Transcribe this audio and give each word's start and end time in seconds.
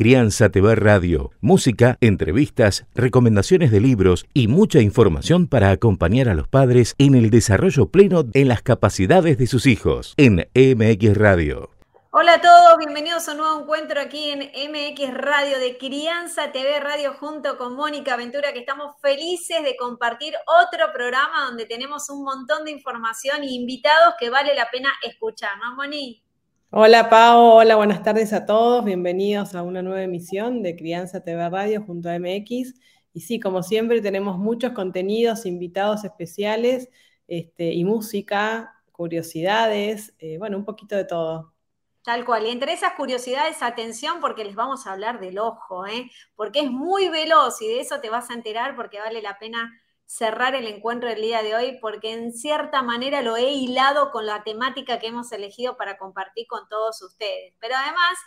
Crianza 0.00 0.48
TV 0.50 0.76
Radio, 0.76 1.32
música, 1.40 1.98
entrevistas, 2.00 2.86
recomendaciones 2.94 3.72
de 3.72 3.80
libros 3.80 4.26
y 4.32 4.46
mucha 4.46 4.78
información 4.78 5.48
para 5.48 5.72
acompañar 5.72 6.28
a 6.28 6.34
los 6.34 6.46
padres 6.46 6.94
en 6.98 7.16
el 7.16 7.30
desarrollo 7.30 7.88
pleno 7.90 8.22
en 8.32 8.46
las 8.46 8.62
capacidades 8.62 9.38
de 9.38 9.48
sus 9.48 9.66
hijos 9.66 10.14
en 10.16 10.48
MX 10.54 11.16
Radio. 11.16 11.70
Hola 12.12 12.34
a 12.34 12.40
todos, 12.40 12.78
bienvenidos 12.78 13.26
a 13.26 13.32
un 13.32 13.38
nuevo 13.38 13.60
encuentro 13.62 14.00
aquí 14.00 14.30
en 14.30 14.38
MX 14.70 15.14
Radio 15.14 15.58
de 15.58 15.76
Crianza 15.78 16.52
TV 16.52 16.78
Radio 16.78 17.14
junto 17.14 17.58
con 17.58 17.74
Mónica 17.74 18.14
Ventura, 18.14 18.52
que 18.52 18.60
estamos 18.60 18.94
felices 19.02 19.64
de 19.64 19.76
compartir 19.76 20.32
otro 20.62 20.92
programa 20.94 21.46
donde 21.46 21.66
tenemos 21.66 22.08
un 22.08 22.22
montón 22.22 22.64
de 22.64 22.70
información 22.70 23.42
e 23.42 23.50
invitados 23.50 24.14
que 24.20 24.30
vale 24.30 24.54
la 24.54 24.70
pena 24.70 24.90
escuchar, 25.02 25.58
¿no, 25.58 25.74
Moni? 25.74 26.22
Hola 26.70 27.08
Pau, 27.08 27.40
hola, 27.54 27.76
buenas 27.76 28.02
tardes 28.02 28.34
a 28.34 28.44
todos, 28.44 28.84
bienvenidos 28.84 29.54
a 29.54 29.62
una 29.62 29.80
nueva 29.80 30.02
emisión 30.02 30.62
de 30.62 30.76
Crianza 30.76 31.24
TV 31.24 31.48
Radio 31.48 31.82
junto 31.82 32.10
a 32.10 32.18
MX. 32.18 32.74
Y 33.14 33.20
sí, 33.22 33.40
como 33.40 33.62
siempre 33.62 34.02
tenemos 34.02 34.36
muchos 34.36 34.72
contenidos, 34.72 35.46
invitados 35.46 36.04
especiales 36.04 36.90
este, 37.26 37.72
y 37.72 37.86
música, 37.86 38.82
curiosidades, 38.92 40.14
eh, 40.18 40.36
bueno, 40.36 40.58
un 40.58 40.66
poquito 40.66 40.94
de 40.94 41.06
todo. 41.06 41.54
Tal 42.02 42.26
cual. 42.26 42.44
Y 42.46 42.50
entre 42.50 42.74
esas 42.74 42.92
curiosidades, 42.92 43.62
atención 43.62 44.20
porque 44.20 44.44
les 44.44 44.54
vamos 44.54 44.86
a 44.86 44.92
hablar 44.92 45.20
del 45.20 45.38
ojo, 45.38 45.86
¿eh? 45.86 46.10
porque 46.36 46.60
es 46.60 46.70
muy 46.70 47.08
veloz 47.08 47.62
y 47.62 47.68
de 47.68 47.80
eso 47.80 48.00
te 48.00 48.10
vas 48.10 48.28
a 48.28 48.34
enterar 48.34 48.76
porque 48.76 48.98
vale 48.98 49.22
la 49.22 49.38
pena 49.38 49.72
cerrar 50.08 50.54
el 50.54 50.66
encuentro 50.66 51.10
del 51.10 51.20
día 51.20 51.42
de 51.42 51.54
hoy 51.54 51.78
porque 51.82 52.14
en 52.14 52.32
cierta 52.32 52.80
manera 52.82 53.20
lo 53.20 53.36
he 53.36 53.52
hilado 53.52 54.10
con 54.10 54.24
la 54.24 54.42
temática 54.42 54.98
que 54.98 55.08
hemos 55.08 55.30
elegido 55.32 55.76
para 55.76 55.98
compartir 55.98 56.46
con 56.46 56.66
todos 56.66 57.02
ustedes. 57.02 57.54
Pero 57.60 57.74
además 57.76 58.18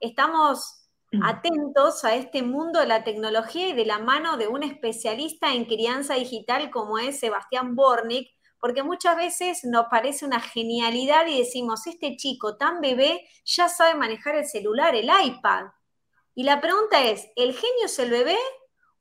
estamos 0.00 0.88
mm. 1.12 1.22
atentos 1.22 2.02
a 2.06 2.14
este 2.14 2.42
mundo 2.42 2.80
de 2.80 2.86
la 2.86 3.04
tecnología 3.04 3.68
y 3.68 3.74
de 3.74 3.84
la 3.84 3.98
mano 3.98 4.38
de 4.38 4.48
un 4.48 4.62
especialista 4.62 5.52
en 5.52 5.66
crianza 5.66 6.14
digital 6.14 6.70
como 6.70 6.98
es 6.98 7.20
Sebastián 7.20 7.76
Bornik, 7.76 8.30
porque 8.58 8.82
muchas 8.82 9.14
veces 9.14 9.64
nos 9.64 9.84
parece 9.90 10.24
una 10.24 10.40
genialidad 10.40 11.26
y 11.26 11.38
decimos, 11.40 11.86
este 11.86 12.16
chico 12.16 12.56
tan 12.56 12.80
bebé 12.80 13.28
ya 13.44 13.68
sabe 13.68 13.94
manejar 13.96 14.34
el 14.34 14.46
celular, 14.46 14.94
el 14.94 15.10
iPad. 15.26 15.66
Y 16.34 16.44
la 16.44 16.62
pregunta 16.62 17.04
es, 17.04 17.28
¿el 17.36 17.52
genio 17.52 17.84
es 17.84 17.98
el 17.98 18.10
bebé 18.10 18.38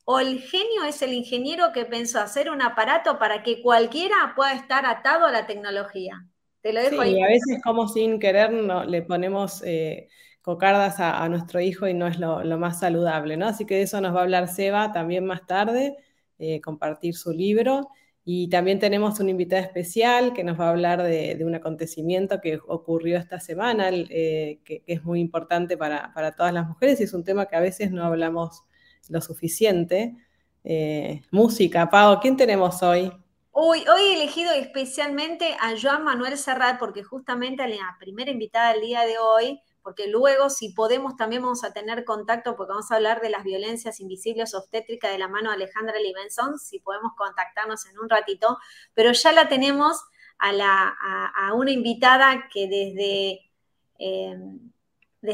o 0.10 0.22
el 0.22 0.40
genio 0.40 0.86
es 0.88 1.02
el 1.02 1.12
ingeniero 1.12 1.74
que 1.74 1.84
pensó 1.84 2.22
hacer 2.22 2.50
un 2.50 2.62
aparato 2.62 3.20
para 3.20 3.44
que 3.44 3.62
cualquiera 3.62 4.16
pueda 4.38 4.54
estar 4.54 4.86
atado 4.86 5.26
a 5.26 5.34
la 5.34 5.46
tecnología. 5.46 6.26
Te 6.62 6.72
lo 6.72 6.80
dejo 6.80 7.04
sí, 7.04 7.22
a 7.22 7.28
veces 7.28 7.62
como 7.62 7.90
sin 7.90 8.18
querer 8.18 8.54
no, 8.54 8.86
le 8.86 9.02
ponemos 9.02 9.62
eh, 9.66 10.08
cocardas 10.42 11.02
a, 11.02 11.28
nuestro 11.28 11.60
hijo 11.60 11.90
y 11.90 11.94
no 11.94 12.08
es 12.08 12.20
lo, 12.20 12.42
más 12.58 12.80
saludable, 12.80 13.36
¿no? 13.36 13.48
Así 13.48 13.66
que 13.66 13.76
de 13.76 13.82
eso 13.82 14.00
nos 14.00 14.16
va 14.16 14.22
a 14.22 14.24
hablar 14.24 14.48
Seba 14.48 14.94
también 14.94 15.26
más 15.26 15.46
tarde, 15.46 15.98
eh, 16.40 16.62
compartir 16.62 17.14
su 17.14 17.34
libro. 17.34 17.90
Y 18.24 18.48
también 18.48 18.80
tenemos 18.80 19.20
un 19.20 19.28
invitado 19.28 19.62
especial 19.62 20.32
que 20.32 20.46
nos 20.46 20.58
va 20.58 20.68
a 20.68 20.70
hablar 20.70 21.04
de, 21.04 21.38
un 21.42 21.54
acontecimiento 21.54 22.40
que 22.40 22.60
ocurrió 22.66 23.18
esta 23.18 23.42
semana, 23.42 23.90
eh, 23.92 24.62
que, 24.64 24.84
es 24.88 25.04
muy 25.04 25.20
importante 25.20 25.76
para, 25.76 26.14
para 26.14 26.34
todas 26.34 26.54
las 26.54 26.66
mujeres 26.66 27.02
y 27.02 27.04
es 27.04 27.14
un 27.14 27.26
tema 27.26 27.48
que 27.48 27.58
a 27.58 27.62
veces 27.62 27.92
no 27.92 28.06
hablamos 28.06 28.64
lo 29.10 29.22
suficiente. 29.22 30.16
Eh, 30.64 31.22
música, 31.32 31.90
Pau, 31.90 32.20
¿quién 32.20 32.36
tenemos 32.36 32.84
hoy? 32.84 33.12
Hoy, 33.52 33.86
hoy 33.88 34.02
he 34.02 34.14
elegido 34.16 34.52
especialmente 34.52 35.56
a 35.60 35.74
Joan 35.82 36.04
Manuel 36.04 36.38
Serrat 36.38 36.78
porque 36.78 37.04
justamente 37.04 37.68
la 37.68 37.96
primera 38.00 38.30
invitada 38.30 38.74
del 38.74 38.82
día 38.82 39.06
de 39.06 39.18
hoy, 39.18 39.62
porque 39.82 40.08
luego 40.08 40.50
si 40.50 40.74
podemos 40.74 41.16
también 41.16 41.42
vamos 41.42 41.64
a 41.64 41.74
tener 41.74 42.04
contacto 42.04 42.56
porque 42.56 42.72
vamos 42.72 42.92
a 42.92 42.96
hablar 42.96 43.22
de 43.22 43.30
las 43.30 43.44
violencias 43.44 44.00
invisibles 44.00 44.54
obstétricas 44.54 45.12
de 45.12 45.18
la 45.18 45.28
mano 45.28 45.50
de 45.50 45.56
Alejandra 45.56 46.00
Livenson, 46.00 46.60
si 46.60 46.80
podemos 46.80 47.14
contactarnos 47.18 47.86
en 47.88 47.98
un 47.98 48.10
ratito, 48.10 48.58
pero 48.94 49.12
ya 49.14 49.32
la 49.32 49.48
tenemos 49.48 50.04
a, 50.38 50.52
la, 50.52 50.96
a, 51.36 51.54
una 51.54 51.72
invitada 51.72 52.50
que 52.54 52.68
desde... 52.68 53.52
Eh, 54.00 54.38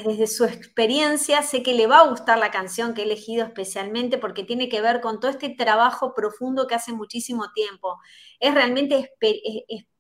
desde 0.01 0.25
su 0.25 0.45
experiencia, 0.45 1.43
sé 1.43 1.61
que 1.61 1.75
le 1.75 1.85
va 1.85 1.99
a 1.99 2.07
gustar 2.07 2.39
la 2.39 2.49
canción 2.49 2.95
que 2.95 3.01
he 3.01 3.05
elegido 3.05 3.45
especialmente 3.45 4.17
porque 4.17 4.43
tiene 4.43 4.67
que 4.67 4.81
ver 4.81 5.01
con 5.01 5.19
todo 5.19 5.29
este 5.29 5.49
trabajo 5.49 6.15
profundo 6.15 6.65
que 6.65 6.73
hace 6.73 6.93
muchísimo 6.93 7.51
tiempo. 7.53 7.99
Es 8.39 8.55
realmente 8.55 9.11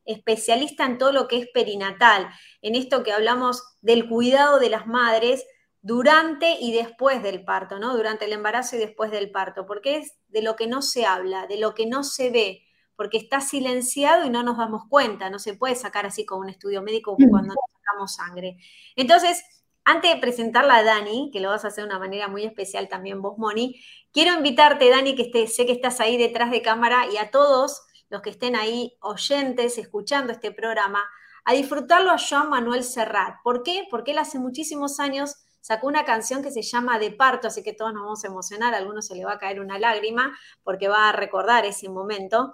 especialista 0.05 0.85
en 0.85 0.97
todo 0.97 1.11
lo 1.11 1.27
que 1.27 1.37
es 1.37 1.47
perinatal, 1.53 2.27
en 2.63 2.73
esto 2.73 3.03
que 3.03 3.11
hablamos 3.11 3.61
del 3.81 4.09
cuidado 4.09 4.57
de 4.57 4.71
las 4.71 4.87
madres 4.87 5.45
durante 5.83 6.57
y 6.59 6.73
después 6.73 7.21
del 7.21 7.43
parto, 7.45 7.77
¿no? 7.77 7.95
Durante 7.95 8.25
el 8.25 8.33
embarazo 8.33 8.77
y 8.77 8.79
después 8.79 9.11
del 9.11 9.29
parto, 9.29 9.67
porque 9.67 9.97
es 9.97 10.15
de 10.27 10.41
lo 10.41 10.55
que 10.55 10.65
no 10.65 10.81
se 10.81 11.05
habla, 11.05 11.45
de 11.45 11.59
lo 11.59 11.75
que 11.75 11.85
no 11.85 12.03
se 12.03 12.31
ve, 12.31 12.63
porque 12.95 13.17
está 13.17 13.41
silenciado 13.41 14.25
y 14.25 14.31
no 14.31 14.41
nos 14.41 14.57
damos 14.57 14.85
cuenta, 14.89 15.29
no 15.29 15.37
se 15.37 15.53
puede 15.53 15.75
sacar 15.75 16.07
así 16.07 16.25
con 16.25 16.39
un 16.39 16.49
estudio 16.49 16.81
médico 16.81 17.15
cuando 17.29 17.53
sacamos 17.75 18.15
sangre. 18.15 18.57
Entonces, 18.95 19.43
antes 19.85 20.13
de 20.13 20.19
presentarla 20.19 20.77
a 20.77 20.83
Dani, 20.83 21.29
que 21.31 21.39
lo 21.39 21.49
vas 21.49 21.65
a 21.65 21.69
hacer 21.69 21.83
de 21.83 21.89
una 21.89 21.99
manera 21.99 22.27
muy 22.27 22.43
especial 22.43 22.87
también 22.87 23.21
vos, 23.21 23.37
Moni, 23.37 23.81
quiero 24.11 24.33
invitarte, 24.33 24.89
Dani, 24.89 25.15
que 25.15 25.47
sé 25.47 25.65
que 25.65 25.71
estás 25.71 25.99
ahí 25.99 26.17
detrás 26.17 26.51
de 26.51 26.61
cámara, 26.61 27.05
y 27.11 27.17
a 27.17 27.31
todos 27.31 27.81
los 28.09 28.21
que 28.21 28.29
estén 28.29 28.55
ahí 28.55 28.95
oyentes, 29.01 29.77
escuchando 29.77 30.31
este 30.31 30.51
programa, 30.51 31.03
a 31.45 31.53
disfrutarlo 31.53 32.11
a 32.11 32.17
Joan 32.17 32.49
Manuel 32.49 32.83
Serrat. 32.83 33.35
¿Por 33.43 33.63
qué? 33.63 33.87
Porque 33.89 34.11
él 34.11 34.17
hace 34.17 34.39
muchísimos 34.39 34.99
años 34.99 35.35
sacó 35.59 35.87
una 35.87 36.05
canción 36.05 36.43
que 36.43 36.51
se 36.51 36.61
llama 36.61 36.99
De 36.99 37.11
Parto, 37.11 37.47
así 37.47 37.63
que 37.63 37.73
todos 37.73 37.93
nos 37.93 38.03
vamos 38.03 38.23
a 38.23 38.27
emocionar, 38.27 38.73
a 38.73 38.77
algunos 38.77 39.07
se 39.07 39.15
le 39.15 39.25
va 39.25 39.33
a 39.33 39.39
caer 39.39 39.59
una 39.59 39.79
lágrima 39.79 40.37
porque 40.63 40.87
va 40.87 41.09
a 41.09 41.11
recordar 41.13 41.65
ese 41.65 41.89
momento 41.89 42.53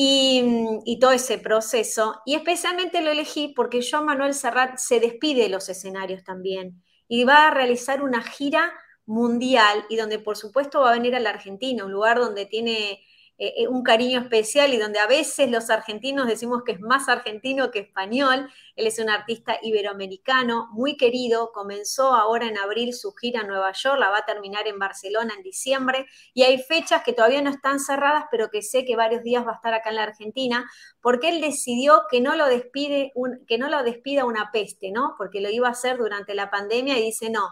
y, 0.00 0.98
todo 1.00 1.10
ese 1.10 1.38
proceso. 1.38 2.22
Y 2.24 2.36
especialmente 2.36 3.02
lo 3.02 3.10
elegí 3.10 3.48
porque 3.48 3.80
Joan 3.82 4.04
Manuel 4.04 4.32
Serrat 4.32 4.78
se 4.78 5.00
despide 5.00 5.42
de 5.42 5.48
los 5.48 5.68
escenarios 5.68 6.22
también 6.22 6.84
y 7.08 7.24
va 7.24 7.48
a 7.48 7.50
realizar 7.50 8.02
una 8.02 8.22
gira 8.22 8.72
mundial 9.06 9.84
y 9.88 9.96
donde 9.96 10.20
por 10.20 10.36
supuesto 10.36 10.82
va 10.82 10.90
a 10.90 10.92
venir 10.92 11.16
a 11.16 11.20
la 11.20 11.30
Argentina, 11.30 11.84
un 11.84 11.90
lugar 11.90 12.20
donde 12.20 12.46
tiene 12.46 13.00
eh, 13.40 13.54
eh, 13.56 13.68
un 13.68 13.84
cariño 13.84 14.18
especial 14.18 14.74
y 14.74 14.78
donde 14.78 14.98
a 14.98 15.06
veces 15.06 15.48
los 15.48 15.70
argentinos 15.70 16.26
decimos 16.26 16.64
que 16.66 16.72
es 16.72 16.80
más 16.80 17.08
argentino 17.08 17.70
que 17.70 17.78
español. 17.78 18.50
Él 18.74 18.88
es 18.88 18.98
un 18.98 19.08
artista 19.08 19.58
iberoamericano 19.62 20.66
muy 20.72 20.96
querido, 20.96 21.52
comenzó 21.52 22.14
ahora 22.14 22.48
en 22.48 22.58
abril 22.58 22.92
su 22.92 23.12
gira 23.12 23.42
en 23.42 23.46
Nueva 23.46 23.70
York, 23.70 23.96
la 24.00 24.10
va 24.10 24.18
a 24.18 24.26
terminar 24.26 24.66
en 24.66 24.80
Barcelona 24.80 25.34
en 25.36 25.44
diciembre 25.44 26.06
y 26.34 26.42
hay 26.42 26.60
fechas 26.60 27.04
que 27.04 27.12
todavía 27.12 27.40
no 27.40 27.50
están 27.50 27.78
cerradas, 27.78 28.24
pero 28.28 28.50
que 28.50 28.60
sé 28.60 28.84
que 28.84 28.96
varios 28.96 29.22
días 29.22 29.46
va 29.46 29.52
a 29.52 29.54
estar 29.54 29.72
acá 29.72 29.90
en 29.90 29.96
la 29.96 30.02
Argentina, 30.02 30.68
porque 31.00 31.28
él 31.28 31.40
decidió 31.40 32.02
que 32.10 32.20
no 32.20 32.34
lo, 32.34 32.46
despide 32.46 33.12
que 33.46 33.56
no 33.56 33.68
lo 33.68 33.84
despida 33.84 34.24
una 34.24 34.50
peste, 34.52 34.90
¿no? 34.90 35.14
Porque 35.16 35.40
lo 35.40 35.48
iba 35.48 35.68
a 35.68 35.72
hacer 35.72 35.96
durante 35.96 36.34
la 36.34 36.50
pandemia 36.50 36.98
y 36.98 37.02
dice, 37.02 37.30
no, 37.30 37.48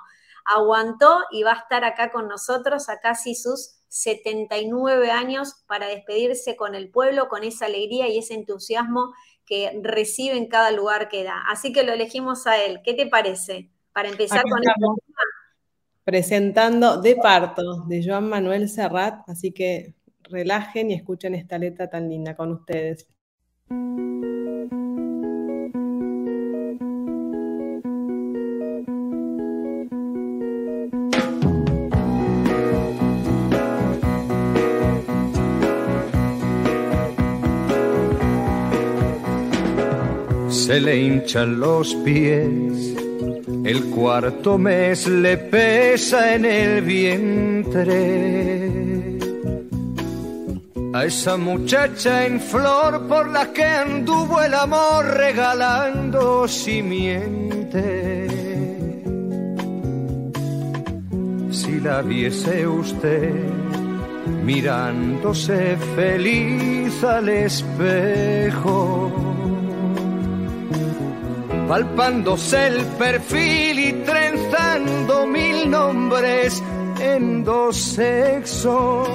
aguantó 0.47 1.21
y 1.31 1.45
va 1.45 1.53
a 1.53 1.59
estar 1.59 1.85
acá 1.85 2.11
con 2.11 2.27
nosotros 2.27 2.89
a 2.89 2.99
casi 2.99 3.37
sus 3.37 3.76
79 3.89 5.11
años 5.11 5.65
para 5.67 5.89
despedirse 5.89 6.57
con 6.57 6.75
el 6.75 6.91
pueblo, 6.91 7.29
con 7.29 7.45
esa 7.45 7.67
alegría 7.67 8.09
y 8.09 8.19
ese 8.19 8.35
entusiasmo 8.35 9.13
que 9.45 9.79
recibe 9.83 10.37
en 10.37 10.49
cada 10.49 10.71
lugar 10.71 11.09
que 11.09 11.25
da. 11.25 11.43
Así 11.49 11.73
que 11.73 11.85
lo 11.85 11.93
elegimos 11.93 12.47
a 12.47 12.63
él. 12.63 12.81
¿Qué 12.85 12.95
te 12.95 13.07
parece? 13.07 13.71
Para 13.93 14.09
empezar 14.09 14.43
con 14.43 14.59
el 14.59 14.65
tema. 14.65 14.95
Presentando 16.05 17.01
De 17.01 17.17
Parto, 17.17 17.85
de 17.87 18.05
Joan 18.05 18.29
Manuel 18.29 18.69
Serrat, 18.69 19.29
así 19.29 19.53
que 19.53 19.95
relajen 20.23 20.91
y 20.91 20.95
escuchen 20.95 21.35
esta 21.35 21.59
letra 21.59 21.89
tan 21.89 22.09
linda 22.09 22.37
con 22.37 22.53
ustedes. 22.53 23.09
Se 40.67 40.81
le 40.81 41.01
hinchan 41.01 41.61
los 41.61 41.95
pies, 42.05 42.97
el 43.65 43.85
cuarto 43.95 44.59
mes 44.59 45.07
le 45.07 45.37
pesa 45.37 46.35
en 46.35 46.45
el 46.45 46.83
vientre. 46.83 48.69
A 50.93 51.05
esa 51.05 51.37
muchacha 51.37 52.27
en 52.27 52.41
flor 52.41 53.07
por 53.07 53.31
la 53.31 53.53
que 53.53 53.63
anduvo 53.63 54.43
el 54.43 54.55
amor 54.55 55.07
regalando 55.07 56.49
simiente. 56.49 58.27
Si 61.53 61.79
la 61.79 62.03
viese 62.03 62.67
usted 62.67 63.33
mirándose 64.43 65.77
feliz 65.95 67.05
al 67.05 67.29
espejo 67.29 69.36
palpándose 71.69 72.67
el 72.69 72.85
perfil 72.99 73.79
y 73.79 73.93
trenzando 74.05 75.27
mil 75.27 75.71
nombres 75.71 76.63
en 77.01 77.45
dos 77.45 77.77
sexos. 77.77 79.09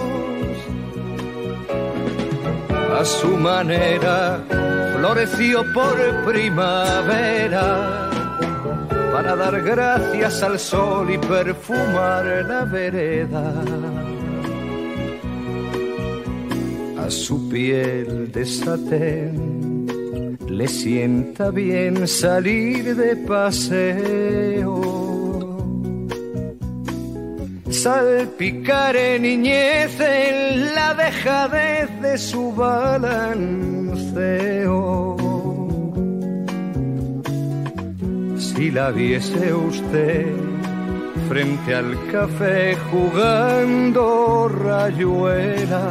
A 3.00 3.06
su 3.06 3.38
manera 3.38 4.44
floreció 4.98 5.64
por 5.74 6.26
primavera 6.26 8.10
para 9.12 9.36
dar 9.36 9.62
gracias 9.62 10.44
al 10.44 10.60
sol 10.60 11.10
y 11.10 11.18
perfumar 11.18 12.26
la 12.48 12.66
vereda. 12.66 13.64
A 17.00 17.10
su 17.10 17.50
piel 17.50 18.32
de 18.32 18.46
satén 18.46 19.61
le 20.58 20.68
sienta 20.68 21.50
bien 21.52 22.08
salir 22.08 22.96
de 22.96 23.16
paseo 23.16 25.02
salpicar 27.72 28.96
en 28.96 29.24
niñez 29.24 30.00
en 30.00 30.76
la 30.76 30.94
dejadez 30.94 31.90
de 32.02 32.18
su 32.18 32.54
balanceo. 32.54 33.32
Si 38.38 38.72
la 38.72 38.92
viese 38.92 39.54
usted 39.54 40.28
frente 41.28 41.74
al 41.74 41.98
café 42.12 42.78
jugando 42.92 44.48
rayuela. 44.48 45.84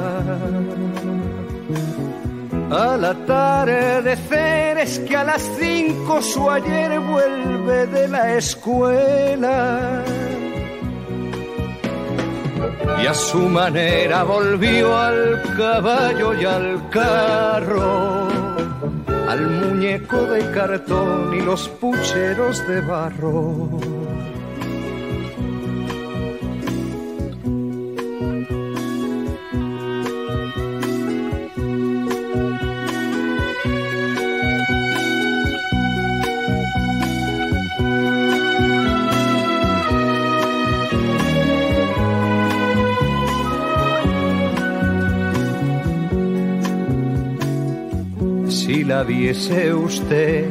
Al 2.70 3.04
atardecer 3.04 4.78
es 4.78 5.00
que 5.00 5.16
a 5.16 5.24
las 5.24 5.42
cinco 5.58 6.22
su 6.22 6.48
ayer 6.48 7.00
vuelve 7.00 7.86
de 7.86 8.06
la 8.06 8.36
escuela 8.36 10.04
y 13.02 13.06
a 13.06 13.14
su 13.14 13.48
manera 13.48 14.22
volvió 14.22 14.96
al 14.96 15.42
caballo 15.56 16.34
y 16.34 16.44
al 16.44 16.88
carro, 16.90 18.28
al 19.28 19.46
muñeco 19.48 20.22
de 20.26 20.50
cartón 20.52 21.34
y 21.34 21.40
los 21.40 21.68
pucheros 21.68 22.66
de 22.68 22.80
barro. 22.82 23.68
Viese 49.02 49.72
usted 49.72 50.48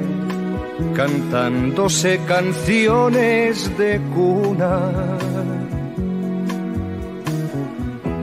cantándose 0.96 2.20
canciones 2.28 3.78
de 3.78 4.00
cuna. 4.14 4.80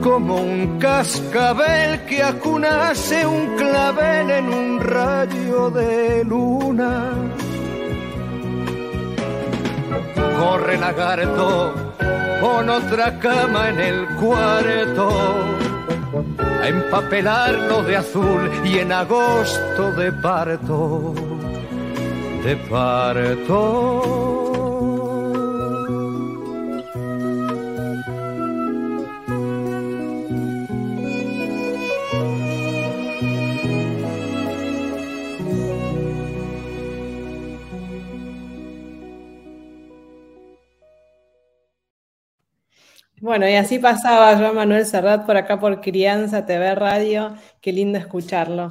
Como 0.01 0.35
un 0.37 0.79
cascabel 0.79 2.01
que 2.05 2.23
acunase 2.23 3.25
un 3.25 3.55
clavel 3.57 4.31
en 4.31 4.47
un 4.47 4.79
rayo 4.79 5.69
de 5.69 6.23
luna. 6.23 7.13
Corre 10.39 10.77
lagarto 10.77 11.73
con 12.41 12.69
otra 12.69 13.19
cama 13.19 13.69
en 13.69 13.79
el 13.79 14.07
cuarto 14.15 15.76
a 16.67 16.69
empapelarlo 16.69 17.81
de 17.83 17.95
azul 17.95 18.51
y 18.65 18.79
en 18.79 18.91
agosto 18.91 19.91
de 19.93 20.11
parto, 20.11 21.13
de 22.43 22.55
parto. 22.69 24.36
Bueno, 43.37 43.51
y 43.51 43.55
así 43.55 43.77
pasaba 43.77 44.33
yo, 44.41 44.51
Manuel 44.51 44.83
Serrat, 44.83 45.23
por 45.27 45.37
acá 45.37 45.59
por 45.59 45.79
Crianza 45.79 46.47
TV 46.47 46.73
Radio. 46.73 47.35
Qué 47.61 47.71
lindo 47.71 47.99
escucharlo. 47.99 48.69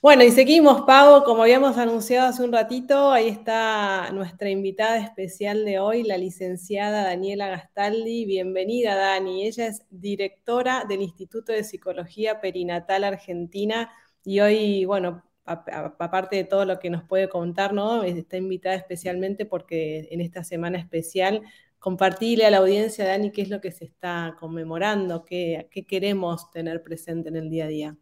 Bueno, 0.00 0.24
y 0.24 0.30
seguimos, 0.30 0.84
Pau, 0.86 1.22
como 1.22 1.42
habíamos 1.42 1.76
anunciado 1.76 2.28
hace 2.28 2.42
un 2.42 2.50
ratito, 2.50 3.12
ahí 3.12 3.28
está 3.28 4.08
nuestra 4.14 4.48
invitada 4.48 4.96
especial 4.96 5.66
de 5.66 5.80
hoy, 5.80 6.02
la 6.02 6.16
licenciada 6.16 7.04
Daniela 7.04 7.48
Gastaldi. 7.48 8.24
Bienvenida, 8.24 8.96
Dani. 8.96 9.46
Ella 9.46 9.66
es 9.66 9.82
directora 9.90 10.86
del 10.88 11.02
Instituto 11.02 11.52
de 11.52 11.62
Psicología 11.62 12.40
Perinatal 12.40 13.04
Argentina 13.04 13.92
y 14.24 14.40
hoy, 14.40 14.86
bueno, 14.86 15.24
aparte 15.44 16.36
de 16.36 16.44
todo 16.44 16.64
lo 16.64 16.78
que 16.78 16.88
nos 16.88 17.04
puede 17.04 17.28
contar, 17.28 17.74
¿no? 17.74 18.02
Está 18.02 18.38
invitada 18.38 18.76
especialmente 18.76 19.44
porque 19.44 20.08
en 20.10 20.22
esta 20.22 20.42
semana 20.42 20.78
especial 20.78 21.42
compartirle 21.80 22.46
a 22.46 22.50
la 22.50 22.58
audiencia, 22.58 23.06
Dani, 23.06 23.32
qué 23.32 23.42
es 23.42 23.48
lo 23.48 23.60
que 23.60 23.72
se 23.72 23.86
está 23.86 24.36
conmemorando, 24.38 25.24
qué, 25.24 25.68
qué 25.72 25.84
queremos 25.86 26.50
tener 26.50 26.82
presente 26.82 27.30
en 27.30 27.36
el 27.36 27.50
día 27.50 27.64
a 27.64 27.68
día. 27.68 27.96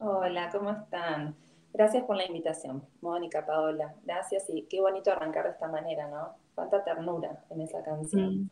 Hola, 0.00 0.50
¿cómo 0.50 0.70
están? 0.70 1.36
Gracias 1.72 2.04
por 2.04 2.16
la 2.16 2.26
invitación, 2.26 2.86
Mónica, 3.00 3.46
Paola. 3.46 3.94
Gracias 4.02 4.44
y 4.48 4.62
qué 4.68 4.80
bonito 4.80 5.12
arrancar 5.12 5.44
de 5.44 5.50
esta 5.50 5.68
manera, 5.68 6.08
¿no? 6.08 6.36
Cuánta 6.54 6.84
ternura 6.84 7.44
en 7.50 7.60
esa 7.60 7.82
canción. 7.82 8.42
Mm. 8.42 8.50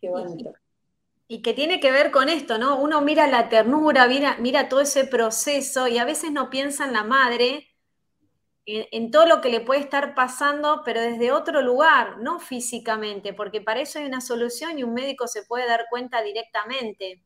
Qué 0.00 0.10
bonito. 0.10 0.52
Y, 1.28 1.42
que 1.42 1.52
tiene 1.54 1.80
que 1.80 1.90
ver 1.90 2.12
con 2.12 2.28
esto, 2.28 2.58
¿no? 2.58 2.80
Uno 2.80 3.00
mira 3.00 3.26
la 3.26 3.48
ternura, 3.48 4.06
mira, 4.06 4.36
mira 4.38 4.68
todo 4.68 4.80
ese 4.80 5.04
proceso 5.04 5.88
y 5.88 5.98
a 5.98 6.04
veces 6.04 6.30
no 6.30 6.50
piensa 6.50 6.84
en 6.84 6.92
la 6.92 7.02
madre 7.02 7.65
en, 8.66 9.10
todo 9.12 9.26
lo 9.26 9.40
que 9.40 9.48
le 9.48 9.60
puede 9.60 9.80
estar 9.80 10.14
pasando, 10.14 10.82
pero 10.84 11.00
desde 11.00 11.30
otro 11.30 11.62
lugar, 11.62 12.18
no 12.18 12.40
físicamente, 12.40 13.32
porque 13.32 13.60
para 13.60 13.80
eso 13.80 14.00
hay 14.00 14.06
una 14.06 14.20
solución 14.20 14.78
y 14.78 14.82
un 14.82 14.92
médico 14.92 15.28
se 15.28 15.44
puede 15.44 15.66
dar 15.66 15.86
cuenta 15.88 16.20
directamente. 16.20 17.22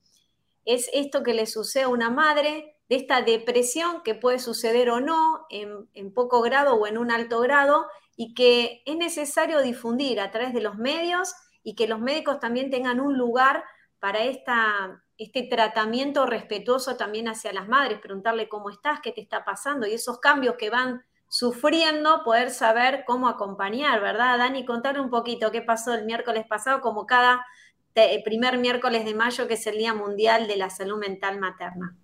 Es 0.66 0.90
esto 0.92 1.22
que 1.22 1.32
le 1.32 1.46
sucede 1.46 1.84
a 1.84 1.88
una 1.88 2.10
madre, 2.10 2.76
de 2.90 2.96
esta 2.96 3.22
depresión 3.22 4.02
que 4.02 4.14
puede 4.14 4.38
suceder 4.38 4.90
o 4.90 5.00
no, 5.00 5.46
en, 5.48 5.88
en 5.94 6.12
poco 6.12 6.42
grado 6.42 6.74
o 6.74 6.86
en 6.86 6.98
un 6.98 7.10
alto 7.10 7.40
grado, 7.40 7.86
y 8.16 8.34
que 8.34 8.82
es 8.84 8.96
necesario 8.96 9.62
difundir 9.62 10.20
a 10.20 10.30
través 10.30 10.52
de 10.52 10.60
los 10.60 10.76
medios 10.76 11.32
y 11.62 11.74
que 11.74 11.86
los 11.86 12.00
médicos 12.00 12.38
también 12.38 12.70
tengan 12.70 13.00
un 13.00 13.16
lugar 13.16 13.64
para 13.98 14.24
esta, 14.24 15.02
este 15.16 15.42
tratamiento 15.44 16.26
respetuoso 16.26 16.96
también 16.96 17.28
hacia 17.28 17.52
las 17.52 17.68
madres, 17.68 18.00
preguntarle 18.00 18.48
cómo 18.48 18.68
estás, 18.68 19.00
qué 19.00 19.12
te 19.12 19.20
está 19.20 19.44
pasando 19.44 19.86
y 19.86 19.92
esos 19.92 20.18
cambios 20.18 20.56
que 20.56 20.68
van 20.68 21.02
sufriendo, 21.30 22.24
poder 22.24 22.50
saber 22.50 23.04
cómo 23.06 23.28
acompañar, 23.28 24.00
¿verdad? 24.00 24.36
Dani, 24.36 24.66
contar 24.66 25.00
un 25.00 25.10
poquito 25.10 25.52
qué 25.52 25.62
pasó 25.62 25.94
el 25.94 26.04
miércoles 26.04 26.44
pasado, 26.46 26.80
como 26.80 27.06
cada 27.06 27.46
primer 28.24 28.58
miércoles 28.58 29.04
de 29.04 29.14
mayo, 29.14 29.46
que 29.46 29.54
es 29.54 29.66
el 29.68 29.78
Día 29.78 29.94
Mundial 29.94 30.48
de 30.48 30.56
la 30.56 30.70
Salud 30.70 30.98
Mental 30.98 31.38
Materna. 31.38 31.94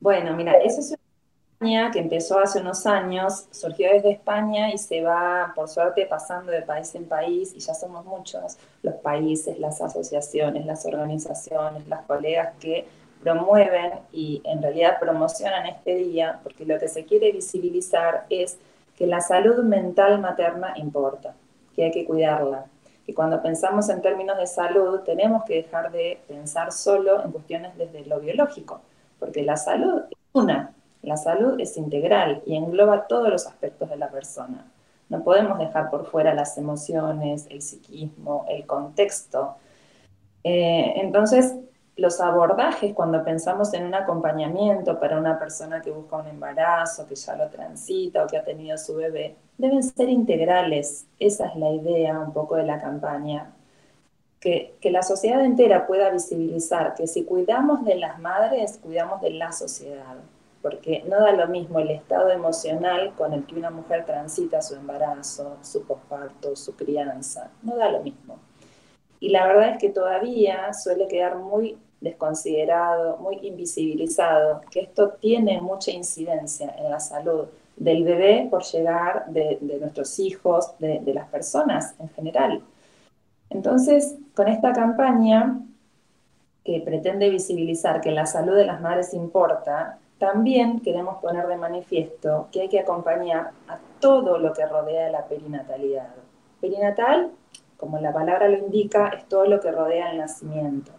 Bueno, 0.00 0.34
mira, 0.34 0.54
eso 0.54 0.80
es 0.80 0.96
una 1.60 1.92
que 1.92 2.00
empezó 2.00 2.40
hace 2.40 2.60
unos 2.60 2.84
años, 2.86 3.46
surgió 3.52 3.92
desde 3.92 4.10
España 4.10 4.72
y 4.72 4.78
se 4.78 5.02
va, 5.02 5.52
por 5.54 5.68
suerte, 5.68 6.06
pasando 6.06 6.50
de 6.50 6.62
país 6.62 6.92
en 6.96 7.06
país, 7.06 7.52
y 7.54 7.60
ya 7.60 7.74
somos 7.74 8.04
muchos 8.04 8.58
los 8.82 8.96
países, 8.96 9.60
las 9.60 9.80
asociaciones, 9.80 10.66
las 10.66 10.84
organizaciones, 10.84 11.86
las 11.86 12.02
colegas 12.06 12.54
que 12.58 12.88
promueven 13.22 13.92
y 14.12 14.42
en 14.44 14.62
realidad 14.62 14.98
promocionan 15.00 15.66
este 15.66 15.94
día, 15.94 16.40
porque 16.42 16.66
lo 16.66 16.78
que 16.78 16.88
se 16.88 17.04
quiere 17.04 17.32
visibilizar 17.32 18.26
es 18.28 18.58
que 18.96 19.06
la 19.06 19.20
salud 19.20 19.62
mental 19.64 20.20
materna 20.20 20.74
importa, 20.76 21.34
que 21.74 21.84
hay 21.84 21.90
que 21.90 22.04
cuidarla, 22.04 22.66
que 23.06 23.14
cuando 23.14 23.42
pensamos 23.42 23.88
en 23.88 24.02
términos 24.02 24.38
de 24.38 24.46
salud 24.46 25.00
tenemos 25.00 25.44
que 25.44 25.62
dejar 25.62 25.90
de 25.92 26.20
pensar 26.28 26.72
solo 26.72 27.22
en 27.24 27.32
cuestiones 27.32 27.76
desde 27.76 28.04
lo 28.06 28.20
biológico, 28.20 28.80
porque 29.18 29.42
la 29.42 29.56
salud 29.56 30.02
es 30.10 30.18
una, 30.32 30.74
la 31.02 31.16
salud 31.16 31.58
es 31.58 31.76
integral 31.76 32.42
y 32.46 32.56
engloba 32.56 33.06
todos 33.06 33.28
los 33.28 33.46
aspectos 33.46 33.90
de 33.90 33.96
la 33.96 34.08
persona. 34.08 34.66
No 35.08 35.22
podemos 35.24 35.58
dejar 35.58 35.90
por 35.90 36.06
fuera 36.06 36.32
las 36.32 36.56
emociones, 36.56 37.46
el 37.50 37.60
psiquismo, 37.60 38.46
el 38.48 38.66
contexto. 38.66 39.56
Eh, 40.44 40.94
entonces, 40.96 41.54
los 41.96 42.20
abordajes 42.20 42.94
cuando 42.94 43.22
pensamos 43.22 43.74
en 43.74 43.84
un 43.84 43.94
acompañamiento 43.94 44.98
para 44.98 45.18
una 45.18 45.38
persona 45.38 45.82
que 45.82 45.90
busca 45.90 46.16
un 46.16 46.26
embarazo, 46.26 47.06
que 47.06 47.14
ya 47.14 47.36
lo 47.36 47.48
transita 47.48 48.24
o 48.24 48.26
que 48.26 48.38
ha 48.38 48.44
tenido 48.44 48.78
su 48.78 48.94
bebé, 48.94 49.36
deben 49.58 49.82
ser 49.82 50.08
integrales. 50.08 51.06
Esa 51.18 51.46
es 51.48 51.56
la 51.56 51.70
idea 51.70 52.18
un 52.18 52.32
poco 52.32 52.56
de 52.56 52.64
la 52.64 52.80
campaña. 52.80 53.52
que, 54.40 54.74
que, 54.80 54.90
la 54.90 55.02
sociedad 55.02 55.44
entera 55.44 55.86
pueda 55.86 56.10
visibilizar 56.10 56.94
que 56.94 57.06
si 57.06 57.24
cuidamos 57.24 57.84
de 57.84 57.94
las 57.94 58.18
madres, 58.18 58.80
cuidamos 58.82 59.20
de 59.20 59.30
la 59.30 59.52
sociedad, 59.52 60.16
porque 60.62 61.04
no 61.08 61.20
da 61.20 61.32
lo 61.32 61.46
mismo 61.46 61.78
el 61.78 61.90
estado 61.90 62.30
emocional 62.30 63.12
con 63.16 63.32
el 63.34 63.44
que 63.46 63.54
una 63.54 63.70
mujer 63.70 64.04
transita 64.04 64.60
su 64.60 64.74
embarazo, 64.74 65.58
su 65.62 65.84
posparto, 65.84 66.56
su 66.56 66.74
crianza, 66.74 67.50
no 67.62 67.76
da 67.76 67.88
lo 67.88 68.02
mismo. 68.02 68.38
Y 69.20 69.28
la 69.28 69.46
verdad 69.46 69.70
es 69.70 69.78
que 69.78 69.90
todavía 69.90 70.72
suele 70.72 71.06
quedar 71.06 71.36
muy 71.36 71.78
desconsiderado, 72.02 73.16
muy 73.18 73.38
invisibilizado, 73.42 74.60
que 74.70 74.80
esto 74.80 75.10
tiene 75.20 75.60
mucha 75.60 75.90
incidencia 75.90 76.74
en 76.78 76.90
la 76.90 77.00
salud 77.00 77.46
del 77.76 78.04
bebé 78.04 78.48
por 78.50 78.62
llegar 78.64 79.26
de, 79.28 79.58
nuestros 79.80 80.18
hijos, 80.18 80.72
de, 80.78 81.00
de, 81.00 81.14
las 81.14 81.28
personas 81.28 81.94
en 81.98 82.08
general. 82.10 82.62
Entonces, 83.50 84.16
con 84.34 84.48
esta 84.48 84.72
campaña 84.72 85.60
que 86.64 86.80
pretende 86.80 87.30
visibilizar 87.30 88.00
que 88.00 88.10
la 88.10 88.26
salud 88.26 88.54
de 88.54 88.66
las 88.66 88.80
madres 88.80 89.14
importa, 89.14 89.98
también 90.18 90.80
queremos 90.80 91.18
poner 91.20 91.46
de 91.48 91.56
manifiesto 91.56 92.48
que 92.52 92.62
hay 92.62 92.68
que 92.68 92.78
acompañar 92.78 93.50
a 93.68 93.78
todo 93.98 94.38
lo 94.38 94.52
que 94.52 94.64
rodea 94.66 95.10
la 95.10 95.24
perinatalidad. 95.24 96.10
Perinatal, 96.60 97.32
como 97.76 97.98
la 97.98 98.12
palabra 98.12 98.48
lo 98.48 98.58
indica, 98.58 99.08
es 99.08 99.28
todo 99.28 99.46
lo 99.46 99.60
que 99.60 99.72
rodea 99.72 100.12
el 100.12 100.18
nacimiento. 100.18 100.92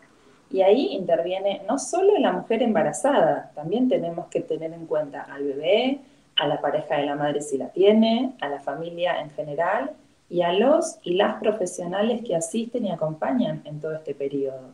Y 0.53 0.61
ahí 0.61 0.93
interviene 0.93 1.63
no 1.67 1.79
solo 1.79 2.15
la 2.19 2.31
mujer 2.31 2.61
embarazada, 2.61 3.51
también 3.55 3.89
tenemos 3.89 4.27
que 4.27 4.39
tener 4.39 4.71
en 4.71 4.85
cuenta 4.85 5.23
al 5.23 5.43
bebé, 5.43 5.99
a 6.35 6.47
la 6.47 6.61
pareja 6.61 6.97
de 6.97 7.07
la 7.07 7.15
madre 7.15 7.41
si 7.41 7.57
la 7.57 7.69
tiene, 7.69 8.33
a 8.39 8.47
la 8.49 8.59
familia 8.59 9.19
en 9.19 9.31
general 9.31 9.91
y 10.29 10.43
a 10.43 10.53
los 10.53 10.99
y 11.03 11.15
las 11.15 11.39
profesionales 11.39 12.21
que 12.23 12.35
asisten 12.35 12.85
y 12.85 12.91
acompañan 12.91 13.63
en 13.65 13.81
todo 13.81 13.95
este 13.95 14.13
periodo. 14.13 14.69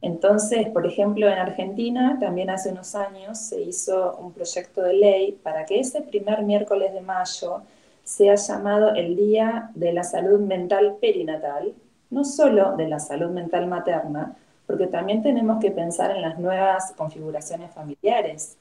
Entonces, 0.00 0.68
por 0.70 0.84
ejemplo, 0.84 1.28
en 1.28 1.38
Argentina 1.38 2.18
también 2.18 2.50
hace 2.50 2.72
unos 2.72 2.96
años 2.96 3.38
se 3.38 3.62
hizo 3.62 4.16
un 4.16 4.32
proyecto 4.32 4.82
de 4.82 4.94
ley 4.94 5.38
para 5.44 5.64
que 5.64 5.78
ese 5.78 6.02
primer 6.02 6.42
miércoles 6.42 6.92
de 6.92 7.02
mayo 7.02 7.62
sea 8.02 8.34
llamado 8.34 8.96
el 8.96 9.14
Día 9.14 9.70
de 9.76 9.92
la 9.92 10.02
Salud 10.02 10.40
Mental 10.40 10.96
Perinatal, 11.00 11.72
no 12.10 12.24
solo 12.24 12.76
de 12.76 12.88
la 12.88 12.98
salud 12.98 13.30
mental 13.30 13.68
materna, 13.68 14.36
porque 14.66 14.86
también 14.86 15.22
tenemos 15.22 15.60
que 15.60 15.70
pensar 15.70 16.10
en 16.10 16.22
las 16.22 16.38
nuevas 16.38 16.92
configuraciones 16.96 17.70
familiares. 17.72 18.56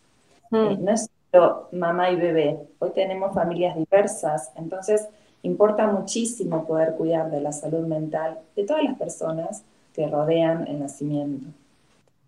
Mm. 0.49 0.55
Eh, 0.55 0.77
no 0.79 0.91
es 0.91 1.09
solo 1.31 1.67
mamá 1.71 2.11
y 2.11 2.15
bebé, 2.17 2.59
hoy 2.79 2.91
tenemos 2.91 3.33
familias 3.33 3.75
diversas, 3.75 4.51
entonces 4.55 5.07
importa 5.43 5.87
muchísimo 5.87 6.65
poder 6.65 6.95
cuidar 6.95 7.31
de 7.31 7.41
la 7.41 7.51
salud 7.51 7.87
mental 7.87 8.39
de 8.55 8.65
todas 8.65 8.83
las 8.83 8.97
personas 8.97 9.63
que 9.93 10.07
rodean 10.07 10.67
el 10.67 10.79
nacimiento. 10.79 11.47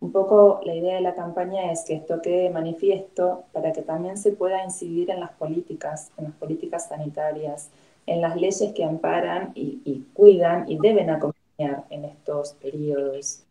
Un 0.04 0.12
poco 0.12 0.60
la 0.66 0.76
idea 0.76 0.96
de 0.96 1.02
la 1.02 1.16
campaña 1.16 1.72
es 1.72 1.86
que 1.86 1.94
esto 1.94 2.22
quede 2.22 2.50
manifiesto 2.50 3.46
para 3.54 3.72
que 3.72 3.84
también 3.84 4.18
se 4.18 4.34
pueda 4.34 4.62
incidir 4.62 5.10
en 5.10 5.22
las 5.22 5.32
políticas, 5.32 6.12
en 6.18 6.26
las 6.26 6.34
políticas 6.34 6.90
sanitarias, 6.90 7.70
en 8.06 8.20
las 8.20 8.36
leyes 8.36 8.74
que 8.76 8.84
amparan 8.84 9.54
y, 9.56 10.04
cuidan 10.14 10.70
y 10.70 10.78
deben 10.78 11.10
acompañar 11.10 11.86
en 11.90 12.04
estos 12.04 12.52
periodos. 12.56 13.44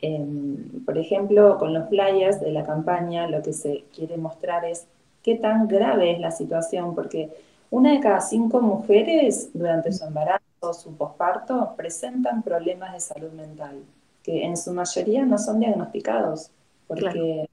Em, 0.00 0.84
por 0.84 0.96
ejemplo, 0.96 1.58
con 1.58 1.74
los 1.74 1.88
flyers 1.88 2.40
de 2.40 2.52
la 2.52 2.64
campaña 2.64 3.26
lo 3.26 3.42
que 3.42 3.52
se 3.52 3.84
quiere 3.94 4.16
mostrar 4.16 4.64
es 4.64 4.86
qué 5.22 5.34
tan 5.34 5.66
grave 5.66 6.12
es 6.12 6.20
la 6.20 6.30
situación, 6.30 6.94
porque 6.94 7.30
una 7.70 7.92
de 7.92 8.00
cada 8.00 8.20
cinco 8.20 8.60
mujeres 8.60 9.50
durante 9.52 9.92
su 9.92 10.04
embarazo 10.04 10.42
o 10.60 10.72
su 10.72 10.96
posparto 10.96 11.74
presentan 11.76 12.42
problemas 12.42 12.92
de 12.92 13.00
salud 13.00 13.32
mental, 13.32 13.82
que 14.22 14.44
en 14.44 14.56
su 14.56 14.72
mayoría 14.72 15.24
no 15.24 15.36
son 15.36 15.60
diagnosticados. 15.60 16.50
Porque 16.86 17.48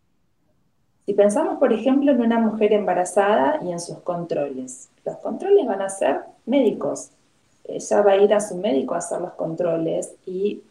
si 1.06 1.14
pensamos, 1.14 1.58
por 1.60 1.74
ejemplo, 1.74 2.12
en 2.12 2.22
una 2.22 2.40
mujer 2.40 2.74
embarazada 2.74 3.60
y 3.64 3.72
en 3.72 3.80
sus 3.80 3.98
controles, 4.00 4.90
los 5.04 5.18
controles 5.18 5.66
van 5.66 5.82
a 5.82 5.90
ser 5.90 6.22
médicos. 6.46 7.10
Ella 7.66 8.02
va 8.02 8.12
a 8.12 8.18
ir 8.18 8.34
a 8.34 8.40
su 8.40 8.56
médico 8.56 8.94
a 8.94 9.00
hacer 9.00 9.20
los 9.20 9.34
controles 9.34 10.14
y 10.25 10.62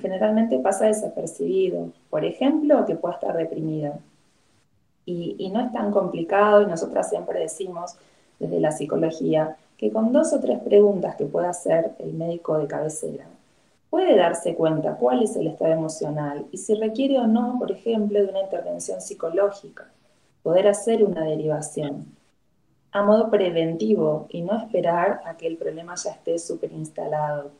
generalmente 0.00 0.58
pasa 0.58 0.86
desapercibido. 0.86 1.90
Por 2.10 2.24
ejemplo, 2.24 2.84
que 2.86 2.96
pueda 2.96 3.14
estar 3.14 3.36
deprimida. 3.36 3.98
Y, 5.06 5.50
no 5.52 5.60
es 5.60 5.72
tan 5.72 5.90
complicado 5.90 6.62
y 6.62 6.66
nosotras 6.66 7.08
siempre 7.10 7.40
decimos 7.40 7.96
desde 8.38 8.60
la 8.60 8.70
psicología 8.70 9.56
que 9.76 9.90
con 9.90 10.12
dos 10.12 10.32
o 10.32 10.38
tres 10.38 10.60
preguntas 10.60 11.16
que 11.16 11.24
pueda 11.24 11.50
hacer 11.50 11.92
el 11.98 12.12
médico 12.12 12.58
de 12.58 12.68
cabecera, 12.68 13.24
puede 13.88 14.14
darse 14.14 14.54
cuenta 14.54 14.94
cuál 14.94 15.24
es 15.24 15.34
el 15.34 15.48
estado 15.48 15.72
emocional 15.72 16.46
y 16.52 16.58
si 16.58 16.74
requiere 16.74 17.18
o 17.18 17.26
no, 17.26 17.56
por 17.58 17.72
ejemplo, 17.72 18.20
de 18.20 18.28
una 18.28 18.42
intervención 18.42 19.00
psicológica, 19.00 19.90
poder 20.44 20.68
hacer 20.68 21.02
una 21.02 21.24
derivación 21.24 22.06
a 22.92 23.02
modo 23.02 23.30
preventivo 23.30 24.26
y 24.30 24.42
no 24.42 24.56
esperar 24.56 25.22
a 25.24 25.36
que 25.36 25.46
el 25.46 25.56
problema 25.56 25.94
ya 25.94 26.10
esté 26.10 26.38
súper 26.38 26.72
instalado. 26.72 27.50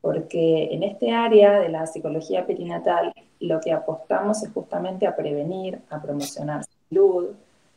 Porque 0.00 0.68
en 0.72 0.82
este 0.82 1.12
área 1.12 1.58
de 1.58 1.68
la 1.68 1.86
psicología 1.86 2.46
perinatal 2.46 3.12
lo 3.40 3.60
que 3.60 3.72
apostamos 3.72 4.42
es 4.42 4.52
justamente 4.52 5.06
a 5.06 5.16
prevenir, 5.16 5.80
a 5.90 6.00
promocionar 6.00 6.64
salud, 6.88 7.34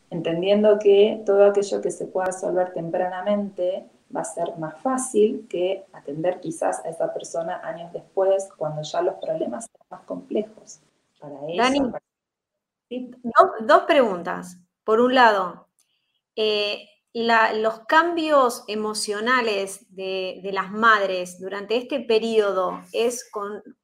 entendiendo 0.09 0.77
que 0.79 1.21
todo 1.25 1.45
aquello 1.45 1.81
que 1.81 1.91
se 1.91 2.05
pueda 2.05 2.27
resolver 2.27 2.73
tempranamente 2.73 3.85
va 4.15 4.21
a 4.21 4.25
ser 4.25 4.57
más 4.57 4.79
fácil 4.81 5.47
que 5.49 5.85
atender 5.93 6.39
quizás 6.39 6.83
a 6.85 6.89
esa 6.89 7.13
persona 7.13 7.61
años 7.63 7.91
después, 7.93 8.49
cuando 8.57 8.81
ya 8.81 9.01
los 9.01 9.15
problemas 9.15 9.65
son 9.65 9.87
más 9.89 10.01
complejos. 10.01 10.79
Para 11.19 11.35
Dani, 11.55 11.79
dos, 13.61 13.83
preguntas. 13.83 14.57
Por 14.83 14.99
un 14.99 15.15
lado, 15.15 15.67
eh, 16.35 16.89
los 17.13 17.79
cambios 17.87 18.63
emocionales 18.67 19.85
de, 19.93 20.41
las 20.53 20.71
madres 20.71 21.39
durante 21.39 21.75
este 21.75 21.99
periodo 21.99 22.81
es 22.93 23.29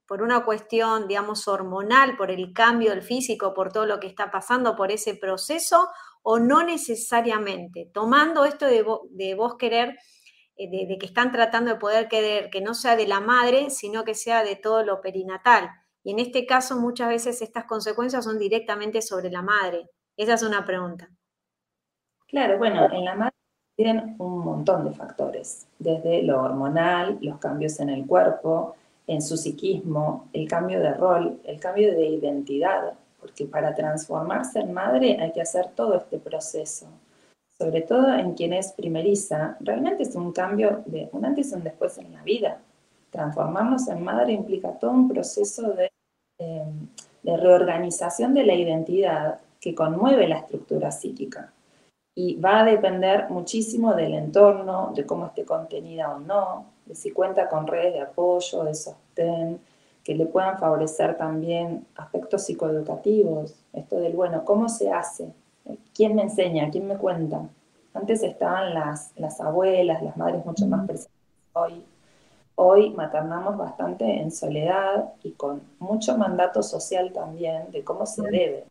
por 0.08 0.22
una 0.22 0.46
cuestión, 0.46 1.08
digamos, 1.08 1.48
hormonal, 1.48 2.16
por 2.16 2.32
el 2.32 2.54
cambio 2.54 2.92
del 2.92 3.04
físico, 3.04 3.54
por 3.54 3.74
todo 3.74 3.86
lo 3.86 4.00
que 4.00 4.08
está 4.08 4.32
pasando, 4.32 4.76
por 4.78 4.92
ese 4.92 5.16
proceso, 5.16 5.90
o 6.24 6.40
no 6.40 6.64
necesariamente, 6.64 7.90
tomando 7.94 8.46
esto 8.46 8.66
de, 8.66 8.84
vos 9.34 9.56
querer, 9.58 9.98
eh, 10.56 10.70
de, 10.70 10.98
que 10.98 11.06
están 11.06 11.32
tratando 11.32 11.72
de 11.72 11.80
poder 11.80 12.08
querer 12.08 12.50
que 12.50 12.62
no 12.62 12.74
sea 12.74 12.96
de 12.96 13.08
la 13.08 13.20
madre, 13.20 13.70
sino 13.70 14.06
que 14.06 14.16
sea 14.16 14.44
de 14.44 14.56
todo 14.56 14.84
lo 14.84 15.02
perinatal. 15.02 15.70
Y 16.04 16.12
en 16.12 16.20
este 16.20 16.46
caso 16.46 16.78
muchas 16.78 17.10
veces 17.10 17.42
estas 17.42 17.66
consecuencias 17.66 18.24
son 18.24 18.40
directamente 18.40 19.02
sobre 19.02 19.30
la 19.30 19.42
madre. 19.42 19.90
Esa 20.16 20.36
es 20.36 20.44
una 20.44 20.66
pregunta. 20.66 21.10
Claro, 22.28 22.58
bueno, 22.58 22.92
en 22.92 23.06
la 23.06 23.16
madre 23.16 23.36
tienen 23.78 24.16
un 24.20 24.40
montón 24.40 24.84
de 24.84 24.92
factores, 24.92 25.68
desde 25.80 26.24
lo 26.24 26.42
hormonal, 26.42 27.18
los 27.22 27.38
cambios 27.38 27.80
en 27.80 27.90
el 27.90 28.06
cuerpo, 28.06 28.76
en 29.06 29.22
su 29.22 29.38
psiquismo, 29.38 30.28
el 30.34 30.48
cambio 30.48 30.82
de 30.82 30.94
rol, 30.94 31.40
el 31.46 31.60
cambio 31.60 31.94
de 31.94 32.08
identidad, 32.08 32.94
porque 33.22 33.46
para 33.46 33.74
transformarse 33.74 34.60
en 34.60 34.74
madre 34.74 35.18
hay 35.22 35.32
que 35.32 35.42
hacer 35.42 35.70
todo 35.74 35.96
este 35.96 36.20
proceso. 36.20 36.88
Sobre 37.58 37.82
todo 37.82 38.14
en 38.14 38.34
quien 38.34 38.52
es 38.54 38.74
primeriza, 38.74 39.56
realmente 39.62 40.04
es 40.04 40.16
un 40.16 40.34
cambio 40.34 40.84
de 40.86 41.10
un 41.14 41.24
antes 41.24 41.52
y 41.52 41.56
un 41.56 41.64
después 41.64 41.98
en 41.98 42.12
la 42.12 42.24
vida. 42.24 42.60
Transformarnos 43.10 43.88
en 43.88 44.04
madre 44.04 44.34
implica 44.34 44.74
todo 44.74 44.92
un 44.92 45.08
proceso 45.08 45.74
de, 45.74 45.90
de 46.38 47.38
reorganización 47.38 48.34
de 48.34 48.46
la 48.46 48.54
identidad 48.54 49.40
que 49.62 49.74
conmueve 49.74 50.28
la 50.28 50.40
estructura 50.40 50.92
psíquica. 50.92 51.54
Y 52.18 52.36
va 52.38 52.62
a 52.62 52.66
depender 52.66 53.30
muchísimo 53.30 53.94
del 53.94 54.16
entorno, 54.16 54.92
de 54.96 55.06
cómo 55.06 55.28
esté 55.28 55.46
contenida 55.46 56.16
o 56.16 56.20
no, 56.20 56.66
de 56.88 56.96
si 56.96 57.12
cuenta 57.12 57.48
con 57.48 57.68
redes 57.68 57.94
de 57.94 58.02
apoyo, 58.02 58.64
de 58.64 58.74
sostén, 58.74 59.60
que 60.04 60.16
le 60.16 60.26
puedan 60.26 60.58
favorecer 60.58 61.16
también 61.16 61.86
aspectos 61.96 62.42
psicoeducativos, 62.46 63.54
esto 63.72 63.98
del, 63.98 64.14
bueno, 64.14 64.44
¿cómo 64.46 64.68
se 64.68 64.92
hace? 64.92 65.32
¿Quién 65.94 66.16
me 66.16 66.24
enseña? 66.24 66.72
¿Quién 66.72 66.88
me 66.88 66.98
cuenta? 66.98 67.42
Antes 67.94 68.24
estaban 68.24 68.74
las, 68.74 69.12
las 69.16 69.40
abuelas, 69.40 70.02
las 70.02 70.18
madres 70.18 70.44
mucho 70.44 70.66
más 70.66 70.88
presentes. 70.88 71.14
Hoy, 71.54 71.84
hoy 72.56 72.90
maternamos 72.96 73.58
bastante 73.58 74.06
en 74.22 74.32
soledad 74.32 75.14
y 75.22 75.34
con 75.34 75.62
mucho 75.78 76.18
mandato 76.18 76.64
social 76.64 77.14
también 77.14 77.70
de 77.72 77.84
cómo 77.84 78.08
se 78.08 78.24
debe. 78.24 78.66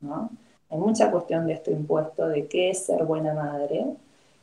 ¿no? 0.00 0.30
Hay 0.72 0.78
mucha 0.78 1.10
cuestión 1.10 1.46
de 1.46 1.52
esto 1.52 1.70
impuesto 1.70 2.26
de 2.26 2.46
qué 2.46 2.70
es 2.70 2.86
ser 2.86 3.04
buena 3.04 3.34
madre. 3.34 3.84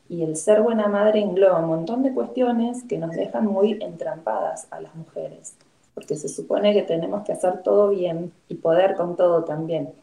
Y 0.08 0.24
el 0.24 0.38
ser 0.38 0.62
buena 0.62 0.88
madre 0.88 1.20
engloba 1.20 1.60
un 1.60 1.68
montón 1.68 2.04
de 2.04 2.14
cuestiones 2.14 2.84
que 2.84 2.98
nos 2.98 3.12
dejan 3.12 3.46
muy 3.46 3.74
entrampadas 3.82 4.68
a 4.72 4.80
las 4.80 4.96
mujeres 4.96 5.56
porque 6.00 6.16
se 6.16 6.30
supone 6.30 6.74
que 6.74 6.84
tenemos 6.84 7.26
que 7.26 7.34
hacer 7.34 7.62
todo 7.62 7.90
bien 7.90 8.32
y 8.48 8.56
poder 8.56 8.96
con 8.96 9.18
todo 9.18 9.44
también. 9.44 9.94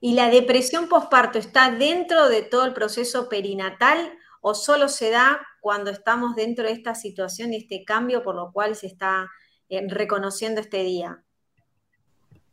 ¿Y 0.00 0.14
la 0.14 0.30
depresión 0.30 0.88
postparto 0.88 1.38
está 1.38 1.70
dentro 1.70 2.30
de 2.30 2.40
todo 2.40 2.64
el 2.64 2.72
proceso 2.72 3.28
perinatal 3.28 3.98
o 4.40 4.54
solo 4.54 4.88
se 4.88 5.10
da 5.10 5.40
cuando 5.60 5.90
estamos 5.90 6.36
dentro 6.36 6.64
de 6.64 6.72
esta 6.72 6.94
situación 6.94 7.52
y 7.52 7.56
este 7.56 7.84
cambio 7.84 8.22
por 8.22 8.34
lo 8.34 8.50
cual 8.50 8.76
se 8.76 8.86
está 8.86 9.28
eh, 9.68 9.86
reconociendo 9.88 10.62
este 10.62 10.82
día? 10.84 11.22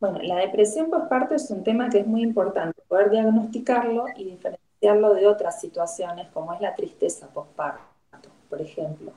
Bueno, 0.04 0.18
la 0.20 0.36
depresión 0.36 0.90
postparto 0.90 1.34
es 1.34 1.50
un 1.50 1.64
tema 1.64 1.88
que 1.88 2.00
es 2.00 2.06
muy 2.06 2.20
importante, 2.22 2.78
poder 2.88 3.08
diagnosticarlo 3.08 4.04
y 4.14 4.24
diferenciarlo 4.24 5.14
de 5.14 5.26
otras 5.26 5.58
situaciones 5.58 6.28
como 6.28 6.52
es 6.52 6.60
la 6.60 6.74
tristeza 6.74 7.26
postparto, 7.28 8.28
por 8.50 8.60
ejemplo. 8.60 9.12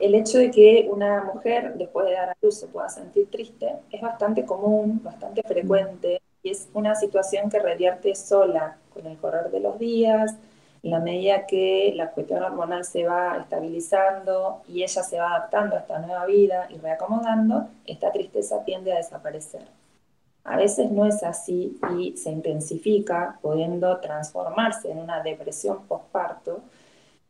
El 0.00 0.16
hecho 0.16 0.38
de 0.38 0.50
que 0.50 0.88
una 0.90 1.22
mujer 1.22 1.74
después 1.74 2.06
de 2.06 2.14
dar 2.14 2.30
a 2.30 2.36
luz 2.42 2.58
se 2.58 2.66
pueda 2.66 2.88
sentir 2.88 3.30
triste 3.30 3.76
es 3.92 4.00
bastante 4.00 4.44
común, 4.44 5.00
bastante 5.00 5.44
frecuente 5.44 6.20
y 6.42 6.50
es 6.50 6.68
una 6.74 6.96
situación 6.96 7.48
que 7.48 7.60
revierte 7.60 8.12
sola 8.16 8.78
con 8.92 9.06
el 9.06 9.16
correr 9.16 9.48
de 9.52 9.60
los 9.60 9.78
días, 9.78 10.34
en 10.82 10.90
la 10.90 10.98
medida 10.98 11.46
que 11.46 11.92
la 11.94 12.10
cuestión 12.10 12.42
hormonal 12.42 12.84
se 12.84 13.06
va 13.06 13.36
estabilizando 13.36 14.62
y 14.66 14.82
ella 14.82 15.04
se 15.04 15.20
va 15.20 15.36
adaptando 15.36 15.76
a 15.76 15.78
esta 15.78 16.00
nueva 16.00 16.26
vida 16.26 16.66
y 16.68 16.78
reacomodando, 16.78 17.68
esta 17.86 18.10
tristeza 18.10 18.64
tiende 18.64 18.92
a 18.92 18.96
desaparecer. 18.96 19.62
A 20.44 20.56
veces 20.56 20.90
no 20.90 21.06
es 21.06 21.22
así 21.22 21.78
y 21.98 22.16
se 22.16 22.30
intensifica, 22.30 23.38
pudiendo 23.42 23.98
transformarse 23.98 24.90
en 24.90 24.98
una 24.98 25.22
depresión 25.22 25.84
postparto. 25.86 26.60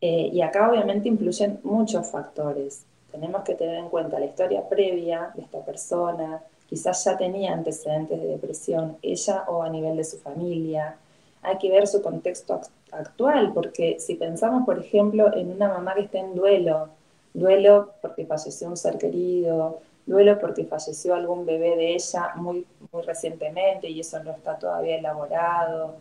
Eh, 0.00 0.30
y 0.32 0.40
acá 0.40 0.70
obviamente 0.70 1.08
influyen 1.08 1.60
muchos 1.62 2.10
factores. 2.10 2.84
Tenemos 3.10 3.42
que 3.42 3.54
tener 3.54 3.76
en 3.76 3.88
cuenta 3.88 4.18
la 4.18 4.26
historia 4.26 4.68
previa 4.68 5.32
de 5.34 5.42
esta 5.42 5.64
persona, 5.64 6.40
quizás 6.68 7.04
ya 7.04 7.16
tenía 7.16 7.52
antecedentes 7.52 8.20
de 8.20 8.28
depresión, 8.28 8.96
ella 9.02 9.44
o 9.48 9.62
a 9.62 9.68
nivel 9.68 9.96
de 9.96 10.04
su 10.04 10.18
familia. 10.18 10.96
Hay 11.42 11.58
que 11.58 11.70
ver 11.70 11.86
su 11.88 12.00
contexto 12.00 12.60
actual, 12.92 13.52
porque 13.52 13.98
si 13.98 14.14
pensamos, 14.14 14.64
por 14.64 14.78
ejemplo, 14.78 15.34
en 15.34 15.50
una 15.50 15.68
mamá 15.68 15.94
que 15.94 16.02
está 16.02 16.18
en 16.18 16.34
duelo, 16.34 16.88
duelo 17.34 17.92
porque 18.00 18.24
falleció 18.24 18.68
un 18.68 18.76
ser 18.76 18.98
querido, 18.98 19.80
duelo 20.10 20.38
porque 20.38 20.64
falleció 20.64 21.14
algún 21.14 21.46
bebé 21.46 21.76
de 21.76 21.94
ella 21.94 22.32
muy, 22.34 22.66
muy 22.92 23.02
recientemente 23.02 23.88
y 23.88 24.00
eso 24.00 24.22
no 24.22 24.32
está 24.32 24.58
todavía 24.58 24.96
elaborado, 24.96 25.94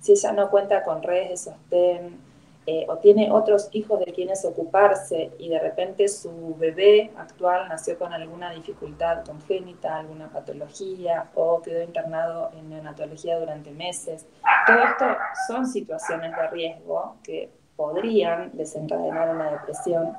si 0.00 0.12
ella 0.12 0.32
no 0.32 0.50
cuenta 0.50 0.82
con 0.82 1.02
redes 1.02 1.30
de 1.30 1.36
sostén 1.36 2.18
eh, 2.66 2.86
o 2.88 2.96
tiene 2.96 3.30
otros 3.30 3.68
hijos 3.72 4.00
de 4.00 4.12
quienes 4.12 4.44
ocuparse 4.44 5.30
y 5.38 5.48
de 5.50 5.58
repente 5.58 6.08
su 6.08 6.54
bebé 6.58 7.10
actual 7.16 7.68
nació 7.68 7.98
con 7.98 8.12
alguna 8.12 8.50
dificultad 8.52 9.24
congénita, 9.24 9.98
alguna 9.98 10.28
patología 10.30 11.30
o 11.34 11.62
quedó 11.62 11.82
internado 11.82 12.50
en 12.58 12.70
neonatología 12.70 13.38
durante 13.38 13.70
meses, 13.70 14.26
todo 14.66 14.78
esto 14.78 15.04
son 15.46 15.66
situaciones 15.66 16.34
de 16.34 16.48
riesgo 16.48 17.16
que 17.22 17.50
podrían 17.76 18.50
desencadenar 18.54 19.34
una 19.34 19.50
depresión 19.50 20.16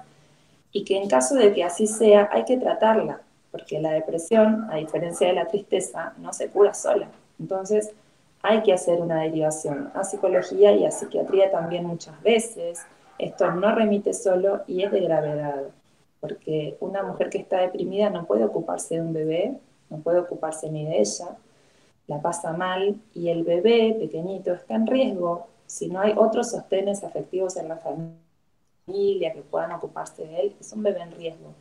y 0.72 0.84
que 0.84 0.98
en 0.98 1.08
caso 1.08 1.36
de 1.36 1.54
que 1.54 1.64
así 1.64 1.88
sea 1.88 2.30
hay 2.32 2.46
que 2.46 2.58
tratarla, 2.58 3.22
porque 3.56 3.80
la 3.80 3.94
depresión, 3.94 4.68
a 4.70 4.76
diferencia 4.76 5.28
de 5.28 5.34
la 5.34 5.48
tristeza, 5.48 6.14
no 6.18 6.34
se 6.34 6.50
cura 6.50 6.74
sola. 6.74 7.08
Entonces 7.40 7.94
hay 8.42 8.62
que 8.64 8.74
hacer 8.74 9.00
una 9.00 9.22
derivación 9.22 9.92
a 9.94 10.04
psicología 10.04 10.74
y 10.74 10.86
a 10.86 10.92
psiquiatría 10.92 11.50
también 11.52 11.86
muchas 11.86 12.22
veces. 12.22 12.86
Esto 13.18 13.50
no 13.52 13.74
remite 13.74 14.12
solo 14.12 14.64
y 14.68 14.84
es 14.84 14.92
de 14.92 15.00
gravedad, 15.00 15.64
porque 16.20 16.76
una 16.82 17.02
mujer 17.02 17.30
que 17.30 17.38
está 17.38 17.62
deprimida 17.62 18.10
no 18.10 18.26
puede 18.26 18.44
ocuparse 18.44 18.96
de 18.96 19.02
un 19.02 19.14
bebé, 19.14 19.54
no 19.90 20.00
puede 20.00 20.20
ocuparse 20.20 20.70
ni 20.70 20.84
de 20.84 21.00
ella, 21.00 21.38
la 22.08 22.22
pasa 22.22 22.52
mal 22.52 23.00
y 23.14 23.30
el 23.30 23.46
bebé 23.46 23.96
pequeñito 23.98 24.52
está 24.52 24.76
en 24.76 24.86
riesgo 24.86 25.48
si 25.66 25.88
no 25.88 26.02
hay 26.02 26.14
otros 26.18 26.52
sostenes 26.52 27.06
afectivos 27.06 27.56
en 27.56 27.70
la 27.70 27.78
familia 27.78 29.32
que 29.34 29.44
puedan 29.50 29.72
ocuparse 29.72 30.28
de 30.28 30.42
él, 30.42 30.56
es 30.60 30.74
un 30.74 30.84
bebé 30.84 31.04
en 31.04 31.14
riesgo, 31.14 31.54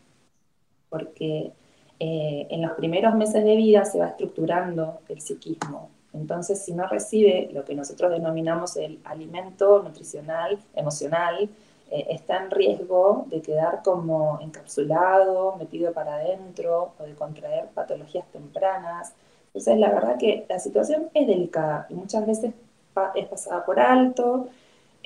porque 0.91 1.53
eh, 2.01 2.47
en 2.51 2.63
los 2.63 2.73
primeros 2.73 3.15
meses 3.15 3.45
de 3.45 3.57
vida 3.57 3.85
se 3.85 3.99
va 3.99 4.09
estructurando 4.09 5.01
el 5.09 5.21
psiquismo. 5.21 5.91
Entonces, 6.13 6.65
si 6.65 6.73
no 6.73 6.87
recibe 6.87 7.51
lo 7.53 7.65
que 7.65 7.75
nosotros 7.75 8.11
denominamos 8.11 8.77
el 8.77 9.01
alimento 9.05 9.83
nutricional, 9.83 10.59
emocional, 10.75 11.49
eh, 11.91 12.07
está 12.11 12.43
en 12.45 12.51
riesgo 12.51 13.27
de 13.29 13.43
quedar 13.43 13.83
como 13.83 14.39
encapsulado, 14.41 15.57
metido 15.57 15.93
para 15.93 16.17
adentro 16.17 16.93
o 16.99 17.03
de 17.03 17.15
contraer 17.15 17.67
patologías 17.75 18.27
tempranas. 18.33 19.13
Entonces, 19.49 19.79
la 19.79 19.93
verdad 19.93 20.19
que 20.19 20.47
la 20.49 20.59
situación 20.59 21.09
es 21.15 21.27
delicada 21.27 21.87
y 21.91 21.95
muchas 21.95 22.27
veces 22.27 22.53
es 23.15 23.27
pasada 23.27 23.65
por 23.65 23.81
alto 23.81 24.49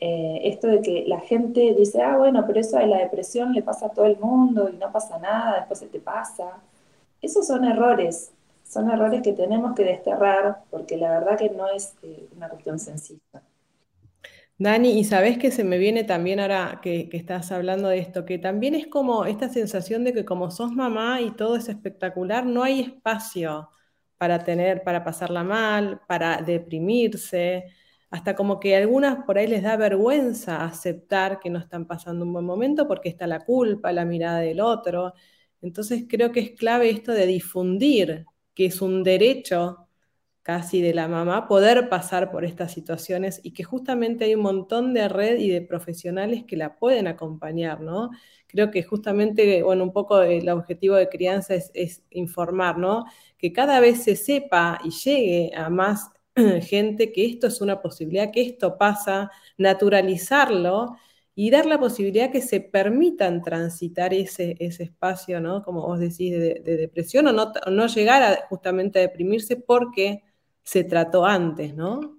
eh, 0.01 0.40
esto 0.44 0.68
de 0.68 0.81
que 0.81 1.05
la 1.09 1.18
gente 1.20 1.74
dice, 1.77 2.01
ah, 2.03 2.16
bueno, 2.16 2.44
pero 2.46 2.61
eso 2.61 2.79
de 2.79 2.87
la 2.87 2.98
depresión 2.98 3.53
le 3.53 3.62
pasa 3.62 3.87
a 3.87 3.88
todo 3.90 4.07
el 4.07 4.16
mundo 4.18 4.68
y 4.68 4.77
no 4.77 4.92
pasa 4.92 5.18
nada, 5.18 5.57
después 5.57 5.81
se 5.81 5.87
te 5.87 5.98
pasa. 5.98 6.44
Esos 7.20 7.46
son 7.46 7.64
errores, 7.64 8.33
son 8.64 8.90
errores 8.90 9.22
que 9.22 9.33
tenemos 9.33 9.74
que 9.74 9.85
desterrar 9.85 10.59
porque 10.70 10.96
la 10.96 11.11
verdad 11.18 11.38
que 11.38 11.50
no 11.50 11.68
es 11.68 11.94
eh, 12.02 12.28
una 12.37 12.48
cuestión 12.48 12.78
sencilla. 12.78 13.42
Dani, 14.61 14.98
y 14.98 15.04
sabes 15.04 15.38
que 15.38 15.52
se 15.52 15.62
me 15.62 15.78
viene 15.78 16.02
también 16.02 16.40
ahora 16.40 16.81
que, 16.83 17.09
estás 17.12 17.52
hablando 17.52 17.88
de 17.88 17.98
esto, 17.98 18.24
que 18.24 18.38
también 18.38 18.74
es 18.74 18.88
como 18.88 19.24
esta 19.24 19.48
sensación 19.48 20.02
de 20.02 20.12
que 20.12 20.24
como 20.24 20.50
sos 20.50 20.72
mamá 20.72 21.20
y 21.20 21.31
todo 21.31 21.54
es 21.57 21.68
espectacular, 21.68 22.44
no 22.44 22.64
hay 22.64 22.81
espacio 22.81 23.70
para 24.16 24.40
tener, 24.42 24.83
para 24.83 25.04
pasarla 25.04 25.44
mal, 25.44 26.00
para 26.09 26.42
deprimirse 26.42 27.66
hasta 28.11 28.35
como 28.35 28.59
que 28.59 28.76
algunas 28.76 29.24
por 29.24 29.38
ahí 29.38 29.46
les 29.46 29.62
da 29.62 29.76
vergüenza 29.76 30.64
aceptar 30.64 31.40
que 31.40 31.50
no 31.50 31.59
están 31.59 31.87
pasando 31.87 32.24
un 32.24 32.33
buen 32.33 32.44
momento 32.44 32.88
porque 32.88 33.09
está 33.09 33.26
la 33.26 33.44
culpa, 33.44 33.92
la 33.92 34.04
mirada 34.04 34.40
del 34.40 34.61
otro. 34.61 35.14
Entonces 35.62 36.05
creo 36.09 36.33
que 36.33 36.40
es 36.40 36.51
clave 36.53 36.90
esto 36.90 37.12
de 37.12 37.27
difundir, 37.27 38.27
que 38.55 38.66
es 38.66 38.81
un 38.81 39.03
derecho 39.03 39.88
casi 40.49 40.81
de 40.81 40.94
la 40.94 41.09
mamá 41.09 41.47
poder 41.47 41.90
pasar 41.90 42.31
por 42.31 42.42
estas 42.42 42.73
situaciones 42.73 43.38
y 43.42 43.53
que 43.53 43.64
justamente 43.64 44.25
hay 44.25 44.35
un 44.35 44.40
montón 44.40 44.94
de 44.94 45.07
red 45.09 45.38
y 45.38 45.51
de 45.51 45.61
profesionales 45.61 46.44
que 46.47 46.57
la 46.57 46.77
pueden 46.77 47.07
acompañar, 47.07 47.83
¿no? 47.83 48.11
Creo 48.47 48.71
que 48.71 48.83
justamente, 48.83 49.62
bueno, 49.62 49.85
un 49.85 49.92
poco 49.92 50.23
el 50.23 50.49
objetivo 50.49 50.94
de 50.97 51.11
crianza 51.11 51.55
es, 51.55 51.71
es 51.75 52.03
informar, 52.09 52.79
¿no? 52.79 53.05
Que 53.37 53.53
cada 53.53 53.79
vez 53.81 54.03
se 54.05 54.16
sepa 54.16 54.79
y 54.83 54.90
llegue 54.90 55.53
a 55.55 55.68
más 55.68 56.11
gente 56.62 57.12
que 57.12 57.27
esto 57.27 57.49
es 57.49 57.61
una 57.61 57.83
posibilidad, 57.83 58.31
que 58.31 58.40
esto 58.40 58.79
pasa, 58.79 59.31
naturalizarlo 59.59 60.97
y 61.40 61.51
dar 61.51 61.66
la 61.66 61.79
posibilidad 61.79 62.33
que 62.33 62.40
se 62.40 62.59
permitan 62.59 63.42
transitar 63.42 64.12
ese, 64.12 64.57
ese 64.59 64.83
espacio, 64.83 65.40
¿no? 65.40 65.62
Como 65.62 65.87
vos 65.87 66.01
decís, 66.01 66.33
de, 66.33 66.61
depresión 66.64 67.29
o 67.29 67.33
no, 67.33 67.53
no, 67.70 67.87
llegar 67.87 68.24
a 68.24 68.48
justamente 68.48 68.98
a 68.98 69.03
deprimirse 69.03 69.55
porque 69.55 70.24
se 70.64 70.83
trató 70.83 71.24
antes, 71.24 71.77
¿no? 71.77 72.18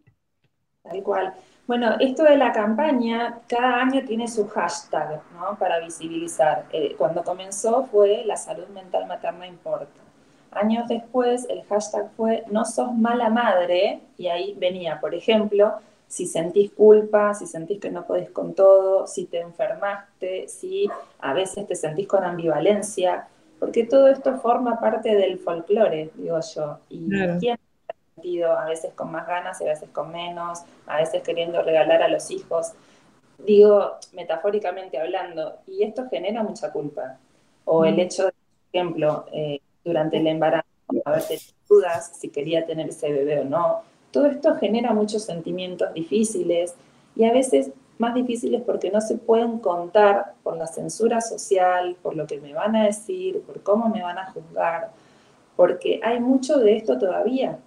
Tal 0.83 1.03
cual. 1.03 1.33
Bueno, 1.67 1.97
esto 1.99 2.23
de 2.23 2.37
la 2.37 2.53
campaña, 2.53 3.41
cada 3.49 3.81
año 3.81 4.05
tiene 4.05 4.25
su 4.29 4.47
hashtag, 4.47 5.21
¿no? 5.33 5.57
Para 5.59 5.79
visibilizar. 5.79 6.67
Eh, 6.71 6.95
cuando 6.97 7.21
comenzó 7.21 7.83
fue 7.91 8.23
la 8.23 8.37
salud 8.37 8.69
mental 8.69 9.05
materna 9.05 9.45
importa. 9.45 9.99
Años 10.51 10.87
después, 10.87 11.45
el 11.49 11.63
hashtag 11.63 12.09
fue 12.15 12.45
no 12.49 12.63
sos 12.63 12.95
mala 12.95 13.29
madre, 13.29 13.99
y 14.17 14.27
ahí 14.27 14.55
venía, 14.57 15.01
por 15.01 15.13
ejemplo, 15.13 15.73
si 16.09 16.25
sentís 16.25 16.71
culpa, 16.71 17.35
si 17.35 17.45
sentís 17.45 17.79
que 17.79 17.91
no 17.91 18.05
podés 18.05 18.31
con 18.31 18.55
todo, 18.55 19.05
si 19.05 19.25
te 19.25 19.39
enfermaste, 19.39 20.47
si 20.47 20.89
a 21.19 21.33
veces 21.33 21.67
te 21.67 21.75
sentís 21.75 22.07
con 22.07 22.23
ambivalencia, 22.23 23.27
porque 23.59 23.85
todo 23.85 24.07
esto 24.07 24.37
forma 24.39 24.79
parte 24.79 25.15
del 25.15 25.37
folclore, 25.37 26.09
digo 26.15 26.39
yo. 26.55 26.79
Y 26.89 27.07
quién 27.39 27.59
ha 27.87 27.93
sentido 28.15 28.57
a 28.57 28.65
veces 28.65 28.91
con 28.95 29.11
más 29.11 29.27
ganas 29.27 29.61
y 29.61 29.65
a 29.65 29.67
veces 29.67 29.89
con 29.91 30.11
menos, 30.11 30.63
a 30.87 30.97
veces 30.97 31.21
queriendo 31.21 31.61
regalar 31.61 32.01
a 32.01 32.07
los 32.07 32.31
hijos, 32.31 32.73
digo 33.37 33.97
metafóricamente 34.13 34.99
hablando, 34.99 35.59
y 35.67 35.83
esto 35.83 36.07
genera 36.09 36.41
mucha 36.41 36.71
culpa. 36.71 37.17
O 37.65 37.85
el 37.85 37.97
mm. 37.97 37.99
hecho 37.99 38.25
de, 38.25 38.31
por 38.31 38.69
ejemplo, 38.73 39.25
eh, 39.31 39.61
durante 39.83 40.17
el 40.17 40.25
embarazo, 40.25 40.65
a 41.05 41.11
veces 41.11 41.53
dudas 41.69 42.17
si 42.19 42.29
quería 42.29 42.65
tener 42.65 42.89
ese 42.89 43.11
bebé 43.13 43.41
o 43.41 43.45
no. 43.45 43.83
Todo 44.11 44.25
esto 44.27 44.55
genera 44.55 44.93
muchos 44.93 45.23
sentimientos 45.23 45.93
difíciles 45.93 46.75
y 47.15 47.25
a 47.25 47.33
veces 47.33 47.71
más 47.99 48.15
difíciles 48.15 48.61
porque 48.65 48.91
no 48.91 49.01
se 49.01 49.17
pueden 49.17 49.59
contar 49.59 50.33
por 50.41 50.57
la 50.57 50.67
censura 50.67 51.21
social, 51.21 51.97
por 52.01 52.15
lo 52.15 52.25
que 52.25 52.39
me 52.39 52.53
van 52.53 52.75
a 52.75 52.85
decir, 52.85 53.41
por 53.41 53.61
cómo 53.61 53.89
me 53.89 54.01
van 54.01 54.17
a 54.17 54.31
juzgar, 54.31 54.91
porque 55.55 55.99
hay 56.01 56.19
mucho 56.19 56.57
de 56.59 56.77
esto 56.77 56.97
todavía. 56.97 57.59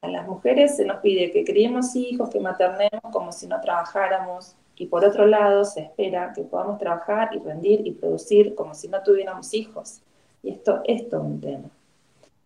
A 0.00 0.08
las 0.08 0.26
mujeres 0.26 0.76
se 0.76 0.86
nos 0.86 0.98
pide 0.98 1.30
que 1.30 1.44
criemos 1.44 1.94
hijos, 1.94 2.30
que 2.30 2.40
maternemos 2.40 3.02
como 3.12 3.30
si 3.30 3.46
no 3.46 3.60
trabajáramos, 3.60 4.56
y 4.76 4.86
por 4.86 5.04
otro 5.04 5.26
lado 5.26 5.64
se 5.64 5.80
espera 5.80 6.32
que 6.34 6.42
podamos 6.42 6.78
trabajar 6.78 7.30
y 7.34 7.38
rendir 7.38 7.86
y 7.86 7.92
producir 7.92 8.54
como 8.54 8.74
si 8.74 8.88
no 8.88 9.02
tuviéramos 9.02 9.52
hijos. 9.54 10.02
Y 10.42 10.50
esto 10.50 10.82
es 10.84 11.08
todo 11.08 11.22
un 11.22 11.40
tema. 11.40 11.70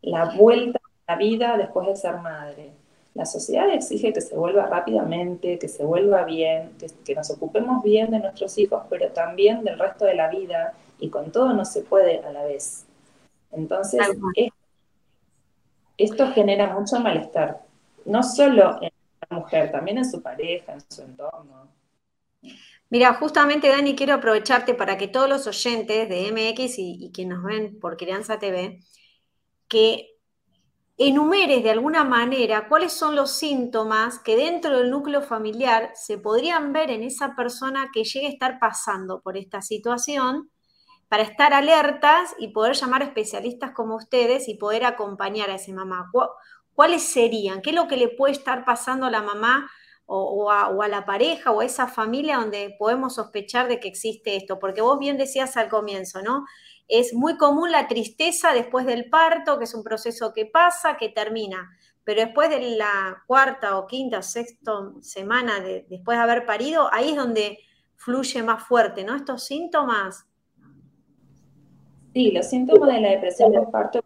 La 0.03 0.37
vuelta 0.37 0.81
a 1.07 1.13
la 1.13 1.19
vida 1.19 1.57
después 1.57 1.87
de 1.89 1.97
ser 1.97 2.19
madre. 2.19 2.73
La 3.15 3.27
sociedad 3.27 3.69
exige 3.71 4.13
que 4.13 4.21
se 4.21 4.37
vuelva 4.37 4.67
rápidamente, 4.67 5.59
que 5.59 5.69
se 5.69 5.85
vuelva 5.85 6.25
bien, 6.25 6.73
que, 7.05 7.15
nos 7.15 7.31
ocupemos 7.31 7.83
bien 7.83 8.11
de 8.11 8.21
nuestros 8.21 8.57
hijos, 8.59 8.83
pero 8.89 9.11
también 9.11 9.65
del 9.65 9.79
resto 9.79 10.05
de 10.05 10.15
la 10.15 10.29
vida, 10.29 10.75
y 11.01 11.11
con 11.11 11.33
todo 11.33 11.53
no 11.53 11.65
se 11.65 11.83
puede 11.83 12.21
a 12.21 12.31
la 12.31 12.45
vez. 12.45 12.85
Entonces, 13.51 14.01
esto 15.97 16.31
genera 16.33 16.73
mucho 16.73 17.01
malestar, 17.01 17.61
no 18.05 18.23
solo 18.23 18.79
en 18.81 18.93
la 19.29 19.39
mujer, 19.39 19.73
también 19.73 19.99
en 19.99 20.09
su 20.09 20.23
pareja, 20.23 20.75
en 20.75 20.81
su 20.89 21.03
entorno. 21.03 21.69
Mira, 22.91 23.15
justamente 23.15 23.69
Dani, 23.69 23.95
quiero 23.97 24.15
aprovecharte 24.15 24.75
para 24.75 24.97
que 24.97 25.09
todos 25.09 25.29
los 25.29 25.47
oyentes 25.47 26.09
de 26.09 26.33
MX 26.33 26.79
y, 26.79 27.05
y 27.05 27.13
que 27.13 27.27
nos 27.27 27.43
ven 27.43 27.79
por 27.79 27.97
Crianza 27.97 28.39
TV, 28.39 28.81
que 29.69 30.10
enumeres 31.03 31.63
de 31.63 31.71
alguna 31.71 32.05
manera 32.05 32.69
cuáles 32.69 32.93
son 32.93 33.17
los 33.17 33.31
síntomas 33.31 34.19
que 34.19 34.37
dentro 34.37 34.77
del 34.77 34.91
núcleo 34.91 35.23
familiar 35.23 35.93
se 35.95 36.19
podrían 36.19 36.75
ver 36.75 36.91
en 36.91 37.03
esa 37.03 37.35
persona 37.35 37.89
que 37.91 38.05
llegue 38.05 38.27
a 38.27 38.31
estar 38.31 38.59
pasando 38.59 39.23
por 39.23 39.39
esta 39.39 39.63
situación 39.63 40.51
para 41.09 41.23
estar 41.23 41.55
alertas 41.55 42.35
y 42.39 42.49
poder 42.49 42.75
llamar 42.75 43.01
a 43.01 43.07
especialistas 43.07 43.71
como 43.73 43.97
ustedes 43.97 44.47
y 44.47 44.59
poder 44.59 44.85
acompañar 44.85 45.49
a 45.49 45.55
ese 45.55 45.73
mamá. 45.73 46.11
¿Cuáles 46.75 47.03
serían? 47.03 47.63
¿Qué 47.63 47.71
es 47.71 47.77
lo 47.77 47.89
que 47.89 47.97
le 47.97 48.09
puede 48.09 48.35
estar 48.35 48.67
pasando 48.67 49.07
a 49.07 49.11
la 49.11 49.23
mamá 49.23 49.71
o, 50.05 50.51
a, 50.51 50.69
o, 50.69 50.83
a, 50.83 50.89
la 50.89 51.07
pareja 51.07 51.51
o 51.51 51.61
a 51.61 51.65
esa 51.65 51.89
familia 51.89 52.37
donde 52.37 52.77
podemos 52.79 53.15
sospechar 53.15 53.69
de 53.69 53.81
que 53.81 53.89
existe 53.89 54.37
esto? 54.37 54.59
Porque 54.59 54.83
vos 54.83 54.99
bien 54.99 55.17
decías 55.17 55.57
al 55.57 55.71
comienzo, 55.71 56.21
¿no? 56.21 56.45
Es 56.91 57.15
muy 57.15 57.37
común 57.37 57.71
la 57.71 57.87
tristeza 57.87 58.53
después 58.53 58.85
del 58.85 59.09
parto, 59.09 59.59
que 59.59 59.65
es 59.65 59.75
un 59.75 59.85
proceso 59.85 60.33
que 60.33 60.45
pasa, 60.45 60.97
que 60.97 61.09
termina. 61.09 61.71
Pero 62.03 62.23
después 62.23 62.51
de 62.51 62.77
la 62.77 63.23
cuarta 63.27 63.79
o 63.79 63.87
quinta 63.87 64.23
sexta 64.23 64.73
semana 65.01 65.61
de, 65.61 65.87
después 65.89 66.19
de 66.19 66.25
haber 66.25 66.45
parido, 66.45 66.93
ahí 66.93 67.11
es 67.11 67.17
donde 67.17 67.59
fluye 67.95 68.43
más 68.43 68.65
fuerte, 68.65 69.05
¿no? 69.05 69.15
Estos 69.15 69.45
síntomas. 69.45 70.27
Sí, 72.13 72.33
los 72.33 72.47
síntomas 72.47 72.93
de 72.93 73.01
la 73.01 73.11
depresión 73.11 73.53
del 73.53 73.69
parto, 73.69 74.03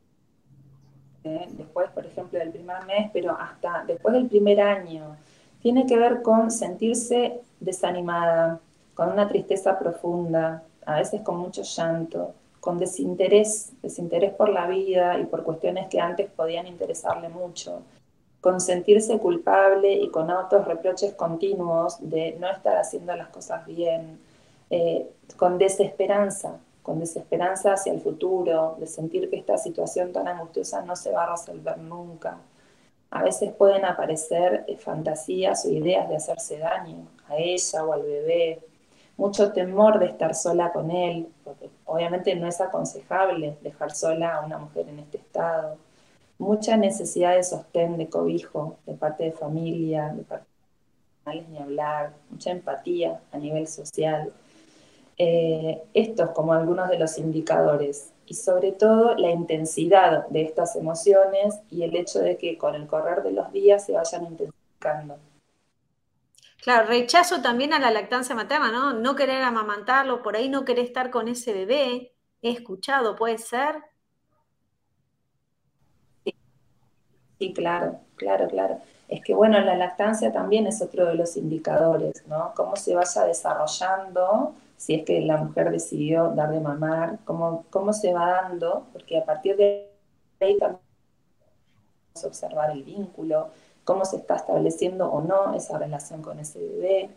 eh, 1.24 1.48
después, 1.52 1.88
por 1.90 2.04
ejemplo, 2.04 2.38
del 2.38 2.50
primer 2.50 2.84
mes, 2.84 3.08
pero 3.14 3.30
hasta 3.38 3.82
después 3.86 4.12
del 4.12 4.26
primer 4.26 4.60
año, 4.60 5.16
tiene 5.62 5.86
que 5.86 5.96
ver 5.96 6.20
con 6.20 6.50
sentirse 6.50 7.40
desanimada, 7.60 8.60
con 8.94 9.10
una 9.10 9.26
tristeza 9.26 9.78
profunda, 9.78 10.62
a 10.84 10.96
veces 10.96 11.22
con 11.22 11.38
mucho 11.38 11.62
llanto, 11.62 12.34
con 12.64 12.78
desinterés, 12.78 13.72
desinterés 13.82 14.32
por 14.32 14.48
la 14.48 14.66
vida 14.66 15.18
y 15.18 15.26
por 15.26 15.44
cuestiones 15.44 15.86
que 15.88 16.00
antes 16.00 16.30
podían 16.30 16.66
interesarle 16.66 17.28
mucho, 17.28 17.82
con 18.40 18.58
sentirse 18.58 19.18
culpable 19.18 19.92
y 19.92 20.08
con 20.08 20.30
autos 20.30 20.64
reproches 20.64 21.12
continuos 21.12 21.98
de 22.00 22.38
no 22.40 22.50
estar 22.50 22.78
haciendo 22.78 23.14
las 23.16 23.28
cosas 23.28 23.66
bien, 23.66 24.18
eh, 24.70 25.06
con 25.36 25.58
desesperanza, 25.58 26.58
con 26.82 27.00
desesperanza 27.00 27.74
hacia 27.74 27.92
el 27.92 28.00
futuro, 28.00 28.76
de 28.80 28.86
sentir 28.86 29.28
que 29.28 29.36
esta 29.36 29.58
situación 29.58 30.14
tan 30.14 30.26
angustiosa 30.26 30.80
no 30.80 30.96
se 30.96 31.12
va 31.12 31.24
a 31.24 31.32
resolver 31.32 31.76
nunca. 31.76 32.38
A 33.10 33.22
veces 33.22 33.52
pueden 33.52 33.84
aparecer 33.84 34.64
eh, 34.68 34.78
fantasías 34.78 35.66
o 35.66 35.70
ideas 35.70 36.08
de 36.08 36.16
hacerse 36.16 36.56
daño 36.56 37.08
a 37.28 37.36
ella 37.36 37.84
o 37.84 37.92
al 37.92 38.04
bebé, 38.04 38.62
mucho 39.16 39.52
temor 39.52 39.98
de 39.98 40.06
estar 40.06 40.34
sola 40.34 40.72
con 40.72 40.90
él, 40.90 41.28
porque 41.44 41.70
obviamente 41.84 42.34
no 42.34 42.48
es 42.48 42.60
aconsejable 42.60 43.56
dejar 43.62 43.94
sola 43.94 44.36
a 44.36 44.44
una 44.44 44.58
mujer 44.58 44.88
en 44.88 44.98
este 44.98 45.18
estado, 45.18 45.76
mucha 46.38 46.76
necesidad 46.76 47.36
de 47.36 47.44
sostén, 47.44 47.96
de 47.96 48.08
cobijo, 48.08 48.76
de 48.86 48.94
parte 48.94 49.24
de 49.24 49.32
familia, 49.32 50.12
de 50.14 50.22
parte 50.22 50.46
de 51.26 51.42
ni 51.50 51.58
hablar, 51.58 52.12
mucha 52.30 52.50
empatía 52.50 53.20
a 53.32 53.38
nivel 53.38 53.66
social. 53.66 54.32
Eh, 55.16 55.80
estos 55.94 56.30
como 56.30 56.52
algunos 56.52 56.88
de 56.88 56.98
los 56.98 57.18
indicadores 57.18 58.10
y 58.26 58.34
sobre 58.34 58.72
todo 58.72 59.14
la 59.14 59.30
intensidad 59.30 60.26
de 60.28 60.42
estas 60.42 60.74
emociones 60.74 61.60
y 61.70 61.82
el 61.82 61.94
hecho 61.94 62.18
de 62.18 62.36
que 62.36 62.58
con 62.58 62.74
el 62.74 62.88
correr 62.88 63.22
de 63.22 63.30
los 63.30 63.52
días 63.52 63.86
se 63.86 63.92
vayan 63.92 64.24
intensificando. 64.24 65.16
Claro, 66.64 66.86
rechazo 66.88 67.42
también 67.42 67.74
a 67.74 67.78
la 67.78 67.90
lactancia 67.90 68.34
materna, 68.34 68.72
¿no? 68.72 68.94
No 68.94 69.14
querer 69.14 69.42
amamantarlo, 69.42 70.22
por 70.22 70.34
ahí 70.34 70.48
no 70.48 70.64
querer 70.64 70.86
estar 70.86 71.10
con 71.10 71.28
ese 71.28 71.52
bebé. 71.52 72.14
He 72.40 72.50
escuchado, 72.50 73.14
¿puede 73.16 73.36
ser? 73.36 73.76
Sí, 77.38 77.52
claro, 77.52 78.00
claro, 78.16 78.48
claro. 78.48 78.78
Es 79.08 79.22
que 79.22 79.34
bueno, 79.34 79.60
la 79.60 79.76
lactancia 79.76 80.32
también 80.32 80.66
es 80.66 80.80
otro 80.80 81.06
de 81.06 81.14
los 81.14 81.36
indicadores, 81.36 82.26
¿no? 82.26 82.52
Cómo 82.56 82.76
se 82.76 82.94
vaya 82.94 83.24
desarrollando, 83.24 84.54
si 84.76 84.94
es 84.94 85.04
que 85.04 85.20
la 85.20 85.36
mujer 85.36 85.70
decidió 85.70 86.30
dar 86.30 86.50
de 86.50 86.60
mamar, 86.60 87.18
cómo, 87.24 87.66
cómo 87.70 87.92
se 87.92 88.12
va 88.14 88.42
dando, 88.42 88.86
porque 88.92 89.18
a 89.18 89.24
partir 89.24 89.56
de 89.56 89.90
ahí 90.40 90.56
también 90.58 90.80
vamos 92.14 92.24
observar 92.24 92.70
el 92.70 92.82
vínculo, 92.84 93.50
cómo 93.84 94.04
se 94.04 94.16
está 94.16 94.36
estableciendo 94.36 95.10
o 95.10 95.20
no 95.20 95.54
esa 95.54 95.78
relación 95.78 96.22
con 96.22 96.38
ese 96.40 96.58
bebé. 96.58 97.10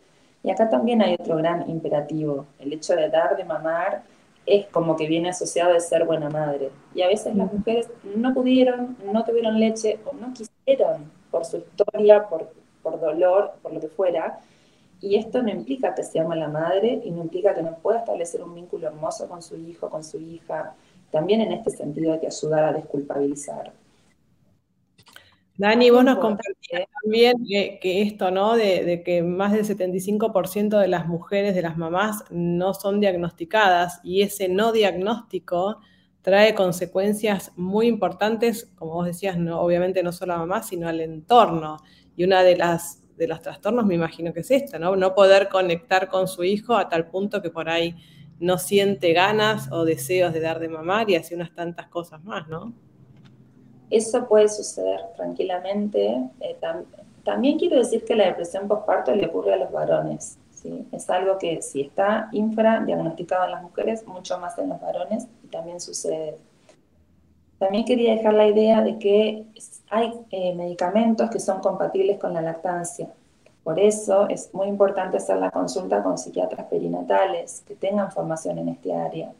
Y 0.44 0.52
acá 0.52 0.70
también 0.70 1.02
hay 1.02 1.16
otro 1.20 1.38
gran 1.38 1.70
imperativo, 1.70 2.46
el 2.60 2.74
hecho 2.74 2.96
de 2.96 3.10
dar 3.10 3.36
de 3.36 3.44
mamar 3.44 4.04
es 4.48 4.66
como 4.68 4.96
que 4.96 5.08
viene 5.08 5.30
asociado 5.30 5.74
de 5.74 5.82
ser 5.82 6.06
buena 6.06 6.30
madre. 6.30 6.72
Y 6.96 7.02
a 7.02 7.08
veces 7.08 7.36
las 7.36 7.52
mujeres 7.52 7.90
no 8.16 8.34
pudieron, 8.34 8.98
no 9.12 9.24
tuvieron 9.26 9.60
leche 9.60 10.00
o 10.06 10.16
no 10.16 10.34
quisieron 10.34 11.12
por 11.30 11.46
su 11.46 11.58
historia, 11.58 12.28
por, 12.28 12.50
por 12.82 13.00
dolor, 13.00 13.52
por 13.62 13.74
lo 13.74 13.82
que 13.82 13.90
fuera. 13.90 14.40
Y 15.02 15.18
esto 15.18 15.44
no 15.44 15.50
implica 15.50 15.94
que 15.94 16.04
sea 16.04 16.24
mala 16.24 16.48
madre 16.48 17.02
y 17.04 17.12
no 17.12 17.24
implica 17.24 17.54
que 17.54 17.62
no 17.62 17.76
pueda 17.76 18.00
establecer 18.00 18.42
un 18.42 18.56
vínculo 18.56 18.88
hermoso 18.88 19.28
con 19.28 19.42
su 19.42 19.58
hijo, 19.58 19.90
con 19.90 20.04
su 20.04 20.20
hija. 20.20 20.76
También 21.12 21.42
en 21.42 21.52
este 21.52 21.72
sentido 21.72 22.14
hay 22.14 22.20
que 22.20 22.28
ayudar 22.28 22.64
a 22.64 22.74
desculpabilizar. 22.74 23.74
Dani, 25.58 25.90
vos 25.90 26.04
nos 26.04 26.20
compartías 26.20 26.84
también 27.02 27.34
que, 27.46 28.02
esto, 28.04 28.30
¿no? 28.30 28.56
De, 28.56 29.02
que 29.04 29.24
más 29.24 29.54
del 29.54 29.66
75% 29.66 30.80
de 30.80 30.88
las 30.88 31.08
mujeres, 31.08 31.56
de 31.56 31.64
las 31.64 31.78
mamás, 31.78 32.24
no 32.30 32.76
son 32.76 33.00
diagnosticadas 33.00 34.00
y 34.04 34.22
ese 34.22 34.50
no 34.50 34.72
diagnóstico 34.72 35.80
trae 36.22 36.54
consecuencias 36.54 37.54
muy 37.56 37.88
importantes, 37.88 38.72
como 38.76 38.94
vos 38.94 39.08
decías, 39.08 39.38
no, 39.38 39.60
obviamente 39.60 40.04
no 40.04 40.12
solo 40.12 40.34
a 40.34 40.38
mamá, 40.38 40.62
sino 40.62 40.88
al 40.88 41.02
entorno. 41.02 41.78
Y 42.16 42.24
una 42.24 42.44
de 42.44 42.56
las 42.56 43.04
de 43.18 43.28
los 43.28 43.42
trastornos 43.42 43.86
me 43.86 43.96
imagino 43.96 44.32
que 44.34 44.42
es 44.42 44.52
esta, 44.52 44.78
¿no? 44.78 44.96
No 44.96 45.16
poder 45.16 45.50
conectar 45.50 46.08
con 46.08 46.28
su 46.28 46.44
hijo 46.44 46.76
a 46.76 46.88
tal 46.88 47.08
punto 47.08 47.42
que 47.42 47.50
por 47.50 47.68
ahí 47.68 47.96
no 48.40 48.60
siente 48.60 49.12
ganas 49.14 49.72
o 49.72 49.86
deseos 49.86 50.34
de 50.34 50.40
dar 50.40 50.60
de 50.60 50.70
mamar 50.70 51.10
y 51.10 51.16
así 51.16 51.34
unas 51.34 51.56
tantas 51.56 51.88
cosas 51.88 52.24
más, 52.24 52.48
¿no? 52.48 52.76
Eso 53.90 54.28
puede 54.28 54.50
suceder 54.50 55.02
tranquilamente. 55.16 56.22
Eh, 56.42 56.58
también 57.24 57.58
quiero 57.58 57.78
decir 57.78 58.04
que 58.04 58.16
la 58.16 58.26
depresión 58.26 58.68
postparto 58.68 59.16
le 59.16 59.28
ocurre 59.28 59.54
a 59.54 59.58
los 59.58 59.72
varones. 59.72 60.38
Es 60.92 61.10
algo 61.10 61.38
que 61.38 61.62
si 61.62 61.82
está 61.82 62.28
infradiagnosticado 62.34 63.46
en 63.46 63.52
las 63.52 63.64
mujeres, 63.64 64.06
mucho 64.06 64.38
más 64.40 64.58
en 64.58 64.70
los 64.70 64.82
varones 64.82 65.28
y 65.44 65.48
también 65.48 65.80
sucede. 65.80 66.38
También 67.58 67.86
quería 67.86 68.16
dejar 68.16 68.34
la 68.34 68.48
idea 68.48 68.82
de 68.82 69.00
que 69.00 69.46
hay 69.90 70.14
eh, 70.32 70.54
medicamentos 70.56 71.30
que 71.30 71.40
son 71.40 71.62
compatibles 71.62 72.20
con 72.20 72.34
la 72.34 72.42
lactancia. 72.42 73.10
Por 73.64 73.80
eso 73.80 74.28
es 74.30 74.54
muy 74.54 74.68
importante 74.68 75.18
hacer 75.18 75.38
la 75.38 75.52
consulta 75.52 76.04
con 76.04 76.18
psiquiatras 76.18 76.68
perinatales 76.68 77.64
que 77.68 77.76
tengan 77.76 78.12
formación 78.12 78.58
en 78.60 78.70
este 78.70 78.94
área 78.94 79.32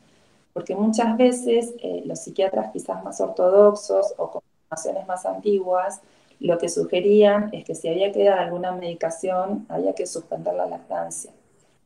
porque 0.58 0.74
muchas 0.74 1.16
veces 1.18 1.76
eh, 1.84 2.02
los 2.08 2.22
psiquiatras 2.22 2.72
quizás 2.74 3.04
más 3.04 3.22
ortodoxos 3.22 4.16
o 4.18 4.32
con 4.32 4.42
formaciones 4.64 5.06
más 5.06 5.24
antiguas, 5.28 6.02
lo 6.40 6.58
que 6.58 6.68
sugerían 6.68 7.52
es 7.52 7.64
que 7.64 7.76
si 7.76 7.88
había 7.88 8.12
que 8.12 8.24
dar 8.24 8.40
alguna 8.40 8.72
medicación, 8.72 9.68
había 9.70 9.94
que 9.94 10.08
suspender 10.08 10.56
la 10.56 10.66
lactancia. 10.66 11.30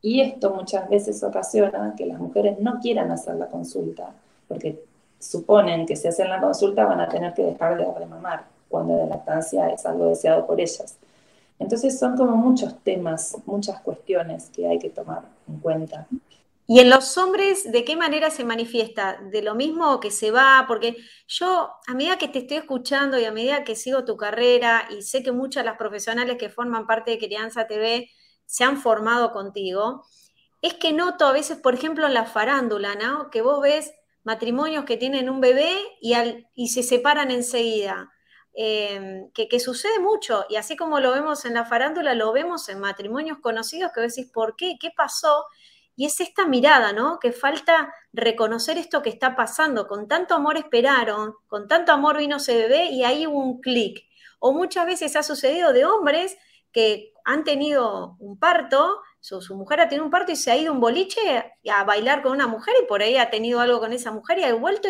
Y 0.02 0.22
esto 0.22 0.52
muchas 0.52 0.90
veces 0.90 1.22
ocasiona 1.22 1.96
que 1.98 2.06
las 2.06 2.18
mujeres 2.18 2.62
no 2.62 2.80
quieran 2.80 3.12
hacer 3.12 3.36
la 3.36 3.48
consulta, 3.48 4.14
porque 4.48 4.82
suponen 5.20 5.86
que 5.86 5.98
si 5.98 6.08
hacen 6.08 6.30
la 6.30 6.40
consulta 6.40 6.86
van 6.86 7.02
a 7.02 7.10
tener 7.10 7.34
que 7.34 7.44
dejar 7.44 7.78
de 7.78 7.84
dar 7.84 8.08
mamar, 8.08 8.46
cuando 8.70 8.96
la 8.96 9.06
lactancia 9.06 9.68
es 9.68 9.86
algo 9.86 10.06
deseado 10.06 10.48
por 10.48 10.62
ellas. 10.62 10.96
Entonces 11.60 12.00
son 12.00 12.16
como 12.16 12.38
muchos 12.38 12.80
temas, 12.86 13.36
muchas 13.46 13.82
cuestiones 13.82 14.50
que 14.50 14.66
hay 14.66 14.80
que 14.80 14.90
tomar 14.90 15.24
en 15.50 15.60
cuenta. 15.60 16.08
¿Y 16.74 16.80
en 16.80 16.90
los 16.90 17.18
hombres 17.18 17.70
de 17.70 17.84
qué 17.84 17.98
manera 17.98 18.30
se 18.30 18.46
manifiesta? 18.46 19.20
¿De 19.30 19.42
lo 19.42 19.56
mismo 19.56 20.00
que 20.00 20.10
se 20.10 20.32
va? 20.32 20.64
Porque 20.70 20.96
yo, 21.28 21.70
a 21.86 21.94
medida 21.94 22.18
que 22.18 22.30
te 22.30 22.40
estoy 22.40 22.56
escuchando 22.56 23.20
y 23.20 23.26
a 23.26 23.32
medida 23.34 23.66
que 23.66 23.76
sigo 23.76 24.06
tu 24.06 24.16
carrera 24.16 24.88
y 24.90 25.02
sé 25.02 25.22
que 25.22 25.34
muchas 25.34 25.66
de 25.66 25.70
las 25.70 25.78
profesionales 25.78 26.38
que 26.38 26.48
forman 26.48 26.88
parte 26.88 27.12
de 27.12 27.18
Crianza 27.18 27.68
TV 27.68 28.10
se 28.46 28.64
han 28.64 28.78
formado 28.80 29.34
contigo, 29.34 30.06
es 30.62 30.76
que 30.76 30.94
noto 30.94 31.26
a 31.26 31.34
veces, 31.34 31.58
por 31.58 31.74
ejemplo, 31.74 32.08
en 32.08 32.14
la 32.14 32.24
farándula, 32.24 32.96
¿no? 32.96 33.30
Que 33.32 33.42
vos 33.42 33.62
ves 33.62 33.92
matrimonios 34.24 34.86
que 34.86 34.96
tienen 34.96 35.30
un 35.30 35.42
bebé 35.42 35.76
y, 36.00 36.70
se 36.70 36.84
separan 36.84 37.32
enseguida. 37.32 38.10
em, 38.54 39.30
que, 39.34 39.60
sucede 39.60 40.00
mucho, 40.00 40.46
y 40.50 40.56
así 40.56 40.78
como 40.78 41.00
lo 41.02 41.12
vemos 41.12 41.44
en 41.46 41.54
la 41.54 41.66
farándula, 41.66 42.16
lo 42.16 42.32
vemos 42.32 42.70
en 42.70 42.80
matrimonios 42.80 43.40
conocidos 43.40 43.92
que 43.94 44.02
decís, 44.02 44.30
¿por 44.34 44.56
qué? 44.56 44.78
¿Qué 44.80 44.92
pasó? 44.96 45.46
Y 46.02 46.06
es 46.06 46.20
esta 46.20 46.48
mirada, 46.48 46.94
¿no? 46.94 47.20
Que 47.20 47.32
falta 47.32 47.94
reconocer 48.12 48.80
esto 48.80 49.04
que 49.04 49.12
está 49.12 49.36
pasando. 49.36 49.88
Con 49.88 50.08
tanto 50.08 50.34
amor 50.34 50.58
esperaron, 50.58 51.36
con 51.46 51.68
tanto 51.68 51.92
amor 51.92 52.18
vino 52.18 52.38
ese 52.38 52.58
bebé 52.58 52.86
y 52.86 53.04
ahí 53.04 53.28
hubo 53.28 53.38
un 53.38 53.62
clic. 53.62 54.04
O 54.40 54.52
muchas 54.52 54.88
veces 54.88 55.16
ha 55.16 55.22
sucedido 55.22 55.74
de 55.74 55.86
hombres 55.86 56.40
que 56.72 57.14
han 57.24 57.44
tenido 57.44 58.16
un 58.18 58.40
parto, 58.40 59.04
su, 59.20 59.56
mujer 59.56 59.80
ha 59.80 59.90
tenido 59.90 60.04
un 60.04 60.10
parto 60.10 60.32
y 60.32 60.38
se 60.38 60.50
ha 60.50 60.58
ido 60.58 60.74
un 60.74 60.80
boliche 60.80 61.54
a 61.72 61.84
bailar 61.84 62.24
con 62.24 62.32
una 62.32 62.48
mujer 62.48 62.74
y 62.82 62.88
por 62.88 63.04
ahí 63.04 63.18
ha 63.18 63.30
tenido 63.30 63.60
algo 63.60 63.80
con 63.80 63.94
esa 63.94 64.12
mujer 64.12 64.40
y 64.40 64.44
ha 64.46 64.56
vuelto 64.56 64.88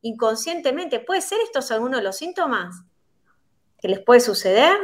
inconscientemente. 0.00 0.98
¿Puede 0.98 1.20
ser 1.20 1.38
estos 1.44 1.70
algunos 1.70 2.00
de 2.00 2.04
los 2.04 2.16
síntomas 2.16 2.82
que 3.78 3.86
les 3.86 4.00
puede 4.00 4.18
suceder? 4.18 4.76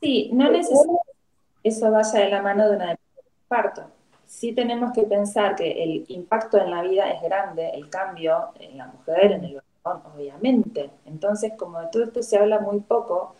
Sí, 0.00 0.30
no 0.32 0.50
necesariamente 0.50 1.12
eso 1.62 1.92
vaya 1.92 2.18
de 2.18 2.28
la 2.28 2.42
mano 2.42 2.68
de 2.68 2.74
una 2.74 2.98
parto. 3.46 3.95
Sí 4.26 4.52
tenemos 4.52 4.92
que 4.92 5.02
pensar 5.02 5.54
que 5.56 5.82
el 5.82 6.04
impacto 6.08 6.58
en 6.58 6.70
la 6.70 6.82
vida 6.82 7.10
es 7.10 7.22
grande, 7.22 7.70
el 7.70 7.88
cambio 7.88 8.48
en 8.58 8.76
la 8.76 8.86
mujer, 8.86 9.32
en 9.32 9.44
el 9.44 9.62
varón, 9.82 10.02
obviamente. 10.14 10.90
Entonces, 11.04 11.52
como 11.56 11.80
de 11.80 11.86
todo 11.88 12.04
esto 12.04 12.22
se 12.22 12.36
habla 12.36 12.58
muy 12.58 12.80
poco, 12.80 13.34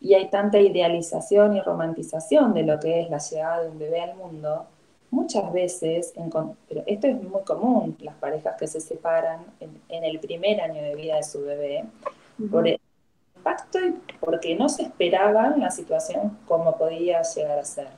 y 0.00 0.14
hay 0.14 0.28
tanta 0.28 0.58
idealización 0.58 1.56
y 1.56 1.60
romantización 1.60 2.54
de 2.54 2.62
lo 2.62 2.78
que 2.78 3.00
es 3.00 3.10
la 3.10 3.18
llegada 3.18 3.62
de 3.62 3.70
un 3.70 3.78
bebé 3.78 4.00
al 4.00 4.14
mundo, 4.16 4.66
muchas 5.10 5.52
veces, 5.52 6.12
pero 6.68 6.82
esto 6.86 7.06
es 7.06 7.22
muy 7.22 7.42
común, 7.42 7.96
las 8.00 8.14
parejas 8.16 8.56
que 8.58 8.66
se 8.66 8.80
separan 8.80 9.44
en, 9.60 10.04
el 10.04 10.18
primer 10.20 10.60
año 10.60 10.82
de 10.82 10.94
vida 10.94 11.16
de 11.16 11.22
su 11.22 11.42
bebé, 11.42 11.84
por 12.50 12.68
el 12.68 12.78
impacto 13.36 13.78
y 13.78 13.92
porque 14.20 14.54
no 14.54 14.68
se 14.68 14.82
esperaba 14.82 15.50
la 15.56 15.70
situación 15.70 16.38
como 16.46 16.76
podía 16.76 17.22
llegar 17.22 17.58
a 17.58 17.64
ser. 17.64 17.88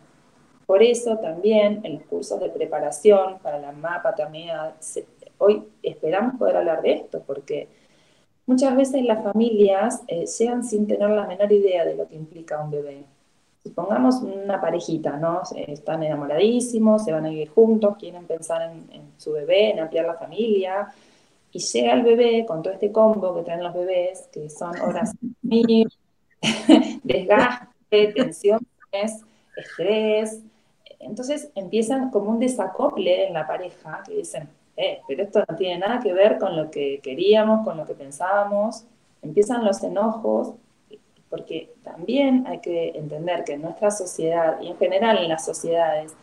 Por 0.69 0.85
eso 0.85 1.17
también 1.19 1.81
en 1.83 1.95
los 1.95 2.05
cursos 2.05 2.39
de 2.39 2.51
preparación 2.51 3.39
para 3.41 3.59
la 3.59 3.73
MAPA 3.73 4.15
también, 4.15 4.51
hoy 5.39 5.65
esperamos 5.83 6.39
poder 6.39 6.59
hablar 6.59 6.83
de 6.83 6.93
esto, 6.93 7.25
porque 7.27 7.67
Muchas 8.49 8.75
veces 8.75 9.05
las 9.05 9.23
familias 9.23 10.03
eh, 10.09 10.25
llegan 10.25 10.65
sin 10.65 10.87
tener 10.87 11.11
la 11.11 11.27
menor 11.27 11.53
idea 11.53 11.85
de 11.85 11.95
lo 11.95 12.09
que 12.09 12.15
implica 12.15 12.59
un 12.65 12.71
bebé. 12.71 13.05
Supongamos 13.63 14.23
una 14.23 14.59
parejita, 14.59 15.19
¿no? 15.19 15.43
Están 15.55 16.03
enamoradísimos, 16.03 17.05
se 17.05 17.13
van 17.13 17.27
a 17.27 17.29
vivir 17.29 17.51
juntos, 17.51 17.99
quieren 17.99 18.25
pensar 18.25 18.63
en, 18.91 19.13
su 19.19 19.33
bebé, 19.33 19.73
en 19.73 19.81
ampliar 19.81 20.07
la 20.07 20.15
familia, 20.15 20.89
y 21.53 21.59
llega 21.59 21.93
el 21.93 22.03
bebé 22.03 22.47
con 22.47 22.63
todo 22.63 22.73
este 22.73 22.91
combo 22.91 23.37
que 23.37 23.43
traen 23.43 23.63
los 23.63 23.75
bebés, 23.75 24.31
que 24.33 24.49
son 24.49 24.81
horas 24.81 25.13
de 25.43 25.87
desgaste, 27.05 28.13
tensiones, 28.15 29.25
estrés. 29.55 30.41
Entonces 31.01 31.51
empiezan 31.55 32.11
como 32.11 32.31
un 32.31 32.39
desacople 32.39 33.27
en 33.27 33.35
la 33.35 33.47
pareja, 33.47 34.03
que 34.07 34.17
dicen, 34.17 34.49
eh, 34.77 35.01
pero 35.07 35.23
esto 35.23 35.45
no 35.49 35.57
tiene 35.57 35.79
nada 35.79 36.01
que 36.01 36.13
ver 36.13 36.39
con 36.39 36.57
lo 36.57 36.71
que 36.71 37.01
queríamos, 37.03 37.65
con 37.65 37.77
lo 37.77 37.87
que 37.87 37.95
pensábamos. 37.95 38.85
Empiezan 39.23 39.65
los 39.65 39.83
enojos, 39.83 40.55
porque 41.31 41.75
también 41.83 42.47
hay 42.47 42.61
que 42.61 42.91
entender 42.91 43.45
que 43.45 43.55
en 43.55 43.63
nuestra 43.63 43.91
sociedad 43.91 44.61
y 44.61 44.69
en 44.69 44.77
general 44.79 45.19
en 45.19 45.29
las 45.29 45.45
sociedades, 45.45 46.15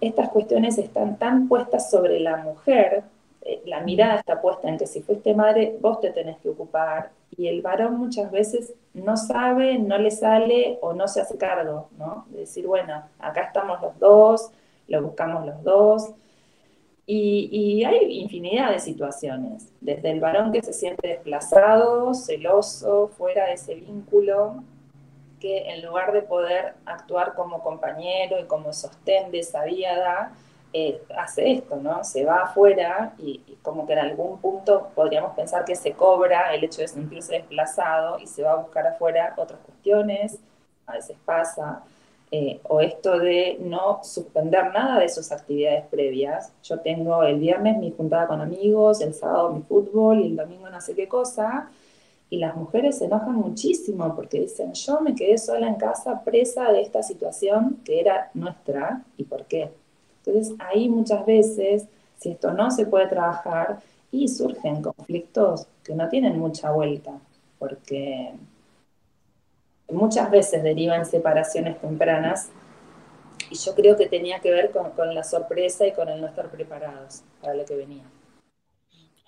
estas 0.00 0.30
cuestiones 0.30 0.78
están 0.78 1.16
tan 1.18 1.48
puestas 1.48 1.90
sobre 1.90 2.18
la 2.18 2.38
mujer, 2.38 3.04
eh, 3.42 3.62
la 3.66 3.80
mirada 3.80 4.16
está 4.16 4.40
puesta 4.40 4.68
en 4.68 4.78
que 4.78 4.86
si 4.86 5.02
fuiste 5.02 5.34
madre, 5.34 5.76
vos 5.80 6.00
te 6.00 6.10
tenés 6.10 6.38
que 6.38 6.48
ocupar, 6.48 7.10
y 7.36 7.48
el 7.48 7.62
varón 7.62 7.98
muchas 7.98 8.30
veces 8.30 8.74
no 8.94 9.16
sabe, 9.16 9.78
no 9.78 9.98
le 9.98 10.10
sale 10.10 10.78
o 10.82 10.92
no 10.92 11.08
se 11.08 11.20
hace 11.20 11.38
cargo, 11.38 11.88
¿no? 11.98 12.26
De 12.30 12.40
decir, 12.40 12.66
bueno, 12.66 13.02
acá 13.18 13.42
estamos 13.42 13.80
los 13.80 13.98
dos, 13.98 14.50
lo 14.88 15.02
buscamos 15.02 15.46
los 15.46 15.62
dos, 15.62 16.14
y, 17.04 17.84
hay 17.84 18.20
infinidad 18.20 18.70
de 18.70 18.78
situaciones, 18.78 19.68
desde 19.80 20.10
el 20.10 20.20
varón 20.20 20.52
que 20.52 20.62
se 20.62 20.72
siente 20.72 21.08
desplazado, 21.08 22.14
celoso, 22.14 23.08
fuera 23.08 23.46
de 23.46 23.54
ese 23.54 23.74
vínculo, 23.74 24.62
que 25.40 25.72
en 25.72 25.84
lugar 25.84 26.12
de 26.12 26.22
poder 26.22 26.74
actuar 26.86 27.34
como 27.34 27.62
compañero 27.62 28.38
y 28.38 28.44
como 28.44 28.72
sostén 28.72 29.32
de 29.32 29.40
esa 29.40 29.64
vida, 29.64 30.32
eh, 30.72 31.02
hace 31.16 31.52
esto, 31.52 31.76
¿no? 31.76 32.02
Se 32.02 32.24
va 32.24 32.44
afuera 32.44 33.14
y, 33.18 33.40
como 33.62 33.86
que 33.86 33.92
en 33.92 34.00
algún 34.00 34.38
punto 34.38 34.88
podríamos 34.94 35.34
pensar 35.34 35.64
que 35.64 35.76
se 35.76 35.92
cobra 35.92 36.54
el 36.54 36.64
hecho 36.64 36.80
de 36.80 36.88
sentirse 36.88 37.34
desplazado 37.34 38.18
y 38.18 38.26
se 38.26 38.42
va 38.42 38.52
a 38.52 38.56
buscar 38.56 38.86
afuera 38.86 39.34
otras 39.36 39.60
cuestiones, 39.60 40.38
a 40.86 40.94
veces 40.94 41.16
pasa. 41.24 41.82
Eh, 42.34 42.60
o 42.64 42.80
esto 42.80 43.18
de 43.18 43.58
no 43.60 44.00
suspender 44.02 44.72
nada 44.72 44.98
de 44.98 45.10
sus 45.10 45.30
actividades 45.30 45.84
previas. 45.88 46.50
Yo 46.64 46.80
tengo 46.80 47.22
el 47.24 47.38
viernes 47.38 47.76
mi 47.76 47.92
juntada 47.92 48.26
con 48.26 48.40
amigos, 48.40 49.02
el 49.02 49.12
sábado 49.12 49.52
mi 49.52 49.60
fútbol 49.62 50.20
y 50.20 50.28
el 50.28 50.36
domingo 50.36 50.70
no 50.70 50.80
sé 50.80 50.94
qué 50.94 51.08
cosa, 51.08 51.70
y 52.30 52.38
las 52.38 52.56
mujeres 52.56 52.96
se 52.98 53.04
enojan 53.04 53.34
muchísimo 53.34 54.16
porque 54.16 54.40
dicen, 54.40 54.72
yo 54.72 55.00
me 55.02 55.14
quedé 55.14 55.36
sola 55.36 55.68
en 55.68 55.74
casa 55.74 56.24
presa 56.24 56.72
de 56.72 56.80
esta 56.80 57.02
situación 57.02 57.80
que 57.84 58.00
era 58.00 58.30
nuestra, 58.32 59.02
¿y 59.18 59.24
por 59.24 59.44
qué? 59.44 59.70
Entonces 60.24 60.54
ahí 60.58 60.88
muchas 60.88 61.26
veces, 61.26 61.86
si 62.18 62.30
esto 62.30 62.52
no 62.52 62.70
se 62.70 62.86
puede 62.86 63.08
trabajar, 63.08 63.80
y 64.12 64.28
surgen 64.28 64.82
conflictos 64.82 65.66
que 65.82 65.94
no 65.94 66.08
tienen 66.08 66.38
mucha 66.38 66.70
vuelta, 66.70 67.18
porque 67.58 68.32
muchas 69.90 70.30
veces 70.30 70.62
deriva 70.62 70.96
en 70.96 71.06
separaciones 71.06 71.80
tempranas 71.80 72.50
y 73.50 73.56
yo 73.56 73.74
creo 73.74 73.96
que 73.96 74.06
tenía 74.06 74.38
que 74.40 74.50
ver 74.50 74.70
con, 74.70 75.14
la 75.14 75.24
sorpresa 75.24 75.86
y 75.86 75.92
con 75.92 76.08
el 76.08 76.20
no 76.20 76.26
estar 76.26 76.50
preparados 76.50 77.22
para 77.40 77.54
lo 77.54 77.64
que 77.64 77.74
venía. 77.74 78.04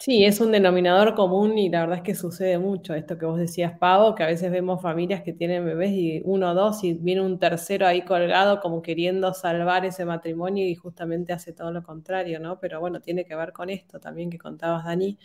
Sí, 0.04 0.22
es 0.26 0.40
un 0.40 0.52
denominador 0.52 1.14
común 1.14 1.56
y 1.56 1.70
la 1.70 1.80
verdad 1.80 1.96
es 1.98 2.02
que 2.02 2.14
sucede 2.14 2.58
mucho 2.58 2.92
esto 2.94 3.16
que 3.16 3.24
vos 3.24 3.38
decías, 3.38 3.78
Pavo, 3.78 4.14
que 4.14 4.22
a 4.22 4.26
veces 4.26 4.50
vemos 4.52 4.82
familias 4.82 5.22
que 5.22 5.32
tienen 5.32 5.64
bebés 5.64 5.92
y 5.92 6.20
uno 6.26 6.50
o 6.50 6.54
dos 6.54 6.84
y 6.84 6.92
viene 6.92 7.22
un 7.22 7.38
tercero 7.38 7.86
ahí 7.86 8.02
colgado 8.04 8.60
como 8.60 8.82
queriendo 8.82 9.32
salvar 9.32 9.86
ese 9.86 10.04
matrimonio 10.04 10.66
y 10.66 10.74
justamente 10.74 11.32
hace 11.32 11.54
todo 11.54 11.72
lo 11.72 11.82
contrario, 11.82 12.38
¿no? 12.38 12.60
Pero 12.60 12.80
bueno, 12.80 13.00
tiene 13.00 13.24
que 13.24 13.34
ver 13.34 13.52
con 13.54 13.70
esto 13.70 13.98
también 13.98 14.28
que 14.28 14.36
contabas, 14.38 14.84
Dani, 14.84 15.18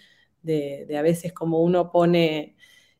de, 0.43 0.87
a 0.97 1.01
veces 1.01 1.33
como 1.33 1.61
uno 1.61 1.91
pone 1.91 2.55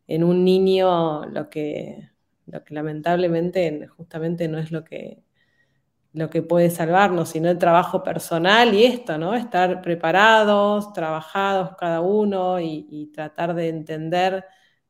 en 0.07 0.23
un 0.25 0.43
niño 0.43 1.25
lo 1.27 1.49
que, 1.49 2.09
lo 2.47 2.61
que 2.65 2.73
lamentablemente 2.73 3.87
justamente 3.87 4.49
no 4.49 4.57
es 4.59 4.71
lo 4.71 4.83
que, 4.83 5.23
lo 6.13 6.29
que 6.29 6.41
puede 6.41 6.69
salvarnos, 6.69 7.29
sino 7.29 7.49
el 7.49 7.57
trabajo 7.57 8.03
personal 8.03 8.73
y 8.73 8.85
esto, 8.85 9.17
¿no? 9.17 9.35
Estar 9.35 9.81
preparados, 9.81 10.93
trabajados 10.93 11.75
cada 11.77 12.01
uno 12.01 12.59
y, 12.59 13.11
tratar 13.13 13.53
de 13.55 13.69
entender 13.69 14.45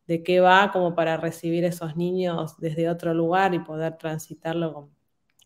de 0.07 0.23
qué 0.23 0.39
va 0.39 0.71
como 0.71 0.95
para 0.95 1.17
recibir 1.17 1.65
esos 1.65 1.95
niños 1.95 2.57
desde 2.59 2.89
otro 2.89 3.13
lugar 3.13 3.53
y 3.53 3.59
poder 3.59 3.97
transitarlo 3.97 4.89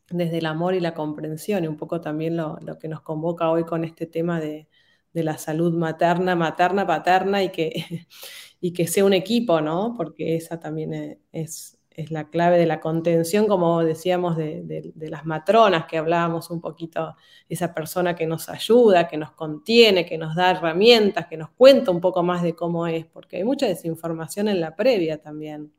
desde 0.09 0.39
el 0.39 0.45
amor 0.45 0.75
y 0.75 0.79
la 0.79 0.93
comprensión 0.93 1.63
y 1.63 1.67
un 1.67 1.77
poco 1.77 2.01
también 2.01 2.37
lo, 2.37 2.57
que 2.79 2.87
nos 2.87 3.01
convoca 3.01 3.49
hoy 3.49 3.65
con 3.65 3.83
este 3.85 4.05
tema 4.07 4.39
de, 4.39 4.67
de 5.13 5.23
la 5.23 5.37
salud 5.37 5.73
materna, 5.73 6.35
materna, 6.35 6.85
paterna 6.87 7.43
y 7.43 7.49
que, 7.51 7.71
y 8.61 8.73
que 8.73 8.87
sea 8.87 9.05
un 9.05 9.13
equipo, 9.13 9.61
¿no? 9.61 9.93
Porque 9.95 10.35
esa 10.35 10.59
también 10.59 11.19
es, 11.31 11.79
es 11.95 12.11
la 12.11 12.29
clave 12.29 12.57
de 12.57 12.65
la 12.65 12.79
contención, 12.79 13.47
como 13.47 13.83
decíamos, 13.83 14.35
de, 14.35 14.93
las 14.95 15.25
matronas 15.25 15.85
que 15.85 15.97
hablábamos 15.97 16.49
un 16.49 16.61
poquito, 16.61 17.15
esa 17.47 17.73
persona 17.73 18.15
que 18.15 18.25
nos 18.25 18.49
ayuda, 18.49 19.07
que 19.07 19.17
nos 19.17 19.31
contiene, 19.31 20.05
que 20.05 20.17
nos 20.17 20.35
da 20.35 20.51
herramientas, 20.51 21.27
que 21.27 21.37
nos 21.37 21.49
cuenta 21.51 21.91
un 21.91 22.01
poco 22.01 22.23
más 22.23 22.41
de 22.41 22.55
cómo 22.55 22.87
es, 22.87 23.05
porque 23.05 23.37
hay 23.37 23.43
mucha 23.43 23.67
desinformación 23.67 24.47
en 24.47 24.59
la 24.59 24.75
previa 24.75 25.21
también. 25.21 25.71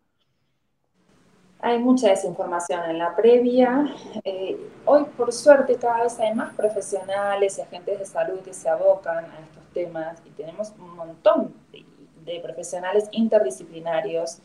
Hay 1.60 1.78
mucha 1.78 2.10
desinformación 2.10 2.90
en 2.90 2.98
la 2.98 3.16
previa. 3.16 3.94
Eh, 4.22 4.56
hoy, 4.84 5.04
por 5.16 5.32
suerte, 5.32 5.76
cada 5.76 6.02
vez 6.02 6.20
hay 6.20 6.34
más 6.34 6.52
profesionales 6.54 7.56
y 7.58 7.62
agentes 7.62 7.98
de 7.98 8.04
salud 8.04 8.40
que 8.40 8.52
se 8.52 8.68
abocan 8.68 9.24
a 9.24 9.40
estos 9.40 9.64
temas 9.72 10.22
y 10.26 10.30
tenemos 10.30 10.72
un 10.78 10.94
montón 10.94 11.54
de 12.24 12.40
profesionales 12.40 13.08
interdisciplinarios 13.12 14.40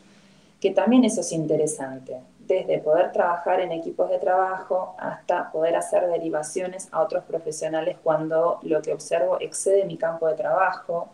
que 0.60 0.70
también 0.72 1.04
eso 1.04 1.22
es 1.22 1.32
interesante, 1.32 2.18
desde 2.38 2.78
poder 2.78 3.12
trabajar 3.12 3.60
en 3.60 3.72
equipos 3.72 4.10
de 4.10 4.18
trabajo 4.18 4.94
hasta 4.98 5.50
poder 5.50 5.76
hacer 5.76 6.06
derivaciones 6.08 6.88
a 6.92 7.00
otros 7.00 7.24
profesionales 7.24 7.96
cuando 8.02 8.58
lo 8.62 8.82
que 8.82 8.92
observo 8.92 9.38
excede 9.40 9.84
mi 9.84 9.96
campo 9.96 10.26
de 10.28 10.34
trabajo. 10.34 11.08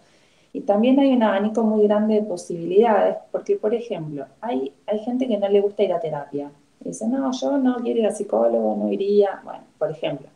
Y 0.53 0.63
también 0.63 0.99
hay 0.99 1.13
un 1.13 1.23
abanico 1.23 1.63
muy 1.63 1.87
grande 1.87 2.15
de 2.15 2.23
posibilidades, 2.23 3.17
porque, 3.31 3.57
por 3.57 3.75
ejemplo, 3.75 4.27
hay, 4.41 4.73
hay 4.87 4.99
gente 5.01 5.29
que 5.29 5.37
no 5.37 5.49
le 5.49 5.61
gusta 5.61 5.83
ir 5.83 5.93
a 5.93 6.01
terapia. 6.01 6.51
dice, 6.81 7.07
no, 7.07 7.31
yo 7.33 7.59
no 7.59 7.77
quiero 7.77 8.01
ir 8.01 8.07
a 8.07 8.13
psicólogo, 8.13 8.75
no 8.77 8.91
iría, 8.91 9.41
bueno, 9.45 9.65
por 9.79 9.91
ejemplo. 9.91 10.29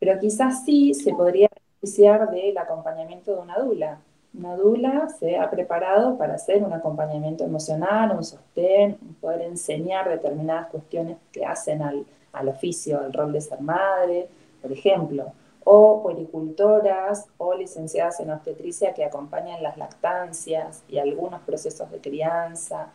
Pero 0.00 0.18
quizás 0.18 0.64
sí 0.64 0.94
se 0.94 1.12
podría 1.12 1.48
beneficiar 1.54 2.30
del 2.30 2.56
acompañamiento 2.56 3.34
de 3.34 3.40
una 3.40 3.58
dula 3.58 3.98
Una 4.34 4.56
dula 4.56 5.08
se 5.18 5.36
ha 5.36 5.50
preparado 5.50 6.16
para 6.16 6.34
hacer 6.34 6.62
un 6.62 6.72
acompañamiento 6.72 7.44
emocional, 7.44 8.16
un 8.16 8.24
sostén, 8.24 8.96
poder 9.20 9.42
enseñar 9.42 10.08
determinadas 10.08 10.68
cuestiones 10.68 11.16
que 11.32 11.44
hacen 11.44 11.82
al, 11.82 12.06
al 12.32 12.48
oficio, 12.48 13.00
al 13.00 13.12
rol 13.12 13.32
de 13.32 13.40
ser 13.40 13.60
madre, 13.60 14.28
por 14.60 14.70
ejemplo, 14.70 15.32
o 15.64 16.02
puericultoras 16.02 17.26
o 17.36 17.54
licenciadas 17.54 18.20
en 18.20 18.30
obstetricia 18.30 18.94
que 18.94 19.04
acompañan 19.04 19.62
las 19.62 19.76
lactancias 19.76 20.82
y 20.88 20.98
algunos 20.98 21.42
procesos 21.42 21.90
de 21.90 21.98
crianza. 21.98 22.88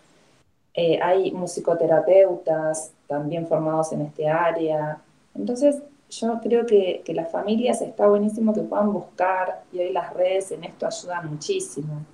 Eh, 0.73 0.99
hay 1.01 1.31
musicoterapeutas 1.31 2.91
también 3.07 3.47
formados 3.47 3.91
en 3.91 4.01
este 4.01 4.27
área. 4.27 4.99
Entonces, 5.35 5.83
yo 6.19 6.39
creo 6.41 6.65
que, 6.65 7.01
que, 7.05 7.13
las 7.13 7.31
familias 7.31 7.81
está 7.81 8.07
buenísimo 8.07 8.53
que 8.53 8.61
puedan 8.61 8.93
buscar, 8.93 9.63
y 9.71 9.79
hoy 9.79 9.91
las 9.91 10.13
redes 10.13 10.51
en 10.51 10.63
esto 10.63 10.85
ayudan 10.85 11.31
muchísimo, 11.31 12.05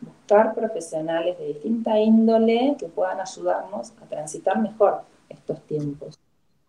buscar 0.00 0.54
profesionales 0.54 1.38
de 1.38 1.48
distinta 1.48 1.98
índole 1.98 2.76
que 2.78 2.86
puedan 2.86 3.20
ayudarnos 3.20 3.92
a 4.02 4.06
transitar 4.06 4.60
mejor 4.60 5.02
estos 5.28 5.60
tiempos. 5.62 6.18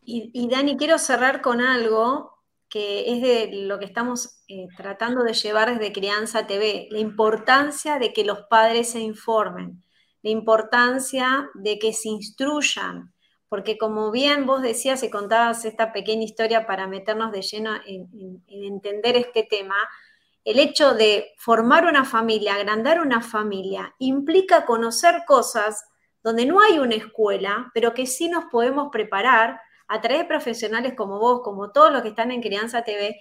Y, 0.05 0.49
Dani, 0.49 0.75
quiero 0.75 0.97
cerrar 0.97 1.41
con 1.41 1.62
algo 1.62 2.31
que 2.69 3.13
es 3.13 3.21
de 3.21 3.65
lo 3.65 3.79
que 3.79 3.86
estamos 3.86 4.43
eh, 4.47 4.67
tratando 4.75 5.23
de 5.23 5.33
llevar 5.33 5.77
desde 5.77 5.93
Crianza 5.93 6.45
TV, 6.47 6.88
la 6.91 6.99
importancia 6.99 7.99
de 7.99 8.12
que 8.12 8.25
los 8.25 8.41
padres 8.49 8.89
se 8.89 8.99
informen, 8.99 9.83
la 10.23 10.31
importancia 10.31 11.49
de 11.53 11.79
que 11.79 11.93
se 11.93 12.09
instruyan, 12.09 13.12
porque 13.54 13.78
como 13.78 14.10
bien 14.10 14.48
vos 14.48 14.63
decías 14.63 15.04
y 15.04 15.12
contabas 15.12 15.63
esta 15.63 15.94
pequeña 15.94 16.24
historia 16.24 16.66
para 16.66 16.88
meternos 16.88 17.32
de 17.32 17.44
lleno 17.44 17.76
en, 17.86 18.42
entender 18.48 19.16
este 19.16 19.44
tema, 19.44 19.76
el 20.44 20.58
hecho 20.58 20.96
de 20.96 21.36
formar 21.38 21.86
una 21.86 22.04
familia, 22.04 22.56
agrandar 22.56 23.00
una 23.00 23.22
familia, 23.22 23.94
implica 24.00 24.66
conocer 24.66 25.22
cosas 25.28 25.86
donde 26.24 26.48
no 26.48 26.62
hay 26.62 26.80
una 26.80 26.96
escuela, 26.96 27.70
pero 27.76 27.94
que 27.94 28.08
sí 28.08 28.28
nos 28.28 28.46
podemos 28.46 28.89
preparar 28.92 29.62
a 29.88 30.02
través 30.02 30.24
de 30.24 30.28
profesionales 30.30 30.96
como 30.98 31.20
vos, 31.20 31.42
como 31.44 31.72
todos 31.72 31.92
los 31.92 32.02
que 32.02 32.10
están 32.10 32.32
en 32.32 32.42
Crianza 32.42 32.82
TV, 32.82 33.20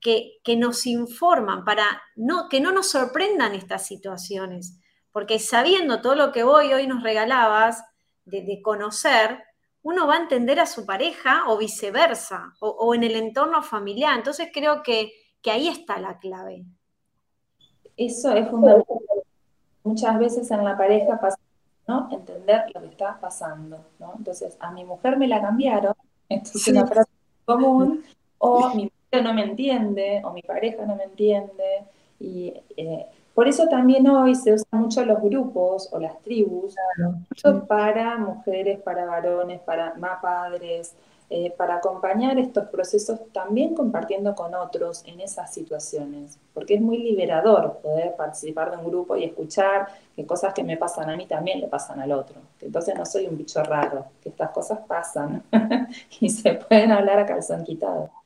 que, 0.00 0.38
que 0.42 0.56
nos 0.56 0.86
informan 0.86 1.66
para 1.66 1.84
no, 2.16 2.48
que 2.48 2.62
no 2.62 2.72
nos 2.72 2.90
sorprendan 2.90 3.54
estas 3.54 3.86
situaciones. 3.86 4.80
Porque 5.12 5.38
sabiendo 5.38 6.00
todo 6.00 6.14
lo 6.14 6.32
que 6.32 6.42
vos 6.42 6.64
hoy 6.64 6.86
nos 6.86 7.02
regalabas 7.02 7.84
de 8.24 8.62
conocer, 8.62 9.44
uno 9.82 10.06
va 10.06 10.14
a 10.14 10.22
entender 10.22 10.60
a 10.60 10.66
su 10.66 10.84
pareja 10.84 11.44
o 11.48 11.56
viceversa, 11.56 12.54
o, 12.60 12.94
en 12.94 13.04
el 13.04 13.16
entorno 13.16 13.62
familiar. 13.62 14.16
Entonces 14.16 14.48
creo 14.52 14.82
que, 14.82 15.12
ahí 15.50 15.68
está 15.68 15.98
la 15.98 16.18
clave. 16.18 16.66
Eso 17.96 18.32
es 18.32 18.48
fundamental. 18.50 18.98
Muchas 19.82 20.18
veces 20.18 20.50
en 20.50 20.62
la 20.62 20.76
pareja 20.76 21.18
pasa, 21.18 21.38
¿no? 21.86 22.08
Entender 22.12 22.66
lo 22.74 22.82
que 22.82 22.88
está 22.88 23.18
pasando, 23.18 23.78
¿no? 23.98 24.12
Entonces, 24.18 24.58
a 24.60 24.70
mi 24.70 24.84
mujer 24.84 25.16
me 25.16 25.26
la 25.26 25.40
cambiaron, 25.40 25.94
esto 26.28 26.58
es 26.58 26.68
una 26.68 26.86
frase 26.86 27.10
común, 27.46 28.04
o 28.36 28.74
mi 28.74 28.84
mujer 28.84 29.24
no 29.24 29.32
me 29.32 29.44
entiende, 29.44 30.20
o 30.22 30.32
mi 30.32 30.42
pareja 30.42 30.84
no 30.84 30.96
me 30.96 31.04
entiende, 31.04 31.84
y 32.20 32.52
eh, 32.76 33.06
por 33.38 33.46
eso 33.46 33.68
también 33.68 34.04
hoy 34.08 34.34
se 34.34 34.52
usan 34.52 34.80
mucho 34.80 35.04
los 35.04 35.22
grupos 35.22 35.88
o 35.92 36.00
las 36.00 36.20
tribus 36.22 36.74
para 37.68 38.18
mujeres, 38.18 38.80
para 38.80 39.04
varones, 39.04 39.60
para 39.60 39.94
más 39.94 40.20
padres, 40.20 40.96
eh, 41.30 41.54
para 41.56 41.76
acompañar 41.76 42.36
estos 42.36 42.64
procesos 42.68 43.20
también 43.32 43.76
compartiendo 43.76 44.34
con 44.34 44.56
otros 44.56 45.04
en 45.06 45.20
esas 45.20 45.54
situaciones, 45.54 46.36
porque 46.52 46.74
es 46.74 46.80
muy 46.80 46.98
liberador 46.98 47.78
poder 47.80 48.16
participar 48.16 48.72
de 48.72 48.78
un 48.78 48.90
grupo 48.90 49.16
y 49.16 49.22
escuchar 49.22 49.86
que 50.16 50.26
cosas 50.26 50.52
que 50.52 50.64
me 50.64 50.76
pasan 50.76 51.08
a 51.08 51.16
mí 51.16 51.26
también 51.26 51.60
le 51.60 51.68
pasan 51.68 52.00
al 52.00 52.10
otro, 52.10 52.40
que 52.58 52.66
entonces 52.66 52.96
no 52.96 53.06
soy 53.06 53.28
un 53.28 53.38
bicho 53.38 53.62
raro, 53.62 54.06
que 54.20 54.30
estas 54.30 54.50
cosas 54.50 54.80
pasan 54.88 55.44
y 56.20 56.28
se 56.28 56.54
pueden 56.54 56.90
hablar 56.90 57.20
a 57.20 57.26
calzón 57.26 57.62
quitado. 57.62 58.17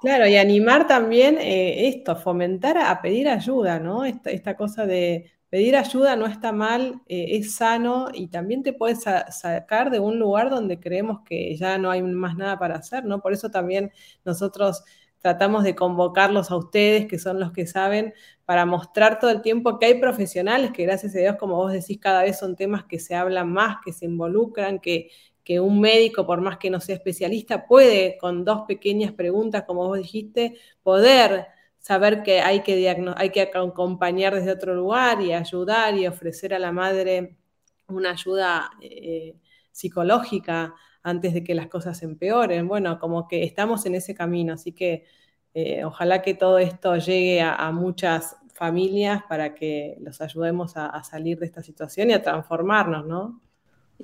Claro, 0.00 0.28
y 0.28 0.36
animar 0.36 0.86
también 0.86 1.38
eh, 1.38 1.88
esto, 1.88 2.14
fomentar 2.14 2.78
a, 2.78 3.02
pedir 3.02 3.28
ayuda, 3.28 3.80
¿no? 3.80 4.04
Esta, 4.04 4.56
cosa 4.56 4.86
de 4.86 5.32
pedir 5.50 5.74
ayuda 5.74 6.14
no 6.14 6.26
está 6.26 6.52
mal, 6.52 7.02
eh, 7.08 7.36
es 7.36 7.56
sano 7.56 8.08
y 8.14 8.28
también 8.28 8.62
te 8.62 8.72
puedes 8.72 9.02
sacar 9.02 9.90
de 9.90 9.98
un 9.98 10.20
lugar 10.20 10.50
donde 10.50 10.78
creemos 10.78 11.22
que 11.24 11.56
ya 11.56 11.78
no 11.78 11.90
hay 11.90 12.02
más 12.02 12.36
nada 12.36 12.60
para 12.60 12.76
hacer, 12.76 13.04
¿no? 13.06 13.20
Por 13.20 13.32
eso 13.32 13.50
también 13.50 13.90
nosotros 14.24 14.84
tratamos 15.18 15.64
de 15.64 15.74
convocarlos 15.74 16.52
a 16.52 16.56
ustedes, 16.56 17.06
que 17.08 17.18
son 17.18 17.40
los 17.40 17.50
que 17.50 17.66
saben, 17.66 18.14
para 18.44 18.66
mostrar 18.66 19.18
todo 19.18 19.30
el 19.32 19.42
tiempo 19.42 19.80
que 19.80 19.86
hay 19.86 20.00
profesionales 20.00 20.70
que 20.70 20.84
gracias 20.84 21.14
a 21.16 21.18
Dios, 21.18 21.36
como 21.40 21.56
vos 21.56 21.72
decís, 21.72 21.98
cada 22.00 22.22
vez 22.22 22.38
son 22.38 22.54
temas 22.54 22.84
que 22.84 23.00
se 23.00 23.16
hablan 23.16 23.52
más, 23.52 23.78
que 23.84 23.92
se 23.92 24.04
involucran, 24.06 24.78
que, 24.78 25.10
que 25.48 25.60
un 25.60 25.80
médico, 25.80 26.26
por 26.26 26.42
más 26.42 26.58
que 26.58 26.68
no 26.68 26.78
sea 26.78 26.96
especialista, 26.96 27.66
puede 27.66 28.18
con 28.18 28.44
dos 28.44 28.64
pequeñas 28.68 29.12
preguntas, 29.12 29.64
como 29.66 29.86
vos 29.86 29.96
dijiste, 29.96 30.58
poder 30.82 31.46
saber 31.78 32.22
que 32.22 32.42
hay 32.42 32.60
que, 32.60 32.86
hay 33.16 33.30
que 33.30 33.40
acompañar 33.40 34.34
desde 34.34 34.50
otro 34.52 34.74
lugar 34.74 35.22
y 35.22 35.32
ayudar 35.32 35.94
y 35.96 36.06
ofrecer 36.06 36.52
a 36.52 36.58
la 36.58 36.70
madre 36.70 37.38
una 37.86 38.10
ayuda 38.10 38.72
eh, 38.82 39.36
psicológica 39.72 40.74
antes 41.02 41.32
de 41.32 41.42
que 41.42 41.54
las 41.54 41.68
cosas 41.68 42.02
empeoren. 42.02 42.68
Bueno, 42.68 42.98
como 42.98 43.26
que 43.26 43.42
estamos 43.44 43.86
en 43.86 43.94
ese 43.94 44.14
camino, 44.14 44.52
así 44.52 44.72
que 44.72 45.06
eh, 45.54 45.82
ojalá 45.82 46.20
que 46.20 46.34
todo 46.34 46.58
esto 46.58 46.94
llegue 46.96 47.40
a, 47.40 47.72
muchas 47.72 48.36
familias 48.52 49.22
para 49.26 49.54
que 49.54 49.96
los 50.00 50.20
ayudemos 50.20 50.76
a, 50.76 50.88
a, 50.88 51.02
salir 51.04 51.38
de 51.38 51.46
esta 51.46 51.62
situación 51.62 52.10
y 52.10 52.12
a 52.12 52.22
transformarnos, 52.22 53.06
¿no? 53.06 53.47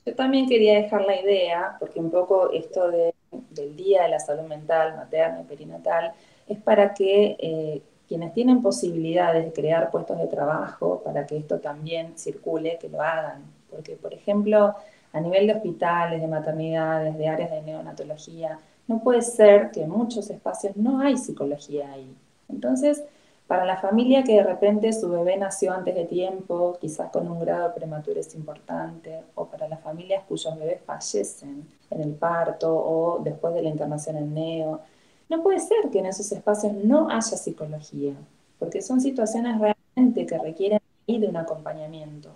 Yo 0.05 0.15
también 0.15 0.49
quería 0.49 0.75
dejar 0.75 1.03
la 1.03 1.21
idea, 1.21 1.77
porque 1.79 2.01
un 2.01 2.11
poco 2.11 2.51
esto 2.51 2.91
del 2.91 3.77
Día 3.77 4.03
de 4.03 4.09
la 4.09 4.19
Salud 4.19 4.43
Mental 4.49 4.97
Materna 4.97 5.41
y 5.41 5.45
Perinatal 5.45 6.13
es 6.49 6.59
para 6.59 6.93
que 6.95 7.37
eh, 7.39 7.83
quienes 8.09 8.35
tienen 8.35 8.61
posibilidades 8.61 9.45
de 9.45 9.53
crear 9.53 9.91
puestos 9.91 10.19
de 10.19 10.27
trabajo, 10.27 11.01
para 11.05 11.27
que 11.27 11.37
esto 11.37 11.59
también 11.61 12.19
circule, 12.19 12.79
que 12.81 12.89
lo 12.89 13.01
hagan. 13.01 13.43
Porque, 13.71 13.97
por 13.97 14.13
ejemplo, 14.13 14.75
a 15.13 15.21
nivel 15.21 15.47
de 15.47 15.55
hospitales, 15.55 16.21
de 16.21 16.27
maternidades, 16.27 17.17
de 17.17 17.29
áreas 17.29 17.51
de 17.51 17.63
neonatología, 17.63 18.59
no 18.87 19.01
puede 19.01 19.23
ser 19.23 19.71
que 19.71 19.83
en 19.83 19.91
muchos 19.91 20.29
espacios 20.29 20.77
no 20.77 21.01
hay 21.01 21.17
psicología 21.17 21.91
ahí. 21.93 22.15
Entonces, 22.49 23.03
para 23.47 23.67
la 23.67 23.77
familia 23.77 24.25
que 24.25 24.37
de 24.37 24.43
repente 24.43 24.93
su 24.93 25.11
bebé 25.11 25.37
nació 25.37 25.73
antes 25.73 25.95
de 25.95 26.07
tiempo, 26.07 26.79
quizás 26.81 27.11
con 27.11 27.31
un 27.31 27.41
grado 27.41 27.69
de 27.69 27.75
prematurez 27.75 28.35
importante, 28.35 29.23
o 29.35 29.47
para 29.47 29.69
las 29.69 29.81
familias 29.81 30.25
cuyos 30.27 30.59
bebés 30.59 30.81
fallecen 30.83 31.69
en 31.91 32.01
el 32.01 32.15
parto 32.15 32.75
o 32.75 33.19
después 33.23 33.53
de 33.55 33.63
la 33.63 33.69
internación 33.69 34.17
en 34.17 34.33
neo, 34.35 34.81
no 35.29 35.43
puede 35.43 35.59
ser 35.61 35.91
que 35.91 35.99
en 35.99 36.07
esos 36.07 36.31
espacios 36.33 36.73
no 36.73 37.11
haya 37.11 37.37
psicología, 37.37 38.15
porque 38.59 38.81
son 38.81 39.01
situaciones 39.01 39.59
realmente 39.61 40.27
que 40.27 40.39
requieren 40.39 40.81
de 41.07 41.29
un 41.29 41.37
acompañamiento. 41.37 42.31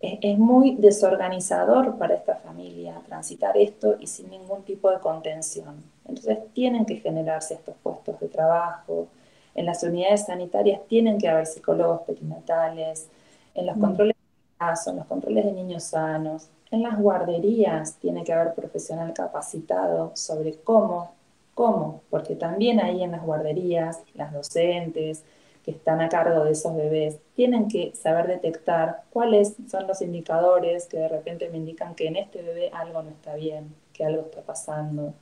Es, 0.00 0.18
es 0.20 0.38
muy 0.38 0.76
desorganizador 0.76 1.96
para 1.96 2.14
esta 2.14 2.36
familia 2.36 3.00
transitar 3.06 3.56
esto 3.56 3.96
y 3.98 4.06
sin 4.06 4.28
ningún 4.28 4.62
tipo 4.64 4.90
de 4.90 4.98
contención. 4.98 5.82
Entonces 6.06 6.38
tienen 6.52 6.84
que 6.84 6.96
generarse 6.96 7.54
estos 7.54 7.74
puestos 7.82 8.20
de 8.20 8.28
trabajo, 8.28 9.08
en 9.54 9.66
las 9.66 9.82
unidades 9.82 10.26
sanitarias 10.26 10.80
tienen 10.88 11.18
que 11.18 11.28
haber 11.28 11.46
psicólogos 11.46 12.02
perinatales, 12.02 13.08
en 13.54 13.66
los 13.66 13.76
mm. 13.76 13.80
controles 13.80 14.16
de 14.16 14.90
en 14.90 14.96
los 14.96 15.06
controles 15.06 15.44
de 15.44 15.52
niños 15.52 15.84
sanos, 15.84 16.48
en 16.70 16.82
las 16.82 16.98
guarderías 16.98 17.96
tiene 17.98 18.24
que 18.24 18.32
haber 18.32 18.54
profesional 18.54 19.12
capacitado 19.12 20.12
sobre 20.14 20.54
cómo, 20.54 21.12
cómo, 21.54 22.02
porque 22.10 22.34
también 22.34 22.80
ahí 22.80 23.02
en 23.02 23.12
las 23.12 23.22
guarderías, 23.22 24.00
las 24.14 24.32
docentes 24.32 25.22
que 25.64 25.70
están 25.70 26.00
a 26.00 26.08
cargo 26.08 26.44
de 26.44 26.52
esos 26.52 26.74
bebés, 26.74 27.18
tienen 27.36 27.68
que 27.68 27.94
saber 27.94 28.26
detectar 28.26 29.02
cuáles 29.10 29.54
son 29.68 29.86
los 29.86 30.02
indicadores 30.02 30.86
que 30.86 30.98
de 30.98 31.08
repente 31.08 31.48
me 31.48 31.58
indican 31.58 31.94
que 31.94 32.08
en 32.08 32.16
este 32.16 32.42
bebé 32.42 32.70
algo 32.72 33.02
no 33.02 33.10
está 33.10 33.34
bien, 33.34 33.74
que 33.92 34.04
algo 34.04 34.22
está 34.22 34.42
pasando. 34.42 35.14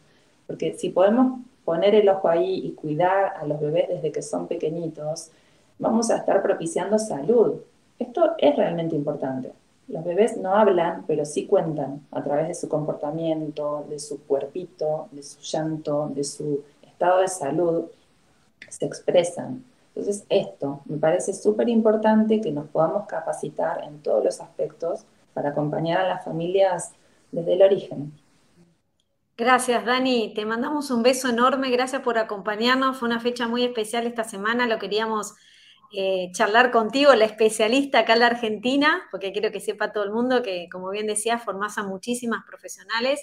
Porque 0.46 0.74
si 0.74 0.88
podemos 0.90 1.40
poner 1.64 1.94
el 1.94 2.08
ojo 2.08 2.28
ahí 2.28 2.66
y 2.66 2.72
cuidar 2.72 3.34
a 3.36 3.46
los 3.46 3.60
bebés 3.60 3.88
desde 3.88 4.12
que 4.12 4.22
son 4.22 4.46
pequeñitos, 4.46 5.30
vamos 5.78 6.10
a 6.10 6.16
estar 6.16 6.42
propiciando 6.42 6.98
salud. 6.98 7.60
Esto 7.98 8.32
es 8.38 8.56
realmente 8.56 8.96
importante. 8.96 9.52
Los 9.88 10.04
bebés 10.04 10.36
no 10.36 10.54
hablan, 10.54 11.04
pero 11.06 11.24
sí 11.24 11.46
cuentan 11.46 12.06
a 12.10 12.22
través 12.22 12.48
de 12.48 12.54
su 12.54 12.68
comportamiento, 12.68 13.84
de 13.88 13.98
su 13.98 14.22
cuerpito, 14.24 15.08
de 15.12 15.22
su 15.22 15.40
llanto, 15.40 16.10
de 16.14 16.24
su 16.24 16.62
estado 16.82 17.20
de 17.20 17.28
salud, 17.28 17.84
se 18.68 18.86
expresan. 18.86 19.64
Entonces, 19.94 20.24
esto 20.30 20.80
me 20.86 20.96
parece 20.96 21.34
súper 21.34 21.68
importante 21.68 22.40
que 22.40 22.50
nos 22.50 22.66
podamos 22.68 23.06
capacitar 23.06 23.84
en 23.84 24.00
todos 24.00 24.24
los 24.24 24.40
aspectos 24.40 25.04
para 25.34 25.50
acompañar 25.50 26.00
a 26.00 26.08
las 26.08 26.24
familias 26.24 26.92
desde 27.30 27.54
el 27.54 27.62
origen. 27.62 28.12
Gracias, 29.36 29.84
Dani. 29.84 30.32
Te 30.34 30.44
mandamos 30.44 30.90
un 30.90 31.02
beso 31.02 31.28
enorme. 31.28 31.70
Gracias 31.70 32.02
por 32.02 32.18
acompañarnos. 32.18 32.98
Fue 32.98 33.08
una 33.08 33.20
fecha 33.20 33.48
muy 33.48 33.64
especial 33.64 34.06
esta 34.06 34.24
semana. 34.24 34.66
Lo 34.66 34.78
queríamos 34.78 35.34
eh, 35.94 36.30
charlar 36.32 36.70
contigo, 36.70 37.14
la 37.14 37.26
especialista 37.26 38.00
acá 38.00 38.14
en 38.14 38.20
la 38.20 38.26
Argentina, 38.26 39.02
porque 39.10 39.32
quiero 39.32 39.52
que 39.52 39.60
sepa 39.60 39.92
todo 39.92 40.04
el 40.04 40.10
mundo 40.10 40.42
que, 40.42 40.68
como 40.70 40.90
bien 40.90 41.06
decía, 41.06 41.38
formás 41.38 41.78
a 41.78 41.82
muchísimas 41.82 42.44
profesionales 42.46 43.20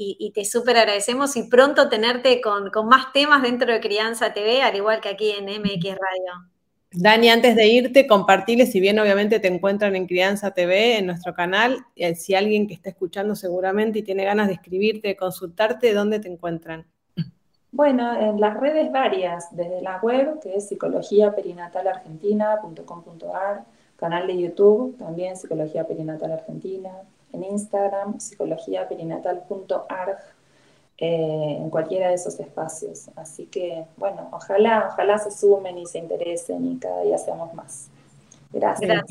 y, 0.00 0.30
te 0.32 0.44
súper 0.44 0.76
agradecemos 0.78 1.36
y 1.36 1.48
pronto 1.48 1.88
tenerte 1.88 2.40
con, 2.40 2.70
con, 2.70 2.86
más 2.86 3.12
temas 3.12 3.42
dentro 3.42 3.72
de 3.72 3.80
Crianza 3.80 4.32
TV, 4.32 4.62
al 4.62 4.76
igual 4.76 5.00
que 5.00 5.08
aquí 5.08 5.32
en 5.32 5.46
MX 5.46 5.96
Radio. 5.96 6.48
Dani, 6.90 7.28
antes 7.28 7.54
de 7.54 7.68
irte, 7.68 8.06
compartirles, 8.06 8.72
si 8.72 8.80
bien 8.80 8.98
obviamente 8.98 9.40
te 9.40 9.48
encuentran 9.48 9.94
en 9.94 10.06
Crianza 10.06 10.52
TV, 10.52 10.96
en 10.96 11.04
nuestro 11.06 11.34
canal, 11.34 11.84
si 12.16 12.34
alguien 12.34 12.66
que 12.66 12.72
está 12.72 12.88
escuchando 12.88 13.36
seguramente 13.36 13.98
y 13.98 14.02
tiene 14.02 14.24
ganas 14.24 14.48
de 14.48 14.54
escribirte, 14.54 15.08
de 15.08 15.16
consultarte, 15.16 15.92
¿dónde 15.92 16.18
te 16.18 16.28
encuentran? 16.28 16.86
Bueno, 17.70 18.18
en 18.18 18.40
las 18.40 18.58
redes 18.58 18.90
varias, 18.90 19.54
desde 19.54 19.82
la 19.82 19.98
web, 19.98 20.40
que 20.40 20.56
es 20.56 20.68
psicologiaperinatal.argentina.com.ar, 20.68 23.66
canal 23.96 24.26
de 24.26 24.38
YouTube, 24.38 24.96
también 24.96 25.36
Psicología 25.36 25.86
Perinatal 25.86 26.32
Argentina, 26.32 27.02
en 27.34 27.44
Instagram, 27.44 28.18
psicologiaperinatal.arg, 28.18 30.18
eh, 30.98 31.56
en 31.60 31.70
cualquiera 31.70 32.08
de 32.08 32.14
esos 32.14 32.38
espacios. 32.40 33.08
Así 33.16 33.46
que, 33.46 33.84
bueno, 33.96 34.28
ojalá, 34.32 34.88
ojalá 34.92 35.18
se 35.18 35.30
sumen 35.30 35.78
y 35.78 35.86
se 35.86 35.98
interesen 35.98 36.64
y 36.72 36.78
cada 36.78 37.02
día 37.02 37.18
seamos 37.18 37.54
más. 37.54 37.88
Gracias. 38.52 39.04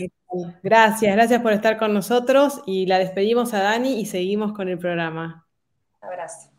Gracias, 0.63 1.15
gracias, 1.15 1.41
por 1.41 1.53
estar 1.53 1.77
con 1.77 1.93
nosotros 1.93 2.61
y 2.65 2.85
la 2.87 2.99
despedimos 2.99 3.53
a 3.53 3.61
Dani 3.61 3.99
y 3.99 4.05
seguimos 4.05 4.51
con 4.51 4.67
el 4.67 4.77
programa. 4.77 5.45
Un 6.01 6.07
abrazo. 6.09 6.49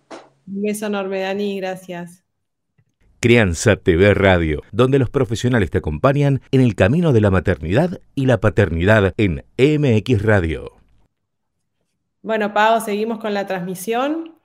Un 0.47 0.62
beso 0.62 0.87
enorme, 0.87 1.20
Dani, 1.20 1.61
gracias. 1.61 2.24
Crianza 3.20 3.76
TV 3.76 4.14
Radio, 4.14 4.62
donde 4.72 4.99
los 4.99 5.11
profesionales 5.11 5.70
te 5.70 5.79
acompañan 5.79 6.41
en 6.53 6.61
el 6.61 6.74
camino 6.76 7.12
de 7.12 7.20
la 7.20 7.31
maternidad 7.31 8.01
y 8.14 8.26
la 8.26 8.39
paternidad 8.39 9.12
en 9.16 9.45
MX 9.59 10.22
Radio. 10.22 10.72
Bueno, 12.22 12.55
Pau, 12.55 12.81
seguimos 12.81 13.18
con 13.18 13.35
la 13.35 13.47
transmisión. 13.47 14.38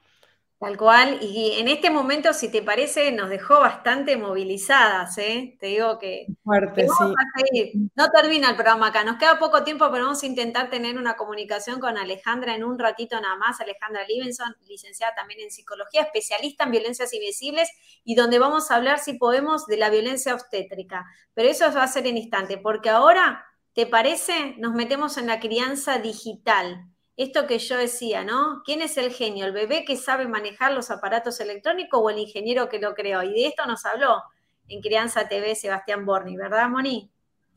Tal 0.64 0.78
cual, 0.78 1.18
y 1.22 1.59
en 1.59 1.68
este 1.68 1.89
momento, 1.89 2.32
si 2.32 2.49
te 2.49 2.61
parece, 2.61 3.11
nos 3.11 3.30
dejó 3.30 3.59
bastante 3.59 4.16
movilizadas, 4.16 5.18
¿eh? 5.18 5.57
Te 5.59 5.68
digo 5.68 5.99
que, 5.99 6.28
Fuerte, 6.41 6.88
sí. 6.88 7.89
No 7.95 8.09
termina 8.11 8.51
el 8.51 8.55
programa 8.55 8.88
acá, 8.88 9.03
nos 9.03 9.18
queda 9.18 9.38
poco 9.38 9.66
tiempo, 9.66 9.89
pero 9.91 10.05
vamos 10.05 10.24
a 10.24 10.26
intentar 10.26 10.70
tener 10.70 10.97
una 10.97 11.18
comunicación 11.18 11.82
con 11.82 11.97
Alejandra 11.97 12.55
en 12.55 12.64
un 12.64 12.80
ratito 12.80 13.20
nada 13.20 13.36
más. 13.36 13.59
Alejandra 13.59 14.07
Livenson, 14.07 14.55
licenciada 14.66 15.14
también 15.14 15.41
en 15.41 15.51
psicología, 15.51 16.03
especialista 16.03 16.64
en 16.64 16.72
violencias 16.72 17.14
invisibles, 17.14 17.70
y 18.05 18.16
donde 18.16 18.39
vamos 18.39 18.72
a 18.72 18.78
hablar, 18.78 18.99
si 18.99 19.16
podemos, 19.16 19.66
de 19.66 19.76
la 19.76 19.89
violencia 19.89 20.34
obstétrica. 20.34 21.05
Pero 21.34 21.49
eso 21.49 21.74
va 21.74 21.84
a 21.84 21.88
ser 21.89 22.07
en 22.07 22.16
instante, 22.16 22.57
porque 22.57 22.89
ahora, 22.89 23.45
¿te 23.74 23.86
parece? 23.86 24.55
Nos 24.59 24.74
metemos 24.74 25.18
en 25.18 25.28
la 25.28 25.41
crianza 25.41 25.97
digital 25.97 26.92
esto 27.18 27.47
que 27.47 27.59
yo 27.59 27.78
decía, 27.78 28.24
¿no? 28.24 28.61
¿Quién 28.66 28.82
es 28.82 28.97
el 28.97 29.11
genio? 29.11 29.45
¿El 29.45 29.51
bebé 29.51 29.86
que 29.86 29.95
sabe 29.95 30.28
manejar 30.28 30.74
los 30.74 30.89
aparatos 30.91 31.39
electrónicos 31.39 31.99
o 32.01 32.09
el 32.09 32.18
ingeniero 32.18 32.70
que 32.70 32.80
lo 32.80 32.93
creó? 32.93 33.24
Y 33.24 33.34
de 33.34 33.47
esto 33.47 33.66
nos 33.66 33.86
habló 33.86 34.24
en 34.68 34.82
Crianza 34.82 35.28
TV 35.28 35.55
Sebastián 35.55 36.05
Borni, 36.05 36.36
¿verdad, 36.36 36.70
Moni? 36.70 37.09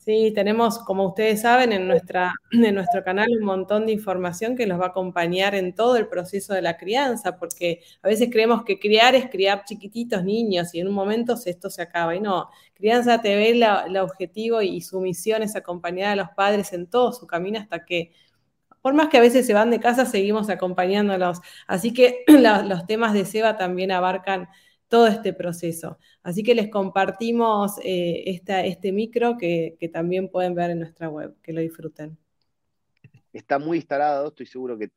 Sí, 0.06 0.30
tenemos, 0.32 0.78
como 0.78 1.08
ustedes 1.08 1.40
saben, 1.40 1.72
en, 1.72 1.88
nuestra, 1.88 2.32
en 2.52 2.74
nuestro 2.76 3.02
canal 3.02 3.28
un 3.36 3.44
montón 3.44 3.86
de 3.86 3.92
información 3.92 4.54
que 4.54 4.66
los 4.66 4.78
va 4.80 4.84
a 4.86 4.88
acompañar 4.90 5.56
en 5.56 5.74
todo 5.74 5.96
el 5.96 6.06
proceso 6.06 6.54
de 6.54 6.62
la 6.62 6.76
crianza, 6.76 7.38
porque 7.38 7.80
a 8.02 8.08
veces 8.08 8.28
creemos 8.30 8.62
que 8.62 8.78
criar 8.78 9.16
es 9.16 9.28
criar 9.28 9.64
chiquititos 9.64 10.22
niños 10.22 10.72
y 10.74 10.80
en 10.80 10.86
un 10.86 10.94
momento 10.94 11.34
esto 11.44 11.70
se 11.70 11.82
acaba. 11.82 12.14
Y 12.14 12.20
no, 12.20 12.50
Crianza 12.74 13.20
TV, 13.20 13.50
el 13.50 13.96
objetivo 13.96 14.62
y 14.62 14.80
su 14.80 15.00
misión 15.00 15.42
es 15.42 15.56
acompañar 15.56 16.12
a 16.12 16.16
los 16.16 16.28
padres 16.36 16.72
en 16.72 16.86
todo 16.86 17.12
su 17.12 17.26
camino 17.26 17.58
hasta 17.58 17.84
que 17.84 18.12
por 18.86 18.94
más 18.94 19.08
que 19.08 19.16
a 19.16 19.20
veces 19.20 19.44
se 19.44 19.52
van 19.52 19.72
de 19.72 19.80
casa, 19.80 20.06
seguimos 20.06 20.48
acompañándolos. 20.48 21.40
Así 21.66 21.92
que 21.92 22.22
los 22.68 22.86
temas 22.86 23.14
de 23.14 23.24
SEBA 23.24 23.56
también 23.56 23.90
abarcan 23.90 24.46
todo 24.86 25.08
este 25.08 25.32
proceso. 25.32 25.98
Así 26.22 26.44
que 26.44 26.54
les 26.54 26.70
compartimos 26.70 27.80
eh, 27.82 28.22
este 28.44 28.92
micro 28.92 29.38
que, 29.38 29.76
también 29.92 30.30
pueden 30.30 30.54
ver 30.54 30.70
en 30.70 30.78
nuestra 30.78 31.08
web. 31.08 31.34
Que 31.42 31.52
lo 31.52 31.62
disfruten. 31.62 32.16
Está 33.32 33.58
muy 33.58 33.78
instalado, 33.78 34.28
estoy 34.28 34.46
seguro 34.46 34.78
que 34.78 34.90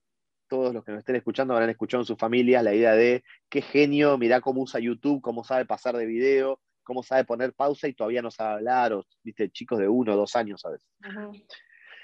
todos 0.47 0.71
los 0.71 0.85
que 0.85 0.91
nos 0.91 0.99
estén 0.99 1.15
escuchando 1.15 1.55
habrán 1.55 1.71
escuchado 1.71 2.03
en 2.03 2.05
su 2.05 2.15
familia 2.15 2.61
la 2.61 2.75
idea 2.75 2.93
de 2.93 3.23
qué 3.49 3.63
genio, 3.63 4.19
mirá 4.19 4.39
cómo 4.39 4.61
usa 4.61 4.79
YouTube, 4.79 5.19
cómo 5.19 5.43
sabe 5.43 5.65
pasar 5.65 5.97
de 5.97 6.05
video, 6.05 6.59
cómo 6.83 7.01
sabe 7.01 7.25
poner 7.25 7.53
pausa 7.53 7.87
y 7.87 7.93
todavía 7.95 8.21
no 8.21 8.29
sabe 8.29 8.53
hablar, 8.53 8.93
o 8.93 9.03
viste, 9.23 9.49
chicos 9.49 9.79
de 9.79 9.87
uno 9.87 10.13
o 10.13 10.15
dos 10.15 10.35
años 10.35 10.63
a 10.63 10.69
veces. 10.69 10.87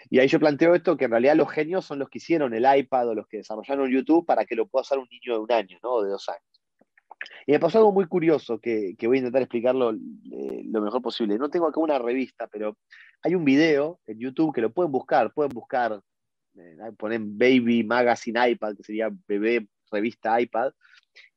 Y 0.10 0.20
ahí 0.20 0.28
yo 0.28 0.40
planteo 0.40 0.76
esto, 0.76 0.98
que 0.98 1.06
en 1.06 1.12
realidad 1.12 1.36
los 1.36 1.52
genios 1.52 1.86
son 1.86 2.00
los 2.00 2.10
que 2.10 2.20
hicieron 2.20 2.54
el 2.54 2.66
iPad 2.78 3.10
o 3.10 3.16
los 3.16 3.28
que 3.28 3.38
desarrollaron 3.38 3.90
YouTube 3.90 4.26
para 4.26 4.46
que 4.46 4.56
lo 4.56 4.68
pueda 4.68 4.82
usar 4.82 5.00
un 5.00 5.08
niño 5.10 5.34
de 5.34 5.40
un 5.40 5.52
año, 5.52 5.80
¿no? 5.84 6.02
de 6.02 6.10
dos 6.12 6.30
años. 6.30 6.44
Y 7.48 7.52
me 7.52 7.60
pasó 7.60 7.80
algo 7.80 7.92
muy 7.92 8.06
curioso 8.08 8.60
que, 8.60 8.96
voy 9.04 9.18
a 9.18 9.20
intentar 9.20 9.42
explicarlo 9.42 9.92
eh, 9.92 10.64
lo 10.66 10.82
mejor 10.82 11.02
posible. 11.02 11.38
No 11.38 11.50
tengo 11.50 11.68
acá 11.68 11.80
una 11.80 12.00
revista, 12.00 12.48
pero 12.48 12.78
hay 13.22 13.36
un 13.36 13.46
video 13.46 14.00
en 14.06 14.20
YouTube 14.20 14.54
que 14.54 14.62
lo 14.62 14.72
pueden 14.72 14.92
buscar, 14.92 15.34
pueden 15.34 15.52
buscar, 15.52 16.02
eh, 16.56 16.78
ponen 16.98 17.38
Baby 17.38 17.84
Magazine 17.84 18.50
iPad, 18.50 18.76
que 18.76 18.84
sería 18.84 19.10
bebé 19.28 19.68
revista 19.92 20.40
iPad, 20.40 20.74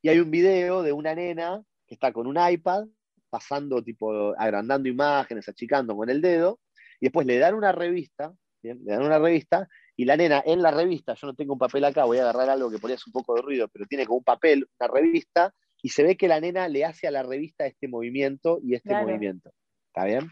y 0.01 0.09
hay 0.09 0.19
un 0.19 0.31
video 0.31 0.81
de 0.83 0.91
una 0.91 1.15
nena 1.15 1.63
que 1.87 1.95
está 1.95 2.11
con 2.11 2.27
un 2.27 2.37
iPad, 2.37 2.87
pasando, 3.29 3.83
tipo, 3.83 4.33
agrandando 4.37 4.89
imágenes, 4.89 5.47
achicando 5.47 5.95
con 5.95 6.09
el 6.09 6.21
dedo, 6.21 6.59
y 6.99 7.05
después 7.05 7.25
le 7.27 7.37
dan 7.37 7.53
una 7.53 7.71
revista 7.71 8.33
le 8.61 8.75
dan 8.85 9.03
una 9.03 9.19
revista 9.19 9.67
y 9.95 10.05
la 10.05 10.17
nena 10.17 10.41
en 10.45 10.61
la 10.61 10.71
revista, 10.71 11.13
yo 11.13 11.27
no 11.27 11.35
tengo 11.35 11.53
un 11.53 11.59
papel 11.59 11.83
acá, 11.83 12.05
voy 12.05 12.17
a 12.17 12.21
agarrar 12.21 12.49
algo 12.49 12.71
que 12.71 12.79
ponía 12.79 12.97
un 13.05 13.11
poco 13.11 13.35
de 13.35 13.41
ruido, 13.41 13.67
pero 13.67 13.85
tiene 13.85 14.05
como 14.05 14.19
un 14.19 14.23
papel, 14.23 14.67
una 14.79 14.89
revista, 14.89 15.53
y 15.81 15.89
se 15.89 16.03
ve 16.03 16.17
que 16.17 16.27
la 16.27 16.39
nena 16.39 16.67
le 16.67 16.85
hace 16.85 17.07
a 17.07 17.11
la 17.11 17.23
revista 17.23 17.65
este 17.65 17.87
movimiento 17.87 18.59
y 18.63 18.75
este 18.75 18.93
movimiento. 18.93 19.51
¿Está 19.87 20.05
bien? 20.05 20.29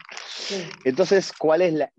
Entonces, 0.84 1.32
¿cuál 1.32 1.62
es 1.62 1.74
la, 1.74 1.92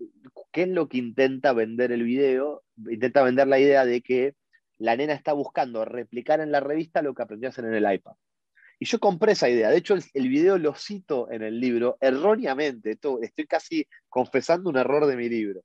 ¿qué 0.52 0.62
es 0.62 0.68
lo 0.68 0.88
que 0.88 0.98
intenta 0.98 1.52
vender 1.52 1.92
el 1.92 2.02
video? 2.02 2.62
Intenta 2.90 3.22
vender 3.22 3.48
la 3.48 3.58
idea 3.58 3.84
de 3.84 4.00
que 4.00 4.34
la 4.78 4.96
nena 4.96 5.12
está 5.12 5.32
buscando 5.32 5.84
replicar 5.84 6.40
en 6.40 6.52
la 6.52 6.60
revista 6.60 7.02
lo 7.02 7.14
que 7.14 7.22
aprendió 7.22 7.48
a 7.48 7.50
hacer 7.50 7.66
en 7.66 7.74
el 7.74 7.92
iPad. 7.92 8.12
Y 8.78 8.86
yo 8.86 8.98
compré 8.98 9.32
esa 9.32 9.48
idea. 9.48 9.68
De 9.68 9.76
hecho, 9.76 9.94
el, 9.94 10.28
video 10.28 10.56
lo 10.56 10.74
cito 10.74 11.30
en 11.30 11.42
el 11.42 11.60
libro 11.60 11.98
erróneamente. 12.00 12.98
estoy 13.20 13.46
casi 13.46 13.86
confesando 14.08 14.70
un 14.70 14.78
error 14.78 15.04
de 15.06 15.16
mi 15.16 15.28
libro. 15.28 15.60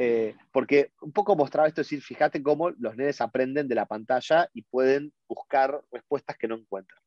Eh, 0.00 0.36
porque 0.52 0.92
un 1.00 1.10
poco 1.10 1.34
mostraba 1.34 1.66
esto, 1.66 1.80
es 1.80 1.88
decir, 1.88 2.00
fíjate 2.00 2.40
cómo 2.40 2.70
los 2.70 2.96
nenes 2.96 3.20
aprenden 3.20 3.66
de 3.66 3.74
la 3.74 3.84
pantalla 3.84 4.48
y 4.54 4.62
pueden 4.62 5.12
buscar 5.26 5.82
respuestas 5.90 6.38
que 6.38 6.46
no 6.46 6.54
encuentran. 6.54 7.00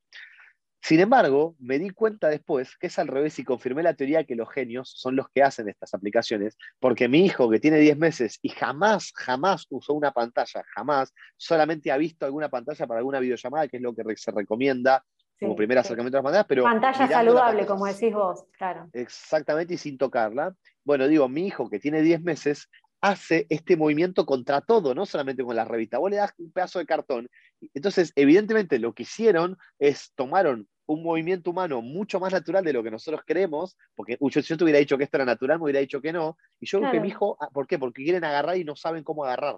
Sin 0.82 1.00
embargo, 1.00 1.56
me 1.60 1.80
di 1.80 1.92
cuenta 1.92 2.28
después 2.28 2.76
que 2.76 2.88
es 2.88 3.00
al 3.00 3.08
revés 3.08 3.40
y 3.40 3.46
confirmé 3.46 3.82
la 3.82 3.94
teoría 3.94 4.26
que 4.26 4.36
los 4.36 4.50
genios 4.50 4.92
son 4.94 5.16
los 5.16 5.30
que 5.30 5.42
hacen 5.42 5.70
estas 5.70 5.94
aplicaciones, 5.94 6.58
porque 6.82 7.08
mi 7.08 7.26
hijo 7.26 7.50
que 7.50 7.62
tiene 7.62 7.78
10 7.78 7.98
meses 7.98 8.40
y 8.42 8.50
jamás, 8.50 9.14
jamás 9.16 9.68
usó 9.70 9.94
una 9.94 10.12
pantalla, 10.12 10.62
jamás, 10.76 11.14
solamente 11.38 11.94
ha 11.94 11.98
visto 11.98 12.26
alguna 12.26 12.50
pantalla 12.50 12.88
para 12.88 12.98
alguna 12.98 13.22
videollamada, 13.22 13.70
que 13.70 13.78
es 13.78 13.84
lo 13.84 13.96
que 13.96 14.04
se 14.18 14.32
recomienda 14.32 15.02
como 15.40 15.56
primer 15.56 15.78
acercamiento 15.78 16.18
a 16.18 16.20
las 16.20 16.24
pantallas, 16.24 16.46
pero... 16.48 16.64
Pantalla 16.64 17.08
saludable, 17.08 17.66
como 17.66 17.86
decís 17.86 18.14
vos, 18.14 18.46
claro. 18.58 18.90
Exactamente, 18.94 19.76
y 19.76 19.78
sin 19.78 19.98
tocarla. 19.98 20.54
Bueno, 20.84 21.08
digo, 21.08 21.30
mi 21.30 21.48
hijo 21.48 21.70
que 21.70 21.80
tiene 21.80 22.02
10 22.02 22.22
meses 22.22 22.70
hace 23.02 23.48
este 23.50 23.76
movimiento 23.76 24.26
contra 24.26 24.62
todo, 24.62 24.94
no 24.94 25.06
solamente 25.06 25.44
con 25.44 25.56
la 25.56 25.66
revista. 25.66 25.98
Vos 25.98 26.12
le 26.12 26.18
das 26.18 26.34
un 26.38 26.52
pedazo 26.52 26.80
de 26.80 26.86
cartón. 26.86 27.30
Entonces, 27.74 28.14
evidentemente, 28.16 28.80
lo 28.80 28.94
que 28.94 29.04
hicieron 29.04 29.58
es 29.80 30.12
tomaron 30.16 30.68
un 30.86 31.04
movimiento 31.04 31.52
humano 31.52 31.82
mucho 31.82 32.20
más 32.20 32.34
natural 32.34 32.64
de 32.64 32.74
lo 32.74 32.84
que 32.84 32.92
nosotros 32.92 33.22
creemos, 33.26 33.78
porque 33.96 34.18
si 34.20 34.42
yo 34.42 34.58
te 34.58 34.64
hubiera 34.64 34.80
dicho 34.80 34.98
que 34.98 35.06
esto 35.06 35.18
era 35.18 35.26
natural, 35.26 35.58
me 35.58 35.66
hubiera 35.66 35.80
dicho 35.80 36.02
que 36.02 36.14
no. 36.14 36.38
Y 36.60 36.68
yo 36.68 36.80
creo 36.80 36.92
que 36.92 37.00
mi 37.00 37.08
hijo, 37.10 37.38
ah, 37.40 37.50
¿por 37.52 37.66
qué? 37.66 37.80
Porque 37.80 38.04
quieren 38.04 38.24
agarrar 38.24 38.58
y 38.58 38.64
no 38.64 38.76
saben 38.76 39.04
cómo 39.04 39.24
agarrar. 39.24 39.58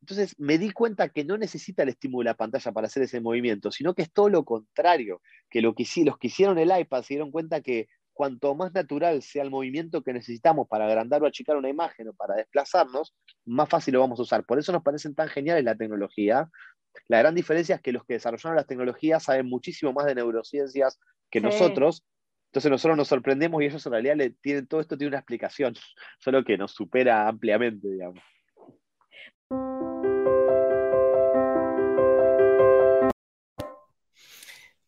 Entonces 0.00 0.34
me 0.38 0.58
di 0.58 0.70
cuenta 0.70 1.08
que 1.08 1.24
no 1.24 1.36
necesita 1.36 1.82
el 1.82 1.90
estímulo 1.90 2.20
de 2.24 2.30
la 2.30 2.36
pantalla 2.36 2.72
para 2.72 2.86
hacer 2.86 3.02
ese 3.02 3.20
movimiento, 3.20 3.70
sino 3.70 3.94
que 3.94 4.02
es 4.02 4.12
todo 4.12 4.28
lo 4.28 4.44
contrario, 4.44 5.20
que, 5.50 5.60
lo 5.60 5.74
que 5.74 5.86
los 6.04 6.18
que 6.18 6.26
hicieron 6.28 6.58
el 6.58 6.72
iPad 6.76 7.02
se 7.02 7.14
dieron 7.14 7.30
cuenta 7.30 7.60
que 7.60 7.88
cuanto 8.16 8.54
más 8.54 8.72
natural 8.72 9.22
sea 9.22 9.42
el 9.42 9.50
movimiento 9.50 10.02
que 10.02 10.12
necesitamos 10.12 10.66
para 10.66 10.86
agrandar 10.86 11.22
o 11.22 11.26
achicar 11.26 11.56
una 11.56 11.68
imagen 11.68 12.08
o 12.08 12.14
para 12.14 12.34
desplazarnos, 12.34 13.14
más 13.44 13.68
fácil 13.68 13.94
lo 13.94 14.00
vamos 14.00 14.18
a 14.18 14.22
usar. 14.22 14.44
Por 14.44 14.58
eso 14.58 14.72
nos 14.72 14.82
parecen 14.82 15.14
tan 15.14 15.28
geniales 15.28 15.62
la 15.62 15.76
tecnología. 15.76 16.50
La 17.08 17.18
gran 17.18 17.34
diferencia 17.34 17.76
es 17.76 17.82
que 17.82 17.92
los 17.92 18.04
que 18.04 18.14
desarrollaron 18.14 18.56
las 18.56 18.66
tecnologías 18.66 19.22
saben 19.22 19.46
muchísimo 19.46 19.92
más 19.92 20.06
de 20.06 20.14
neurociencias 20.14 20.98
que 21.30 21.42
nosotros. 21.42 22.04
Entonces 22.46 22.70
nosotros 22.70 22.96
nos 22.96 23.08
sorprendemos 23.08 23.62
y 23.62 23.66
ellos 23.66 23.84
en 23.84 23.92
realidad 23.92 24.16
le 24.16 24.30
tienen, 24.30 24.66
todo 24.66 24.80
esto 24.80 24.96
tiene 24.96 25.08
una 25.08 25.18
explicación, 25.18 25.74
solo 26.18 26.42
que 26.42 26.56
nos 26.56 26.72
supera 26.72 27.28
ampliamente, 27.28 27.86
digamos. 27.86 28.22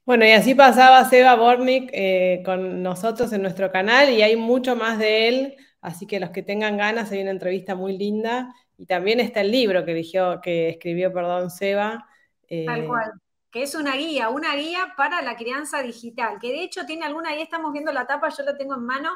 Bueno, 0.08 0.24
y 0.24 0.30
así 0.30 0.54
pasaba 0.54 1.04
Seba 1.04 1.34
Bornik 1.34 1.90
eh, 1.92 2.40
con 2.42 2.82
nosotros 2.82 3.30
en 3.34 3.42
nuestro 3.42 3.70
canal 3.70 4.08
y 4.08 4.22
hay 4.22 4.36
mucho 4.36 4.74
más 4.74 4.98
de 4.98 5.28
él, 5.28 5.56
así 5.82 6.06
que 6.06 6.18
los 6.18 6.30
que 6.30 6.42
tengan 6.42 6.78
ganas, 6.78 7.12
hay 7.12 7.20
una 7.20 7.32
entrevista 7.32 7.74
muy 7.74 7.98
linda 7.98 8.54
y 8.78 8.86
también 8.86 9.20
está 9.20 9.42
el 9.42 9.52
libro 9.52 9.84
que, 9.84 9.90
eligió, 9.90 10.40
que 10.40 10.70
escribió, 10.70 11.12
perdón, 11.12 11.50
Seba. 11.50 12.08
Eh, 12.48 12.64
Tal 12.64 12.86
cual, 12.86 13.12
que 13.50 13.62
es 13.62 13.74
una 13.74 13.96
guía, 13.96 14.30
una 14.30 14.56
guía 14.56 14.94
para 14.96 15.20
la 15.20 15.36
crianza 15.36 15.82
digital, 15.82 16.38
que 16.40 16.52
de 16.52 16.62
hecho 16.62 16.86
tiene 16.86 17.04
alguna, 17.04 17.28
ahí 17.28 17.42
estamos 17.42 17.70
viendo 17.74 17.92
la 17.92 18.06
tapa, 18.06 18.30
yo 18.30 18.44
la 18.44 18.56
tengo 18.56 18.76
en 18.76 18.86
mano, 18.86 19.10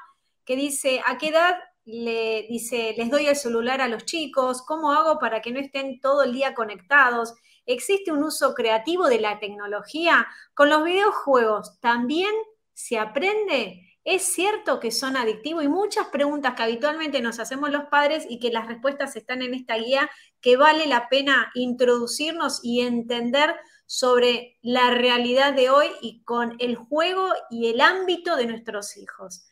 que 0.45 0.57
dice, 0.57 1.01
¿a 1.07 1.17
qué 1.17 1.29
edad 1.29 1.57
le 1.87 2.45
dice, 2.51 2.95
les 2.99 3.09
doy 3.09 3.29
el 3.29 3.37
celular 3.37 3.81
a 3.81 3.89
los 3.89 4.05
chicos? 4.05 4.61
¿Cómo 4.61 4.93
hago 4.93 5.19
para 5.19 5.41
que 5.41 5.53
no 5.53 5.59
estén 5.59 6.01
todo 6.01 6.23
el 6.23 6.35
día 6.35 6.53
conectados? 6.53 7.33
Existe 7.67 8.13
un 8.13 8.23
uso 8.23 8.55
creativo 8.55 9.09
de 9.09 9.21
la 9.21 9.39
tecnología. 9.39 10.27
Con 10.55 10.71
los 10.71 10.85
videojuegos 10.85 11.79
también 11.81 12.33
se 12.75 12.99
aprende. 12.99 13.89
Es 14.05 14.35
cierto 14.35 14.81
que 14.81 14.91
son 14.91 15.17
adictivos 15.17 15.63
y 15.63 15.69
muchas 15.69 16.09
preguntas 16.09 16.55
que 16.55 16.65
habitualmente 16.65 17.21
nos 17.21 17.39
hacemos 17.39 17.71
los 17.71 17.85
padres 17.85 18.27
y 18.29 18.41
que 18.41 18.51
las 18.51 18.67
respuestas 18.67 19.15
están 19.15 19.43
en 19.43 19.55
esta 19.55 19.77
guía, 19.77 20.11
que 20.41 20.57
vale 20.57 20.87
la 20.87 21.09
pena 21.09 21.53
introducirnos 21.55 22.61
y 22.65 22.81
entender 22.81 23.55
sobre 23.87 24.59
la 24.63 24.91
realidad 24.91 25.53
de 25.53 25.71
hoy 25.71 25.87
y 26.01 26.23
con 26.25 26.57
el 26.59 26.75
juego 26.75 27.29
y 27.51 27.69
el 27.69 27.81
ámbito 27.81 28.35
de 28.37 28.47
nuestros 28.47 28.97
hijos. 28.97 29.47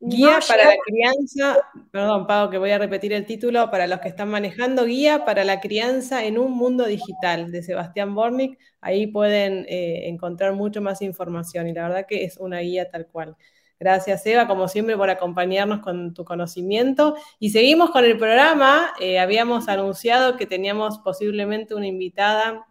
Guía 0.00 0.38
para 0.46 0.64
la 0.64 0.76
crianza, 0.84 1.58
perdón, 1.90 2.26
Pau, 2.26 2.50
que 2.50 2.58
voy 2.58 2.70
a 2.70 2.78
repetir 2.78 3.12
el 3.12 3.26
título, 3.26 3.70
para 3.70 3.86
los 3.86 3.98
que 4.00 4.08
están 4.08 4.28
manejando, 4.28 4.84
Guía 4.84 5.24
para 5.24 5.44
la 5.44 5.60
crianza 5.60 6.24
en 6.24 6.38
un 6.38 6.52
mundo 6.52 6.86
digital, 6.86 7.50
de 7.50 7.62
Sebastián 7.62 8.14
Bornik. 8.14 8.58
Ahí 8.80 9.08
pueden 9.08 9.66
eh, 9.68 10.08
encontrar 10.08 10.52
mucho 10.52 10.80
más 10.80 11.02
información 11.02 11.66
y 11.68 11.72
la 11.72 11.88
verdad 11.88 12.06
que 12.06 12.24
es 12.24 12.36
una 12.36 12.60
guía 12.60 12.90
tal 12.90 13.06
cual. 13.06 13.36
Gracias, 13.80 14.26
Eva, 14.26 14.48
como 14.48 14.66
siempre, 14.66 14.96
por 14.96 15.08
acompañarnos 15.08 15.80
con 15.80 16.12
tu 16.12 16.24
conocimiento. 16.24 17.14
Y 17.38 17.50
seguimos 17.50 17.90
con 17.90 18.04
el 18.04 18.18
programa. 18.18 18.92
Eh, 19.00 19.20
habíamos 19.20 19.68
anunciado 19.68 20.36
que 20.36 20.46
teníamos 20.46 20.98
posiblemente 20.98 21.74
una 21.74 21.86
invitada 21.86 22.66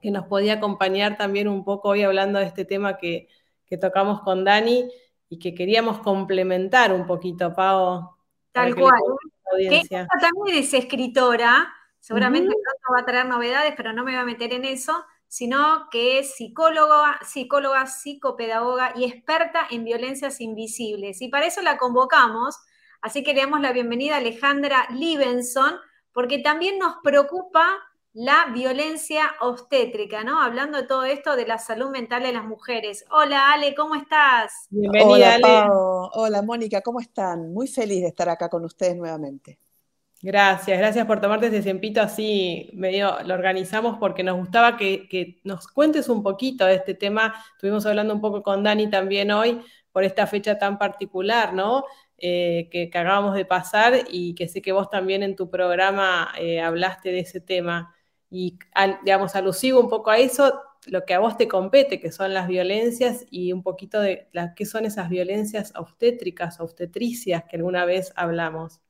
que 0.00 0.10
nos 0.10 0.26
podía 0.26 0.54
acompañar 0.54 1.16
también 1.16 1.48
un 1.48 1.64
poco 1.64 1.90
hoy 1.90 2.02
hablando 2.02 2.38
de 2.38 2.46
este 2.46 2.64
tema 2.64 2.98
que, 2.98 3.28
que 3.66 3.78
tocamos 3.78 4.20
con 4.22 4.44
Dani 4.44 4.90
y 5.28 5.38
que 5.38 5.54
queríamos 5.54 5.98
complementar 6.00 6.92
un 6.92 7.06
poquito, 7.06 7.52
Pau. 7.52 8.16
Tal 8.52 8.74
cual. 8.74 9.00
Que 9.58 9.82
también 9.88 10.58
es 10.58 10.74
escritora, 10.74 11.72
seguramente 12.00 12.48
pronto 12.48 12.92
va 12.94 13.00
a 13.00 13.04
traer 13.04 13.26
novedades, 13.26 13.74
pero 13.76 13.92
no 13.92 14.04
me 14.04 14.12
voy 14.12 14.20
a 14.20 14.24
meter 14.24 14.52
en 14.52 14.64
eso, 14.64 15.04
sino 15.26 15.88
que 15.90 16.18
es 16.18 16.34
psicóloga, 16.36 17.18
psicóloga, 17.24 17.86
psicopedagoga 17.86 18.92
y 18.96 19.04
experta 19.04 19.66
en 19.70 19.84
violencias 19.84 20.40
invisibles. 20.40 21.20
Y 21.20 21.28
para 21.28 21.46
eso 21.46 21.62
la 21.62 21.76
convocamos, 21.76 22.58
así 23.02 23.22
que 23.22 23.34
le 23.34 23.40
damos 23.40 23.60
la 23.60 23.72
bienvenida 23.72 24.14
a 24.14 24.18
Alejandra 24.18 24.86
Libenson, 24.90 25.76
porque 26.12 26.38
también 26.38 26.78
nos 26.78 26.96
preocupa 27.02 27.78
la 28.14 28.46
violencia 28.52 29.22
obstétrica, 29.40 30.24
¿no? 30.24 30.40
Hablando 30.40 30.78
de 30.78 30.86
todo 30.86 31.04
esto 31.04 31.36
de 31.36 31.46
la 31.46 31.58
salud 31.58 31.90
mental 31.90 32.22
de 32.22 32.32
las 32.32 32.44
mujeres. 32.44 33.04
Hola 33.10 33.52
Ale, 33.52 33.74
¿cómo 33.74 33.94
estás? 33.94 34.66
Bienvenida 34.70 35.34
Ale. 35.34 35.68
Hola 36.14 36.42
Mónica, 36.42 36.80
¿cómo 36.80 37.00
están? 37.00 37.52
Muy 37.52 37.68
feliz 37.68 38.00
de 38.00 38.08
estar 38.08 38.28
acá 38.28 38.48
con 38.48 38.64
ustedes 38.64 38.96
nuevamente. 38.96 39.58
Gracias, 40.20 40.76
gracias 40.78 41.06
por 41.06 41.20
tomarte 41.20 41.46
ese 41.46 41.62
tiempito 41.62 42.00
así, 42.00 42.70
medio 42.72 43.22
lo 43.22 43.34
organizamos 43.34 43.98
porque 44.00 44.24
nos 44.24 44.36
gustaba 44.36 44.76
que, 44.76 45.40
nos 45.44 45.68
cuentes 45.68 46.08
un 46.08 46.24
poquito 46.24 46.64
de 46.66 46.74
este 46.74 46.94
tema. 46.94 47.34
Estuvimos 47.54 47.86
hablando 47.86 48.14
un 48.14 48.20
poco 48.20 48.42
con 48.42 48.64
Dani 48.64 48.90
también 48.90 49.30
hoy 49.30 49.60
por 49.92 50.02
esta 50.02 50.26
fecha 50.26 50.58
tan 50.58 50.76
particular, 50.76 51.54
¿no? 51.54 51.84
Eh, 52.16 52.68
que, 52.72 52.88
acabamos 52.88 53.36
de 53.36 53.44
pasar 53.44 53.94
y 54.10 54.34
que 54.34 54.48
sé 54.48 54.60
que 54.60 54.72
vos 54.72 54.90
también 54.90 55.22
en 55.22 55.36
tu 55.36 55.50
programa 55.50 56.32
eh, 56.36 56.60
hablaste 56.60 57.10
de 57.10 57.20
ese 57.20 57.40
tema 57.40 57.94
y, 58.30 58.58
digamos, 59.04 59.34
alusivo 59.34 59.80
un 59.80 59.88
poco 59.88 60.10
a 60.10 60.18
eso, 60.18 60.60
lo 60.86 61.04
que 61.04 61.14
a 61.14 61.18
vos 61.18 61.36
te 61.36 61.48
compete, 61.48 62.00
que 62.00 62.12
son 62.12 62.34
las 62.34 62.48
violencias 62.48 63.24
y 63.30 63.52
un 63.52 63.62
poquito 63.62 64.00
de 64.00 64.28
qué 64.56 64.66
son 64.66 64.84
esas 64.84 65.08
violencias 65.08 65.72
obstétricas, 65.76 66.60
obstetricias 66.60 67.44
que 67.44 67.56
alguna 67.56 67.84
vez 67.84 68.12
hablamos. 68.16 68.80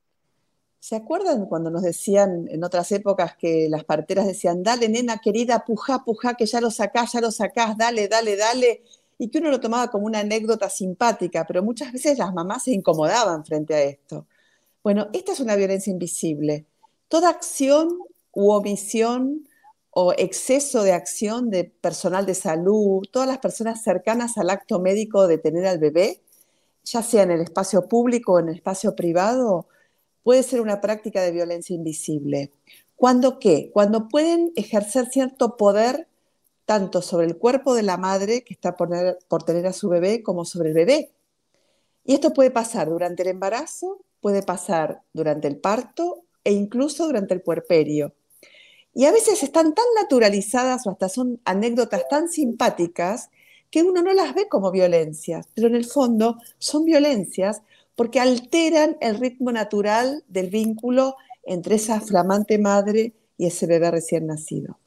¿Se 0.81 0.95
acuerdan 0.95 1.45
cuando 1.45 1.69
nos 1.69 1.81
decían 1.81 2.47
en 2.49 2.63
otras 2.63 2.91
épocas 2.93 3.35
que 3.35 3.67
las 3.69 3.83
parteras 3.83 4.25
decían, 4.25 4.63
dale 4.63 4.87
nena 4.87 5.17
querida, 5.17 5.65
puja, 5.65 6.05
puja, 6.05 6.35
que 6.35 6.45
ya 6.45 6.61
lo 6.61 6.71
sacás, 6.71 7.13
ya 7.13 7.21
lo 7.21 7.31
sacás, 7.31 7.77
dale, 7.77 8.07
dale, 8.07 8.37
dale? 8.37 8.83
Y 9.17 9.27
que 9.29 9.39
uno 9.39 9.49
lo 9.49 9.59
tomaba 9.59 9.89
como 9.89 10.05
una 10.05 10.19
anécdota 10.19 10.69
simpática, 10.69 11.45
pero 11.45 11.63
muchas 11.63 11.91
veces 11.91 12.17
las 12.17 12.33
mamás 12.33 12.63
se 12.63 12.71
incomodaban 12.71 13.43
frente 13.43 13.73
a 13.73 13.81
esto. 13.81 14.25
Bueno, 14.81 15.09
esta 15.11 15.33
es 15.33 15.41
una 15.41 15.57
violencia 15.57 15.91
invisible. 15.91 16.65
Toda 17.09 17.29
acción 17.29 17.89
u 18.39 18.51
omisión 18.53 19.45
o 19.91 20.13
exceso 20.13 20.83
de 20.83 20.93
acción 20.93 21.49
de 21.49 21.65
personal 21.65 22.25
de 22.25 22.35
salud, 22.35 23.05
todas 23.11 23.27
las 23.27 23.39
personas 23.39 23.83
cercanas 23.83 24.37
al 24.37 24.49
acto 24.49 24.79
médico 24.79 25.27
de 25.27 25.37
tener 25.37 25.67
al 25.67 25.77
bebé, 25.77 26.21
ya 26.85 27.03
sea 27.03 27.23
en 27.23 27.31
el 27.31 27.41
espacio 27.41 27.89
público 27.89 28.33
o 28.33 28.39
en 28.39 28.47
el 28.47 28.55
espacio 28.55 28.95
privado, 28.95 29.67
puede 30.23 30.43
ser 30.43 30.61
una 30.61 30.79
práctica 30.79 31.21
de 31.21 31.31
violencia 31.31 31.75
invisible. 31.75 32.53
¿Cuándo 32.95 33.39
qué? 33.39 33.71
Cuando 33.73 34.07
pueden 34.07 34.53
ejercer 34.55 35.07
cierto 35.07 35.57
poder 35.57 36.07
tanto 36.63 37.01
sobre 37.01 37.25
el 37.27 37.37
cuerpo 37.37 37.73
de 37.75 37.83
la 37.83 37.97
madre 37.97 38.45
que 38.45 38.53
está 38.53 38.77
por 38.77 38.89
tener, 38.89 39.19
por 39.27 39.43
tener 39.43 39.67
a 39.67 39.73
su 39.73 39.89
bebé 39.89 40.23
como 40.23 40.45
sobre 40.45 40.69
el 40.69 40.75
bebé. 40.75 41.11
Y 42.05 42.13
esto 42.13 42.31
puede 42.31 42.51
pasar 42.51 42.87
durante 42.89 43.23
el 43.23 43.29
embarazo, 43.29 43.99
puede 44.21 44.43
pasar 44.43 45.01
durante 45.11 45.49
el 45.49 45.57
parto 45.57 46.23
e 46.45 46.53
incluso 46.53 47.05
durante 47.05 47.33
el 47.33 47.41
puerperio. 47.41 48.13
Y 48.93 49.05
a 49.05 49.11
veces 49.11 49.43
están 49.43 49.73
tan 49.73 49.85
naturalizadas 50.01 50.85
o 50.85 50.91
hasta 50.91 51.09
son 51.09 51.39
anécdotas 51.45 52.07
tan 52.09 52.27
simpáticas 52.27 53.29
que 53.71 53.83
uno 53.83 54.01
no 54.01 54.13
las 54.13 54.33
ve 54.33 54.47
como 54.47 54.71
violencias, 54.71 55.47
pero 55.53 55.67
en 55.67 55.75
el 55.75 55.85
fondo 55.85 56.37
son 56.57 56.85
violencias 56.85 57.61
porque 57.95 58.19
alteran 58.19 58.97
el 59.01 59.19
ritmo 59.19 59.51
natural 59.51 60.23
del 60.27 60.49
vínculo 60.49 61.15
entre 61.43 61.75
esa 61.75 62.01
flamante 62.01 62.57
madre 62.57 63.13
y 63.37 63.47
ese 63.47 63.67
bebé 63.67 63.91
recién 63.91 64.27
nacido. 64.27 64.79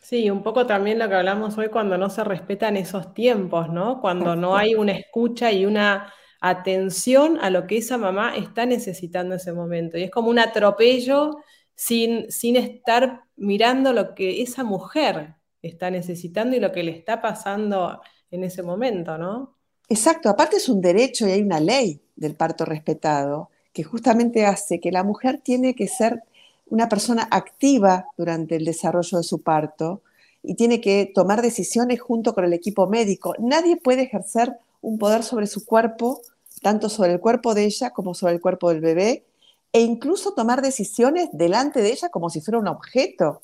Sí, 0.00 0.30
un 0.30 0.42
poco 0.42 0.66
también 0.66 0.98
lo 0.98 1.06
que 1.08 1.16
hablamos 1.16 1.58
hoy 1.58 1.68
cuando 1.68 1.98
no 1.98 2.08
se 2.08 2.24
respetan 2.24 2.78
esos 2.78 3.12
tiempos, 3.12 3.68
¿no? 3.68 4.00
Cuando 4.00 4.34
no 4.36 4.56
hay 4.56 4.74
una 4.74 4.92
escucha 4.92 5.52
y 5.52 5.66
una 5.66 6.10
atención 6.40 7.38
a 7.42 7.50
lo 7.50 7.66
que 7.66 7.76
esa 7.76 7.98
mamá 7.98 8.34
está 8.34 8.64
necesitando 8.64 9.34
en 9.34 9.40
ese 9.40 9.52
momento. 9.52 9.98
Y 9.98 10.04
es 10.04 10.10
como 10.10 10.30
un 10.30 10.38
atropello 10.38 11.36
sin, 11.78 12.30
sin 12.32 12.56
estar 12.56 13.22
mirando 13.36 13.92
lo 13.92 14.16
que 14.16 14.42
esa 14.42 14.64
mujer 14.64 15.36
está 15.62 15.92
necesitando 15.92 16.56
y 16.56 16.60
lo 16.60 16.72
que 16.72 16.82
le 16.82 16.90
está 16.90 17.22
pasando 17.22 18.00
en 18.32 18.42
ese 18.42 18.64
momento, 18.64 19.16
¿no? 19.16 19.54
Exacto, 19.88 20.28
aparte 20.28 20.56
es 20.56 20.68
un 20.68 20.80
derecho 20.80 21.28
y 21.28 21.30
hay 21.30 21.40
una 21.40 21.60
ley 21.60 22.02
del 22.16 22.34
parto 22.34 22.64
respetado 22.64 23.50
que 23.72 23.84
justamente 23.84 24.44
hace 24.44 24.80
que 24.80 24.90
la 24.90 25.04
mujer 25.04 25.40
tiene 25.40 25.76
que 25.76 25.86
ser 25.86 26.24
una 26.66 26.88
persona 26.88 27.28
activa 27.30 28.08
durante 28.16 28.56
el 28.56 28.64
desarrollo 28.64 29.18
de 29.18 29.24
su 29.24 29.42
parto 29.42 30.02
y 30.42 30.56
tiene 30.56 30.80
que 30.80 31.12
tomar 31.14 31.42
decisiones 31.42 32.00
junto 32.00 32.34
con 32.34 32.44
el 32.44 32.54
equipo 32.54 32.88
médico. 32.88 33.34
Nadie 33.38 33.76
puede 33.76 34.02
ejercer 34.02 34.58
un 34.80 34.98
poder 34.98 35.22
sobre 35.22 35.46
su 35.46 35.64
cuerpo, 35.64 36.22
tanto 36.60 36.88
sobre 36.88 37.12
el 37.12 37.20
cuerpo 37.20 37.54
de 37.54 37.66
ella 37.66 37.90
como 37.90 38.14
sobre 38.14 38.34
el 38.34 38.40
cuerpo 38.40 38.70
del 38.70 38.80
bebé, 38.80 39.27
e 39.72 39.80
incluso 39.80 40.32
tomar 40.32 40.62
decisiones 40.62 41.28
delante 41.32 41.80
de 41.80 41.90
ella 41.90 42.08
como 42.08 42.30
si 42.30 42.40
fuera 42.40 42.58
un 42.58 42.68
objeto. 42.68 43.42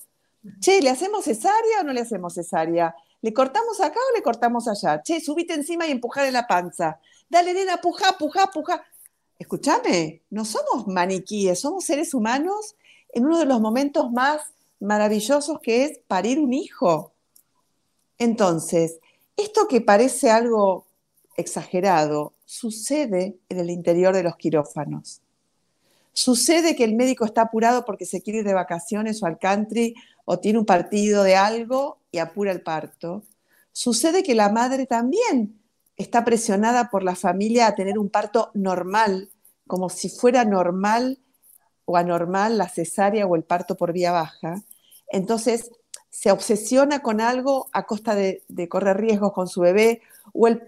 Che, 0.61 0.81
¿le 0.81 0.91
hacemos 0.91 1.25
cesárea 1.25 1.81
o 1.81 1.85
no 1.85 1.93
le 1.93 2.01
hacemos 2.01 2.35
cesárea? 2.35 2.95
¿Le 3.23 3.33
cortamos 3.33 3.81
acá 3.81 3.99
o 3.99 4.17
le 4.17 4.23
cortamos 4.23 4.69
allá? 4.69 5.03
Che, 5.03 5.21
subite 5.21 5.55
encima 5.55 5.87
y 5.87 5.91
empujale 5.91 6.31
la 6.31 6.47
panza. 6.47 7.01
Dale, 7.29 7.55
nena, 7.55 7.79
puja, 7.79 8.19
puja, 8.19 8.47
puja. 8.49 8.85
Escúchame, 9.39 10.23
no 10.31 10.45
somos 10.45 10.87
maniquíes, 10.87 11.61
somos 11.61 11.85
seres 11.85 12.15
humanos 12.15 12.77
en 13.13 13.27
uno 13.27 13.39
de 13.39 13.47
los 13.47 13.61
momentos 13.61 14.11
más 14.13 14.55
maravillosos 14.81 15.59
que 15.61 15.85
es 15.85 15.99
parir 16.07 16.39
un 16.39 16.53
hijo. 16.53 17.13
Entonces, 18.19 19.01
esto 19.37 19.67
que 19.67 19.81
parece 19.81 20.31
algo 20.31 20.87
exagerado 21.37 22.35
sucede 22.45 23.37
en 23.49 23.59
el 23.59 23.71
interior 23.71 24.15
de 24.15 24.23
los 24.23 24.37
quirófanos. 24.37 25.21
Sucede 26.15 26.77
que 26.77 26.85
el 26.85 26.95
médico 26.95 27.25
está 27.25 27.43
apurado 27.43 27.85
porque 27.85 28.07
se 28.07 28.23
quiere 28.23 28.39
ir 28.39 28.45
de 28.45 28.55
vacaciones 28.55 29.21
o 29.21 29.27
al 29.27 29.39
country 29.39 29.95
o 30.25 30.39
tiene 30.39 30.61
un 30.61 30.65
partido 30.65 31.25
de 31.25 31.35
algo 31.35 31.99
y 32.13 32.19
apura 32.19 32.53
el 32.53 32.63
parto. 32.63 33.25
Sucede 33.73 34.23
que 34.23 34.37
la 34.37 34.49
madre 34.49 34.87
también 34.87 35.61
está 35.97 36.25
presionada 36.25 36.89
por 36.89 37.03
la 37.03 37.17
familia 37.17 37.67
a 37.67 37.75
tener 37.75 37.99
un 37.99 38.11
parto 38.11 38.53
normal, 38.55 39.31
como 39.67 39.89
si 39.89 40.09
fuera 40.09 40.45
normal 40.45 41.19
o 41.85 41.97
anormal 41.97 42.59
la 42.59 42.69
cesárea 42.69 43.27
o 43.27 43.35
el 43.35 43.43
parto 43.43 43.77
por 43.77 43.93
vía 43.93 44.13
baja. 44.13 44.63
Entonces, 45.09 45.73
se 46.11 46.31
obsesiona 46.31 47.03
con 47.03 47.21
algo 47.21 47.69
a 47.73 47.87
costa 47.87 48.15
de, 48.15 48.45
correr 48.69 48.99
riesgos 48.99 49.33
con 49.33 49.49
su 49.49 49.63
bebé, 49.63 50.01
o 50.33 50.47
el, 50.47 50.63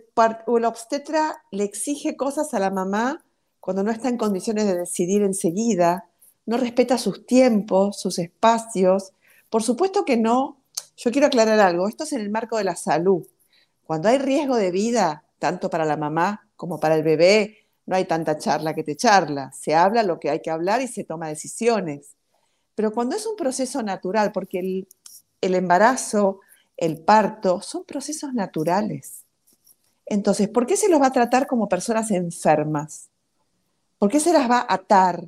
o 0.46 0.58
el 0.58 0.64
obstetra 0.64 1.44
le 1.52 1.62
exige 1.62 2.16
cosas 2.16 2.52
a 2.52 2.58
la 2.58 2.70
mamá 2.70 3.24
cuando 3.66 3.82
no 3.82 3.90
está 3.90 4.08
en 4.08 4.16
condiciones 4.16 4.64
de 4.64 4.78
decidir 4.78 5.22
enseguida, 5.22 6.08
no 6.44 6.56
respeta 6.56 6.98
sus 6.98 7.26
tiempos, 7.26 8.00
sus 8.00 8.20
espacios. 8.20 9.12
Por 9.50 9.64
supuesto 9.64 10.04
que 10.04 10.16
no. 10.16 10.62
Yo 10.96 11.10
quiero 11.10 11.26
aclarar 11.26 11.58
algo, 11.58 11.88
esto 11.88 12.04
es 12.04 12.12
en 12.12 12.20
el 12.20 12.30
marco 12.30 12.58
de 12.58 12.62
la 12.62 12.76
salud. 12.76 13.26
Cuando 13.82 14.08
hay 14.08 14.18
riesgo 14.18 14.54
de 14.54 14.70
vida, 14.70 15.24
tanto 15.40 15.68
para 15.68 15.84
la 15.84 15.96
mamá 15.96 16.48
como 16.54 16.78
para 16.78 16.94
el 16.94 17.02
bebé, 17.02 17.56
no 17.86 17.96
hay 17.96 18.04
tanta 18.04 18.38
charla 18.38 18.72
que 18.72 18.84
te 18.84 18.94
charla. 18.94 19.50
Se 19.50 19.74
habla 19.74 20.04
lo 20.04 20.20
que 20.20 20.30
hay 20.30 20.42
que 20.42 20.50
hablar 20.52 20.80
y 20.80 20.86
se 20.86 21.02
toma 21.02 21.26
decisiones. 21.26 22.14
Pero 22.76 22.92
cuando 22.92 23.16
es 23.16 23.26
un 23.26 23.34
proceso 23.34 23.82
natural, 23.82 24.30
porque 24.30 24.60
el, 24.60 24.88
el 25.40 25.56
embarazo, 25.56 26.38
el 26.76 27.00
parto, 27.00 27.60
son 27.62 27.82
procesos 27.82 28.32
naturales. 28.32 29.24
Entonces, 30.04 30.48
¿por 30.48 30.66
qué 30.66 30.76
se 30.76 30.88
los 30.88 31.02
va 31.02 31.08
a 31.08 31.12
tratar 31.12 31.48
como 31.48 31.68
personas 31.68 32.12
enfermas? 32.12 33.10
¿Por 33.98 34.10
qué 34.10 34.20
se 34.20 34.32
las 34.32 34.50
va 34.50 34.58
a 34.58 34.74
atar? 34.74 35.24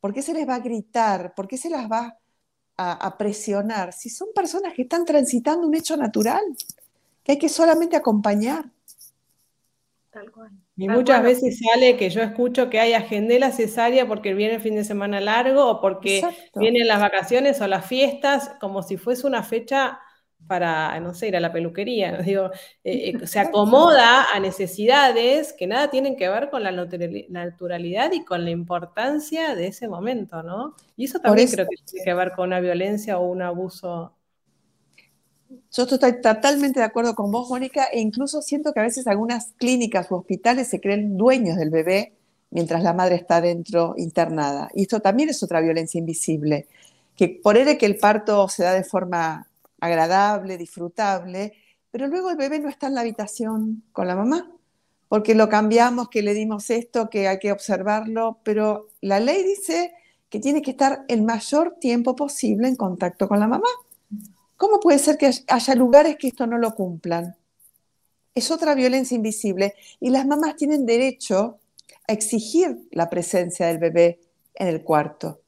¿Por 0.00 0.12
qué 0.12 0.22
se 0.22 0.34
les 0.34 0.48
va 0.48 0.56
a 0.56 0.60
gritar? 0.60 1.34
¿Por 1.34 1.48
qué 1.48 1.56
se 1.56 1.70
las 1.70 1.90
va 1.90 2.18
a, 2.76 3.18
presionar? 3.18 3.92
Si 3.92 4.10
son 4.10 4.28
personas 4.34 4.74
que 4.74 4.82
están 4.82 5.04
transitando 5.04 5.66
un 5.66 5.74
hecho 5.74 5.96
natural, 5.96 6.42
que 7.22 7.32
hay 7.32 7.38
que 7.38 7.48
solamente 7.48 7.96
acompañar. 7.96 8.64
Y 10.76 10.88
muchas 10.88 11.22
veces 11.22 11.58
sale 11.58 11.96
que 11.96 12.10
yo 12.10 12.20
escucho 12.20 12.68
que 12.68 12.80
hay 12.80 12.92
agendela 12.92 13.50
cesárea 13.50 14.06
porque 14.06 14.34
viene 14.34 14.56
el 14.56 14.60
fin 14.60 14.74
de 14.74 14.84
semana 14.84 15.20
largo 15.20 15.66
o 15.66 15.80
porque 15.80 16.22
vienen 16.54 16.86
las 16.86 17.00
vacaciones 17.00 17.60
o 17.60 17.66
las 17.66 17.86
fiestas, 17.86 18.50
como 18.60 18.82
si 18.82 18.96
fuese 18.96 19.26
una 19.26 19.42
fecha 19.42 20.00
para, 20.46 20.98
no 21.00 21.14
sé, 21.14 21.28
ir 21.28 21.36
a 21.36 21.40
la 21.40 21.52
peluquería. 21.52 22.18
Digo, 22.18 22.50
eh, 22.84 23.12
eh, 23.22 23.26
se 23.26 23.38
acomoda 23.38 24.26
a 24.32 24.40
necesidades 24.40 25.52
que 25.52 25.66
nada 25.66 25.90
tienen 25.90 26.16
que 26.16 26.28
ver 26.28 26.50
con 26.50 26.62
la 26.62 26.72
naturalidad 26.72 28.12
y 28.12 28.24
con 28.24 28.44
la 28.44 28.50
importancia 28.50 29.54
de 29.54 29.68
ese 29.68 29.88
momento, 29.88 30.42
¿no? 30.42 30.74
Y 30.96 31.06
eso 31.06 31.18
también 31.20 31.48
creo 31.50 31.66
que 31.66 31.76
tiene 31.84 32.04
que 32.04 32.14
ver 32.14 32.32
con 32.32 32.48
una 32.48 32.60
violencia 32.60 33.18
o 33.18 33.26
un 33.26 33.42
abuso. 33.42 34.14
Yo 35.70 35.82
estoy 35.84 36.20
totalmente 36.20 36.80
de 36.80 36.86
acuerdo 36.86 37.14
con 37.14 37.30
vos, 37.30 37.48
Mónica, 37.48 37.84
e 37.92 38.00
incluso 38.00 38.42
siento 38.42 38.72
que 38.72 38.80
a 38.80 38.84
veces 38.84 39.06
algunas 39.06 39.52
clínicas 39.58 40.10
o 40.10 40.16
hospitales 40.16 40.68
se 40.68 40.80
creen 40.80 41.16
dueños 41.16 41.56
del 41.56 41.70
bebé 41.70 42.14
mientras 42.50 42.82
la 42.82 42.92
madre 42.92 43.16
está 43.16 43.40
dentro 43.40 43.94
internada. 43.96 44.70
Y 44.74 44.82
esto 44.82 45.00
también 45.00 45.30
es 45.30 45.42
otra 45.42 45.60
violencia 45.60 45.98
invisible, 45.98 46.66
que 47.16 47.28
por 47.28 47.56
él 47.56 47.76
que 47.78 47.86
el 47.86 47.96
parto 47.96 48.48
se 48.48 48.62
da 48.62 48.72
de 48.74 48.84
forma 48.84 49.48
agradable, 49.82 50.56
disfrutable, 50.56 51.54
pero 51.90 52.06
luego 52.06 52.30
el 52.30 52.36
bebé 52.36 52.60
no 52.60 52.68
está 52.68 52.86
en 52.86 52.94
la 52.94 53.00
habitación 53.00 53.82
con 53.92 54.06
la 54.06 54.14
mamá, 54.14 54.48
porque 55.08 55.34
lo 55.34 55.48
cambiamos, 55.48 56.08
que 56.08 56.22
le 56.22 56.34
dimos 56.34 56.70
esto, 56.70 57.10
que 57.10 57.26
hay 57.26 57.40
que 57.40 57.50
observarlo, 57.50 58.38
pero 58.44 58.86
la 59.00 59.18
ley 59.18 59.42
dice 59.42 59.92
que 60.30 60.38
tiene 60.38 60.62
que 60.62 60.70
estar 60.70 61.04
el 61.08 61.22
mayor 61.22 61.78
tiempo 61.80 62.14
posible 62.14 62.68
en 62.68 62.76
contacto 62.76 63.26
con 63.26 63.40
la 63.40 63.48
mamá. 63.48 63.68
¿Cómo 64.56 64.78
puede 64.78 65.00
ser 65.00 65.18
que 65.18 65.32
haya 65.48 65.74
lugares 65.74 66.16
que 66.16 66.28
esto 66.28 66.46
no 66.46 66.58
lo 66.58 66.76
cumplan? 66.76 67.34
Es 68.36 68.52
otra 68.52 68.76
violencia 68.76 69.16
invisible 69.16 69.74
y 69.98 70.10
las 70.10 70.24
mamás 70.26 70.54
tienen 70.54 70.86
derecho 70.86 71.58
a 72.06 72.12
exigir 72.12 72.86
la 72.92 73.10
presencia 73.10 73.66
del 73.66 73.78
bebé 73.78 74.20
en 74.54 74.68
el 74.68 74.84
cuarto. 74.84 75.40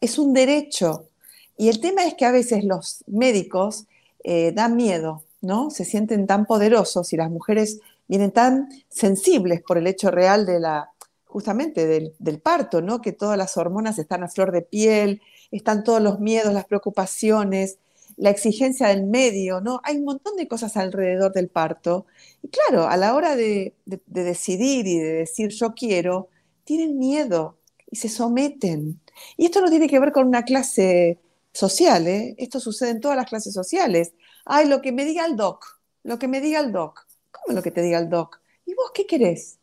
Es 0.00 0.18
un 0.18 0.32
derecho, 0.32 1.10
y 1.56 1.68
el 1.68 1.80
tema 1.80 2.04
es 2.04 2.14
que 2.14 2.24
a 2.24 2.32
veces 2.32 2.64
los 2.64 3.04
médicos 3.06 3.86
eh, 4.24 4.52
dan 4.52 4.76
miedo, 4.76 5.24
¿no? 5.40 5.70
Se 5.70 5.84
sienten 5.84 6.26
tan 6.26 6.46
poderosos 6.46 7.12
y 7.12 7.16
las 7.16 7.30
mujeres 7.30 7.80
vienen 8.08 8.32
tan 8.32 8.68
sensibles 8.88 9.62
por 9.62 9.78
el 9.78 9.86
hecho 9.86 10.10
real 10.10 10.46
de 10.46 10.60
la, 10.60 10.90
justamente 11.24 11.86
del, 11.86 12.40
parto, 12.40 12.82
¿no? 12.82 13.00
Que 13.00 13.12
todas 13.12 13.38
las 13.38 13.56
hormonas 13.56 13.98
están 13.98 14.22
a 14.22 14.28
flor 14.28 14.52
de 14.52 14.62
piel, 14.62 15.22
están 15.50 15.84
todos 15.84 16.02
los 16.02 16.20
miedos, 16.20 16.52
las 16.52 16.66
preocupaciones, 16.66 17.78
la 18.16 18.30
exigencia 18.30 18.88
del 18.88 19.04
medio, 19.04 19.60
¿no? 19.60 19.80
Hay 19.84 19.98
un 19.98 20.04
montón 20.04 20.36
de 20.36 20.48
cosas 20.48 20.76
alrededor 20.76 21.32
del 21.32 21.48
parto. 21.48 22.06
Y 22.42 22.48
claro, 22.48 22.86
a 22.88 22.96
la 22.96 23.14
hora 23.14 23.36
de, 23.36 23.74
de 23.84 24.24
decidir 24.24 24.86
y 24.86 24.98
de 24.98 25.12
decir 25.12 25.50
yo 25.50 25.74
quiero, 25.74 26.28
tienen 26.64 26.98
miedo 26.98 27.58
y 27.90 27.96
se 27.96 28.08
someten. 28.08 29.00
Y 29.36 29.46
esto 29.46 29.60
no 29.60 29.70
tiene 29.70 29.88
que 29.88 30.00
ver 30.00 30.12
con 30.12 30.26
una 30.26 30.44
clase 30.44 31.18
social, 31.56 32.06
¿eh? 32.06 32.34
Esto 32.38 32.60
sucede 32.60 32.90
en 32.90 33.00
todas 33.00 33.16
las 33.16 33.26
clases 33.26 33.54
sociales. 33.54 34.12
Ay, 34.44 34.68
lo 34.68 34.82
que 34.82 34.92
me 34.92 35.04
diga 35.04 35.24
el 35.24 35.36
doc, 35.36 35.80
lo 36.02 36.18
que 36.18 36.28
me 36.28 36.40
diga 36.40 36.60
el 36.60 36.70
doc. 36.70 37.06
¿Cómo 37.30 37.56
lo 37.56 37.62
que 37.62 37.70
te 37.70 37.82
diga 37.82 37.98
el 37.98 38.10
doc? 38.10 38.40
¿Y 38.66 38.74
vos 38.74 38.90
qué 38.94 39.06
querés? 39.06 39.58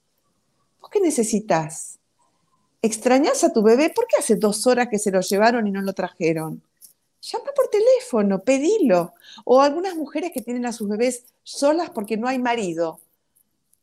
¿Vos 0.82 0.90
qué 0.90 1.00
necesitas? 1.00 2.00
¿Extrañas 2.82 3.44
a 3.44 3.54
tu 3.54 3.62
bebé? 3.62 3.92
¿Por 3.92 4.08
qué 4.08 4.18
hace 4.18 4.36
dos 4.36 4.66
horas 4.68 4.88
que 4.90 5.00
se 5.00 5.12
lo 5.12 5.22
llevaron 5.22 5.68
y 5.68 5.72
no 5.72 5.82
lo 5.82 5.94
trajeron? 5.94 6.62
Llama 7.22 7.52
por 7.56 7.70
teléfono, 7.70 8.40
pedilo. 8.40 9.14
O 9.46 9.62
algunas 9.62 9.96
mujeres 9.96 10.32
que 10.34 10.42
tienen 10.42 10.66
a 10.66 10.74
sus 10.74 10.90
bebés 10.90 11.26
solas 11.44 11.92
porque 11.92 12.18
no 12.18 12.28
hay 12.28 12.40
marido. 12.40 13.00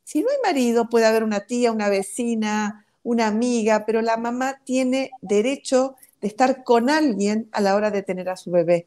Si 0.04 0.20
no 0.20 0.28
hay 0.30 0.36
marido, 0.42 0.88
puede 0.88 1.06
haber 1.06 1.22
una 1.22 1.46
tía, 1.46 1.72
una 1.72 1.88
vecina, 1.88 2.84
una 3.02 3.28
amiga, 3.28 3.86
pero 3.86 4.02
la 4.02 4.16
mamá 4.16 4.60
tiene 4.64 5.12
derecho 5.22 5.94
de 6.20 6.28
estar 6.28 6.64
con 6.64 6.90
alguien 6.90 7.48
a 7.52 7.60
la 7.60 7.74
hora 7.74 7.90
de 7.90 8.02
tener 8.02 8.28
a 8.28 8.36
su 8.36 8.50
bebé. 8.50 8.86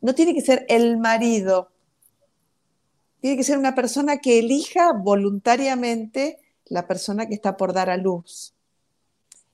No 0.00 0.14
tiene 0.14 0.34
que 0.34 0.40
ser 0.40 0.66
el 0.68 0.98
marido, 0.98 1.70
tiene 3.20 3.36
que 3.36 3.44
ser 3.44 3.58
una 3.58 3.74
persona 3.74 4.18
que 4.18 4.40
elija 4.40 4.92
voluntariamente 4.92 6.38
la 6.66 6.86
persona 6.86 7.26
que 7.26 7.34
está 7.34 7.56
por 7.56 7.72
dar 7.72 7.90
a 7.90 7.96
luz. 7.96 8.54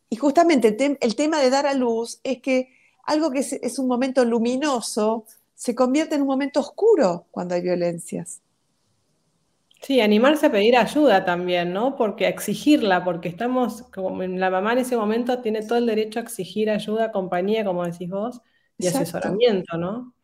Y 0.09 0.17
justamente 0.17 0.77
el, 1.01 1.17
tema 1.17 1.41
de 1.41 1.51
dar 1.51 1.67
a 1.67 1.75
luz 1.75 2.21
es 2.23 2.41
que 2.41 2.71
algo 3.05 3.31
que 3.31 3.41
es 3.41 3.79
un 3.79 3.89
momento 3.89 4.25
luminoso 4.25 5.27
se 5.55 5.75
convierte 5.75 6.15
en 6.15 6.23
un 6.23 6.29
momento 6.29 6.61
oscuro 6.61 7.27
cuando 7.31 7.55
hay 7.55 7.61
violencias. 7.61 8.41
Sí, 9.81 10.01
animarse 10.01 10.47
a 10.47 10.53
pedir 10.53 10.77
ayuda 10.77 11.25
también, 11.25 11.73
¿no? 11.73 11.97
Porque 11.97 12.27
exigirla, 12.27 13.05
porque 13.05 13.29
estamos, 13.29 13.83
como 13.95 14.23
la 14.23 14.51
mamá 14.51 14.73
en 14.73 14.79
ese 14.79 14.97
momento 14.97 15.41
tiene 15.41 15.63
todo 15.63 15.79
el 15.79 15.87
derecho 15.87 16.19
a 16.19 16.23
exigir 16.23 16.69
ayuda, 16.69 17.13
compañía, 17.13 17.65
como 17.65 17.85
decís 17.85 18.11
vos, 18.11 18.41
y 18.77 18.89
asesoramiento, 18.89 19.77
¿no? 19.77 20.15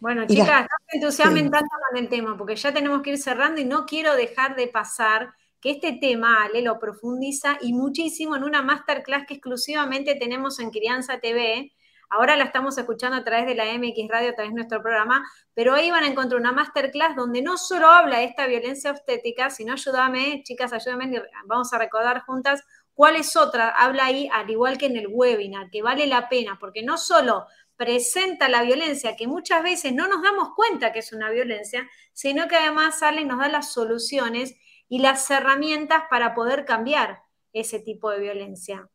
Bueno, 0.00 0.26
chicas, 0.26 0.62
no 0.62 0.86
se 0.88 0.96
entusiasmen 0.96 1.50
tanto 1.50 1.70
con 1.88 1.98
el 2.02 2.08
tema, 2.08 2.36
porque 2.36 2.56
ya 2.56 2.74
tenemos 2.74 3.02
que 3.02 3.10
ir 3.10 3.18
cerrando 3.18 3.60
y 3.60 3.64
no 3.64 3.86
quiero 3.86 4.14
dejar 4.14 4.56
de 4.56 4.68
pasar 4.68 5.32
que 5.60 5.70
este 5.70 5.92
tema, 5.92 6.44
Ale, 6.44 6.60
lo 6.60 6.78
profundiza 6.78 7.56
y 7.62 7.72
muchísimo 7.72 8.36
en 8.36 8.44
una 8.44 8.60
masterclass 8.60 9.26
que 9.26 9.34
exclusivamente 9.34 10.14
tenemos 10.16 10.58
en 10.60 10.70
Crianza 10.70 11.20
TV, 11.20 11.72
Ahora 12.14 12.36
la 12.36 12.44
estamos 12.44 12.78
escuchando 12.78 13.16
a 13.16 13.24
través 13.24 13.44
de 13.44 13.56
la 13.56 13.64
MX 13.64 14.08
Radio, 14.08 14.30
a 14.30 14.34
través 14.34 14.52
de 14.52 14.54
nuestro 14.54 14.80
programa, 14.80 15.28
pero 15.52 15.74
ahí 15.74 15.90
van 15.90 16.04
a 16.04 16.06
encontrar 16.06 16.40
una 16.40 16.52
masterclass 16.52 17.16
donde 17.16 17.42
no 17.42 17.58
solo 17.58 17.88
habla 17.88 18.18
de 18.18 18.26
esta 18.26 18.46
violencia 18.46 18.92
obstétrica, 18.92 19.50
sino 19.50 19.72
ayúdame, 19.72 20.44
chicas, 20.44 20.72
ayúdame, 20.72 21.20
vamos 21.46 21.72
a 21.72 21.78
recordar 21.78 22.20
juntas 22.20 22.62
cuál 22.92 23.16
es 23.16 23.34
otra. 23.34 23.70
Habla 23.70 24.04
ahí, 24.04 24.28
al 24.32 24.48
igual 24.48 24.78
que 24.78 24.86
en 24.86 24.96
el 24.96 25.08
webinar, 25.10 25.70
que 25.70 25.82
vale 25.82 26.06
la 26.06 26.28
pena, 26.28 26.56
porque 26.60 26.84
no 26.84 26.98
solo 26.98 27.46
presenta 27.74 28.48
la 28.48 28.62
violencia, 28.62 29.16
que 29.16 29.26
muchas 29.26 29.64
veces 29.64 29.92
no 29.92 30.06
nos 30.06 30.22
damos 30.22 30.50
cuenta 30.54 30.92
que 30.92 31.00
es 31.00 31.12
una 31.12 31.30
violencia, 31.30 31.90
sino 32.12 32.46
que 32.46 32.54
además 32.54 33.00
sale 33.00 33.22
y 33.22 33.24
nos 33.24 33.40
da 33.40 33.48
las 33.48 33.72
soluciones 33.72 34.54
y 34.88 35.00
las 35.00 35.28
herramientas 35.32 36.04
para 36.08 36.32
poder 36.32 36.64
cambiar 36.64 37.22
ese 37.52 37.80
tipo 37.80 38.10
de 38.12 38.20
violencia. 38.20 38.88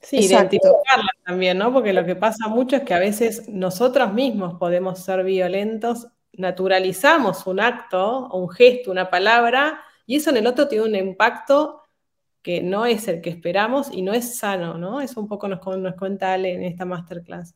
Sí, 0.00 0.18
identificarla 0.18 1.10
también, 1.24 1.58
¿no? 1.58 1.72
Porque 1.72 1.92
lo 1.92 2.04
que 2.04 2.16
pasa 2.16 2.48
mucho 2.48 2.76
es 2.76 2.82
que 2.82 2.94
a 2.94 2.98
veces 2.98 3.48
nosotros 3.48 4.12
mismos 4.12 4.54
podemos 4.58 4.98
ser 4.98 5.22
violentos, 5.24 6.08
naturalizamos 6.32 7.46
un 7.46 7.60
acto, 7.60 8.28
un 8.32 8.48
gesto, 8.48 8.90
una 8.90 9.10
palabra, 9.10 9.80
y 10.06 10.16
eso 10.16 10.30
en 10.30 10.38
el 10.38 10.46
otro 10.46 10.68
tiene 10.68 10.84
un 10.84 10.94
impacto 10.96 11.82
que 12.42 12.62
no 12.62 12.86
es 12.86 13.08
el 13.08 13.20
que 13.20 13.30
esperamos 13.30 13.88
y 13.92 14.02
no 14.02 14.14
es 14.14 14.36
sano, 14.36 14.78
¿no? 14.78 15.00
Eso 15.00 15.20
un 15.20 15.28
poco 15.28 15.48
nos, 15.48 15.60
nos 15.78 15.94
cuenta 15.96 16.32
Ale 16.32 16.54
en 16.54 16.62
esta 16.62 16.84
masterclass. 16.84 17.54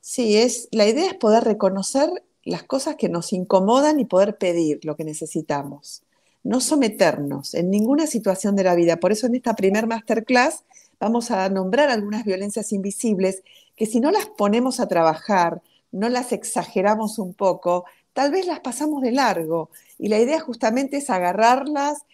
Sí, 0.00 0.36
es, 0.36 0.68
la 0.70 0.86
idea 0.86 1.08
es 1.08 1.14
poder 1.14 1.44
reconocer 1.44 2.08
las 2.44 2.62
cosas 2.62 2.96
que 2.96 3.08
nos 3.08 3.32
incomodan 3.32 3.98
y 3.98 4.04
poder 4.04 4.36
pedir 4.36 4.84
lo 4.84 4.96
que 4.96 5.04
necesitamos. 5.04 6.02
No 6.42 6.60
someternos 6.60 7.54
en 7.54 7.70
ninguna 7.70 8.06
situación 8.06 8.54
de 8.54 8.64
la 8.64 8.74
vida. 8.74 8.98
Por 8.98 9.12
eso 9.12 9.26
en 9.26 9.34
esta 9.34 9.54
primer 9.54 9.86
masterclass 9.86 10.62
vamos 10.98 11.30
a 11.30 11.48
nombrar 11.48 11.90
algunas 11.90 12.24
violencias 12.24 12.72
invisibles 12.72 13.42
que 13.76 13.86
si 13.86 14.00
no 14.00 14.10
las 14.10 14.26
ponemos 14.26 14.80
a 14.80 14.88
trabajar, 14.88 15.62
no 15.92 16.08
las 16.08 16.32
exageramos 16.32 17.18
un 17.18 17.34
poco, 17.34 17.84
tal 18.12 18.30
vez 18.30 18.46
las 18.46 18.60
pasamos 18.60 19.02
de 19.02 19.12
largo. 19.12 19.70
Y 19.98 20.08
la 20.08 20.18
idea 20.18 20.40
justamente 20.40 20.98
es 20.98 21.10
agarrarlas, 21.10 22.04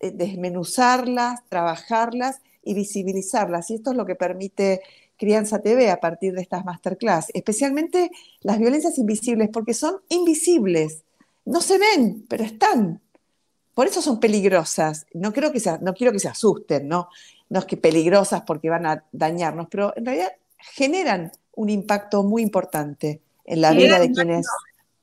eh, 0.00 0.10
desmenuzarlas, 0.12 1.40
trabajarlas 1.48 2.40
y 2.62 2.74
visibilizarlas. 2.74 3.70
Y 3.70 3.74
esto 3.74 3.90
es 3.90 3.96
lo 3.96 4.06
que 4.06 4.14
permite 4.14 4.82
Crianza 5.16 5.60
TV 5.60 5.90
a 5.90 6.00
partir 6.00 6.34
de 6.34 6.42
estas 6.42 6.64
masterclass, 6.64 7.28
especialmente 7.34 8.10
las 8.40 8.58
violencias 8.58 8.98
invisibles, 8.98 9.48
porque 9.52 9.74
son 9.74 9.96
invisibles, 10.08 11.04
no 11.44 11.60
se 11.60 11.78
ven, 11.78 12.24
pero 12.28 12.44
están. 12.44 13.00
Por 13.74 13.86
eso 13.88 14.00
son 14.02 14.20
peligrosas. 14.20 15.06
No, 15.14 15.32
que 15.32 15.40
no 15.40 15.94
quiero 15.94 16.12
que 16.12 16.18
se 16.20 16.28
asusten, 16.28 16.88
¿no? 16.88 17.08
No 17.54 17.60
es 17.60 17.66
que 17.66 17.76
peligrosas 17.76 18.42
porque 18.42 18.68
van 18.68 18.84
a 18.84 19.04
dañarnos, 19.12 19.68
pero 19.70 19.92
en 19.96 20.04
realidad 20.04 20.32
generan 20.58 21.30
un 21.52 21.70
impacto 21.70 22.24
muy 22.24 22.42
importante 22.42 23.22
en 23.44 23.60
la 23.60 23.70
vida 23.70 24.00
de 24.00 24.10
quienes... 24.10 24.44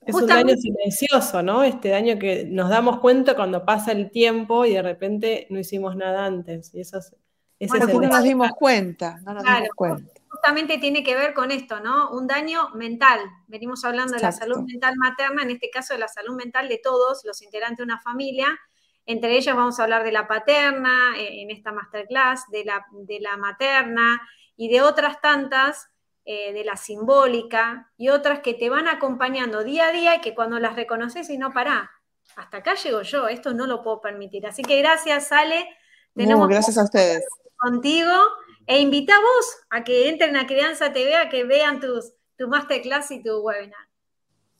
Es 0.06 0.14
un 0.14 0.28
daño 0.28 0.54
silencioso, 0.58 1.42
¿no? 1.42 1.64
Este 1.64 1.88
daño 1.88 2.20
que 2.20 2.44
nos 2.44 2.70
damos 2.70 3.00
cuenta 3.00 3.38
cuando 3.38 3.64
pasa 3.64 3.94
el 3.94 4.12
tiempo 4.12 4.66
y 4.66 4.74
de 4.74 4.82
repente 4.82 5.48
no 5.50 5.60
hicimos 5.60 5.96
nada 5.96 6.26
antes. 6.26 6.76
Y 6.76 6.82
eso 6.82 6.98
es, 6.98 7.70
bueno, 7.70 7.88
no 7.88 8.02
nos 8.02 8.24
dimos 8.24 8.50
cuenta, 8.52 9.22
no 9.24 9.34
nos 9.34 9.44
dimos 9.46 9.70
cuenta. 9.74 10.12
Justamente 10.28 10.78
tiene 10.78 11.04
que 11.04 11.16
ver 11.16 11.34
con 11.34 11.52
esto, 11.52 11.80
¿no? 11.80 12.12
Un 12.12 12.28
daño 12.28 12.72
mental. 12.72 13.22
Venimos 13.48 13.86
hablando 13.86 14.16
de 14.16 14.24
la 14.24 14.34
salud 14.34 14.60
mental 14.64 14.96
materna, 14.98 15.44
en 15.44 15.52
este 15.52 15.70
caso 15.70 15.94
de 15.94 16.02
la 16.02 16.10
salud 16.10 16.36
mental 16.36 16.68
de 16.68 16.80
todos 16.84 17.24
los 17.24 17.42
integrantes 17.42 17.78
de 17.78 17.84
una 17.84 18.02
familia. 18.02 18.48
Entre 19.06 19.36
ellas 19.38 19.56
vamos 19.56 19.80
a 19.80 19.84
hablar 19.84 20.04
de 20.04 20.12
la 20.12 20.28
paterna 20.28 21.14
eh, 21.18 21.42
en 21.42 21.52
esta 21.52 21.72
masterclass, 21.72 22.50
de 22.52 22.66
la, 22.66 22.86
de 22.92 23.20
la 23.20 23.38
materna 23.38 24.22
y 24.56 24.70
de 24.70 24.82
otras 24.82 25.20
tantas 25.22 25.90
eh, 26.24 26.54
de 26.54 26.64
la 26.64 26.78
simbólica 26.78 27.92
y 27.98 28.10
otras 28.10 28.42
que 28.42 28.54
te 28.54 28.70
van 28.70 28.88
acompañando 28.88 29.64
día 29.64 29.88
a 29.88 29.92
día 29.92 30.16
y 30.16 30.22
que 30.22 30.36
cuando 30.36 30.60
las 30.60 30.76
reconoces 30.76 31.30
y 31.32 31.38
no 31.40 31.52
pará, 31.52 31.90
hasta 32.36 32.58
acá 32.58 32.76
llego 32.76 33.02
yo, 33.02 33.28
esto 33.28 33.54
no 33.54 33.66
lo 33.66 33.82
puedo 33.82 34.02
permitir. 34.02 34.46
Así 34.46 34.62
que 34.62 34.78
gracias, 34.80 35.32
Ale. 35.32 35.68
Tenemos 36.16 36.48
gracias 36.48 36.78
a 36.78 36.84
ustedes. 36.84 37.26
Contigo 37.58 38.14
e 38.68 38.80
invita 38.80 39.16
a 39.16 39.20
vos 39.20 39.58
a 39.70 39.84
que 39.84 40.10
entren 40.10 40.38
a 40.38 40.46
Crianza 40.46 40.94
TV, 40.94 41.16
a 41.16 41.30
que 41.30 41.44
vean 41.44 41.80
tus, 41.80 42.14
tu 42.38 42.48
masterclass 42.48 43.12
y 43.12 43.24
tu 43.24 43.40
webinar. 43.40 43.88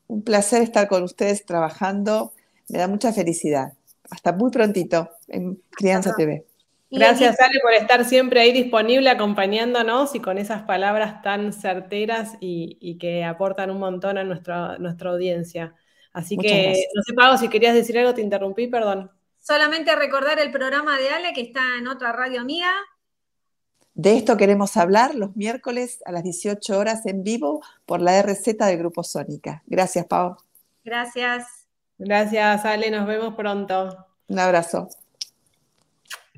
Un 0.08 0.24
placer 0.24 0.62
estar 0.64 0.88
con 0.88 1.04
ustedes 1.04 1.46
trabajando, 1.46 2.34
me 2.70 2.80
da 2.80 2.88
mucha 2.88 3.14
felicidad. 3.14 3.74
Hasta 4.12 4.34
muy 4.34 4.52
prontito 4.52 5.10
en 5.28 5.60
Crianza 5.72 6.14
TV. 6.16 6.46
Gracias, 6.92 7.40
Ale, 7.40 7.60
por 7.62 7.74
estar 7.74 8.04
siempre 8.04 8.42
ahí 8.42 8.52
disponible, 8.52 9.10
acompañándonos 9.10 10.14
y 10.14 10.20
con 10.20 10.38
esas 10.38 10.64
palabras 10.64 11.22
tan 11.22 11.54
certeras 11.54 12.34
y, 12.42 12.98
que 13.00 13.24
aportan 13.24 13.72
un 13.72 13.80
montón 13.80 14.18
a 14.18 14.26
nuestra, 14.26 14.78
nuestra 14.78 15.12
audiencia. 15.12 15.74
Así 16.12 16.38
que, 16.38 16.84
no 16.94 17.02
sé, 17.04 17.14
Pau, 17.14 17.38
si 17.38 17.48
querías 17.48 17.74
decir 17.74 17.98
algo, 17.98 18.14
te 18.14 18.22
interrumpí, 18.22 18.68
perdón. 18.68 19.10
Solamente 19.40 19.96
recordar 19.96 20.40
el 20.40 20.52
programa 20.52 20.98
de 21.00 21.10
Ale 21.10 21.32
que 21.34 21.42
está 21.42 21.62
en 21.80 21.88
otra 21.88 22.12
radio 22.12 22.44
mía. 22.44 22.72
De 23.94 24.18
esto 24.18 24.36
queremos 24.36 24.76
hablar 24.76 25.16
los 25.16 25.36
miércoles 25.38 26.02
a 26.06 26.12
las 26.12 26.24
18 26.24 26.78
horas 26.78 27.06
en 27.06 27.24
vivo 27.24 27.62
por 27.86 28.02
la 28.02 28.22
RZ 28.22 28.58
del 28.58 28.78
Grupo 28.78 29.04
Sónica. 29.04 29.64
Gracias, 29.66 30.06
Pau. 30.06 30.36
Gracias. 30.84 31.61
Gracias, 32.04 32.66
Ale. 32.66 32.90
Nos 32.90 33.06
vemos 33.06 33.36
pronto. 33.36 34.08
Un 34.28 34.40
abrazo. 34.40 34.90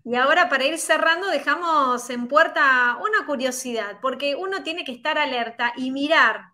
Y 0.04 0.16
ahora 0.16 0.50
para 0.50 0.66
ir 0.66 0.78
cerrando, 0.78 1.28
dejamos 1.28 2.10
en 2.10 2.28
puerta 2.28 2.98
una 2.98 3.26
curiosidad, 3.26 4.00
porque 4.02 4.36
uno 4.36 4.62
tiene 4.64 4.84
que 4.84 4.92
estar 4.92 5.18
alerta 5.18 5.72
y 5.78 5.92
mirar. 5.92 6.52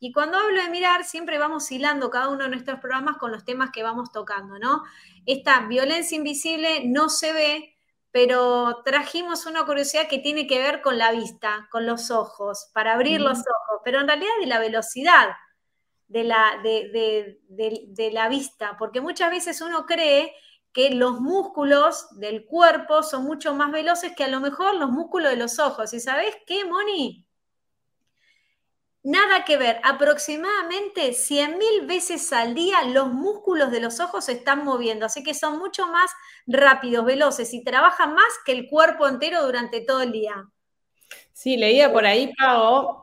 Y 0.00 0.10
cuando 0.10 0.38
hablo 0.38 0.62
de 0.62 0.70
mirar, 0.70 1.04
siempre 1.04 1.36
vamos 1.36 1.70
hilando 1.70 2.08
cada 2.08 2.30
uno 2.30 2.44
de 2.44 2.50
nuestros 2.50 2.80
programas 2.80 3.18
con 3.18 3.30
los 3.30 3.44
temas 3.44 3.70
que 3.72 3.82
vamos 3.82 4.10
tocando, 4.10 4.58
¿no? 4.58 4.84
Esta 5.26 5.60
violencia 5.66 6.16
invisible 6.16 6.86
no 6.86 7.10
se 7.10 7.34
ve, 7.34 7.76
pero 8.10 8.82
trajimos 8.86 9.44
una 9.44 9.66
curiosidad 9.66 10.08
que 10.08 10.18
tiene 10.18 10.46
que 10.46 10.58
ver 10.58 10.80
con 10.80 10.96
la 10.96 11.12
vista, 11.12 11.68
con 11.70 11.84
los 11.84 12.10
ojos, 12.10 12.70
para 12.72 12.94
abrir 12.94 13.20
los 13.20 13.38
ojos, 13.38 13.82
pero 13.84 14.00
en 14.00 14.08
realidad 14.08 14.32
de 14.40 14.46
la 14.46 14.58
velocidad 14.58 15.28
de 16.08 16.24
la, 16.24 16.60
de, 16.62 17.38
de 17.48 18.10
la 18.12 18.28
vista, 18.28 18.76
porque 18.78 19.00
muchas 19.00 19.30
veces 19.30 19.60
uno 19.60 19.86
cree 19.86 20.32
que 20.72 20.90
los 20.90 21.20
músculos 21.20 22.06
del 22.18 22.44
cuerpo 22.44 23.02
son 23.02 23.24
mucho 23.24 23.54
más 23.54 23.72
veloces 23.72 24.12
que 24.14 24.24
a 24.24 24.28
lo 24.28 24.40
mejor 24.40 24.74
los 24.74 24.90
músculos 24.90 25.30
de 25.30 25.38
los 25.38 25.58
ojos. 25.58 25.94
¿Y 25.94 26.00
sabes 26.00 26.36
qué, 26.46 26.66
Moni? 26.66 27.26
Nada 29.02 29.44
que 29.44 29.56
ver, 29.56 29.80
aproximadamente 29.84 31.14
100.000 31.14 31.86
veces 31.86 32.32
al 32.32 32.54
día 32.54 32.82
los 32.82 33.12
músculos 33.12 33.70
de 33.70 33.80
los 33.80 34.00
ojos 34.00 34.24
se 34.24 34.32
están 34.32 34.64
moviendo, 34.64 35.06
así 35.06 35.22
que 35.22 35.32
son 35.32 35.58
mucho 35.58 35.86
más 35.86 36.10
rápidos, 36.46 37.04
veloces 37.04 37.54
y 37.54 37.62
trabajan 37.62 38.14
más 38.14 38.26
que 38.44 38.50
el 38.50 38.68
cuerpo 38.68 39.06
entero 39.06 39.46
durante 39.46 39.80
todo 39.80 40.02
el 40.02 40.10
día. 40.10 40.50
Sí, 41.32 41.56
leía 41.56 41.92
por 41.92 42.04
ahí, 42.04 42.32
Pau, 42.36 43.00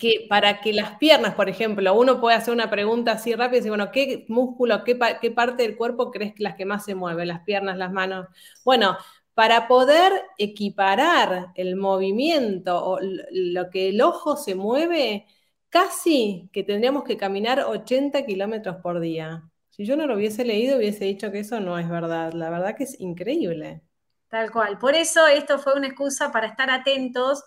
que 0.00 0.26
para 0.30 0.62
que 0.62 0.72
las 0.72 0.96
piernas, 0.96 1.34
por 1.34 1.50
ejemplo, 1.50 1.94
uno 1.94 2.20
puede 2.20 2.34
hacer 2.34 2.54
una 2.54 2.70
pregunta 2.70 3.12
así 3.12 3.34
rápida 3.34 3.58
y 3.58 3.60
decir, 3.60 3.70
bueno, 3.70 3.92
¿qué 3.92 4.24
músculo, 4.28 4.82
qué, 4.82 4.96
parte 4.96 5.62
del 5.62 5.76
cuerpo 5.76 6.10
crees 6.10 6.34
que 6.34 6.42
las 6.42 6.56
que 6.56 6.64
más 6.64 6.86
se 6.86 6.94
mueven? 6.94 7.28
Las 7.28 7.40
piernas, 7.40 7.76
las 7.76 7.92
manos. 7.92 8.26
Bueno, 8.64 8.96
para 9.34 9.68
poder 9.68 10.12
equiparar 10.38 11.48
el 11.54 11.76
movimiento 11.76 12.82
o 12.82 12.98
lo 13.30 13.68
que 13.68 13.90
el 13.90 14.00
ojo 14.00 14.36
se 14.36 14.54
mueve, 14.54 15.26
casi 15.68 16.48
que 16.50 16.64
tendríamos 16.64 17.04
que 17.04 17.18
caminar 17.18 17.60
80 17.60 18.24
kilómetros 18.24 18.76
por 18.76 19.00
día. 19.00 19.50
Si 19.68 19.84
yo 19.84 19.96
no 19.96 20.06
lo 20.06 20.16
hubiese 20.16 20.46
leído, 20.46 20.78
hubiese 20.78 21.04
dicho 21.04 21.30
que 21.30 21.40
eso 21.40 21.60
no 21.60 21.78
es 21.78 21.88
verdad. 21.90 22.32
La 22.32 22.48
verdad 22.48 22.74
que 22.74 22.84
es 22.84 22.98
increíble. 23.00 23.82
Tal 24.28 24.50
cual. 24.50 24.78
Por 24.78 24.94
eso 24.94 25.26
esto 25.26 25.58
fue 25.58 25.74
una 25.74 25.88
excusa 25.88 26.32
para 26.32 26.46
estar 26.46 26.70
atentos 26.70 27.44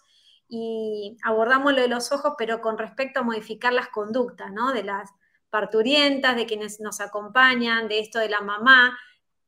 y 0.48 1.18
abordamos 1.24 1.74
lo 1.74 1.82
de 1.82 1.88
los 1.88 2.12
ojos, 2.12 2.34
pero 2.38 2.62
con 2.62 2.78
respecto 2.78 3.20
a 3.20 3.24
modificar 3.24 3.74
las 3.74 3.90
conductas, 3.90 4.52
¿no? 4.52 4.74
De 4.74 4.84
las 4.84 5.10
parturientas, 5.50 6.36
de 6.36 6.46
quienes 6.46 6.80
nos 6.80 7.00
acompañan, 7.00 7.88
de 7.88 8.00
esto 8.00 8.20
de 8.20 8.30
la 8.30 8.42
mamá. 8.42 8.98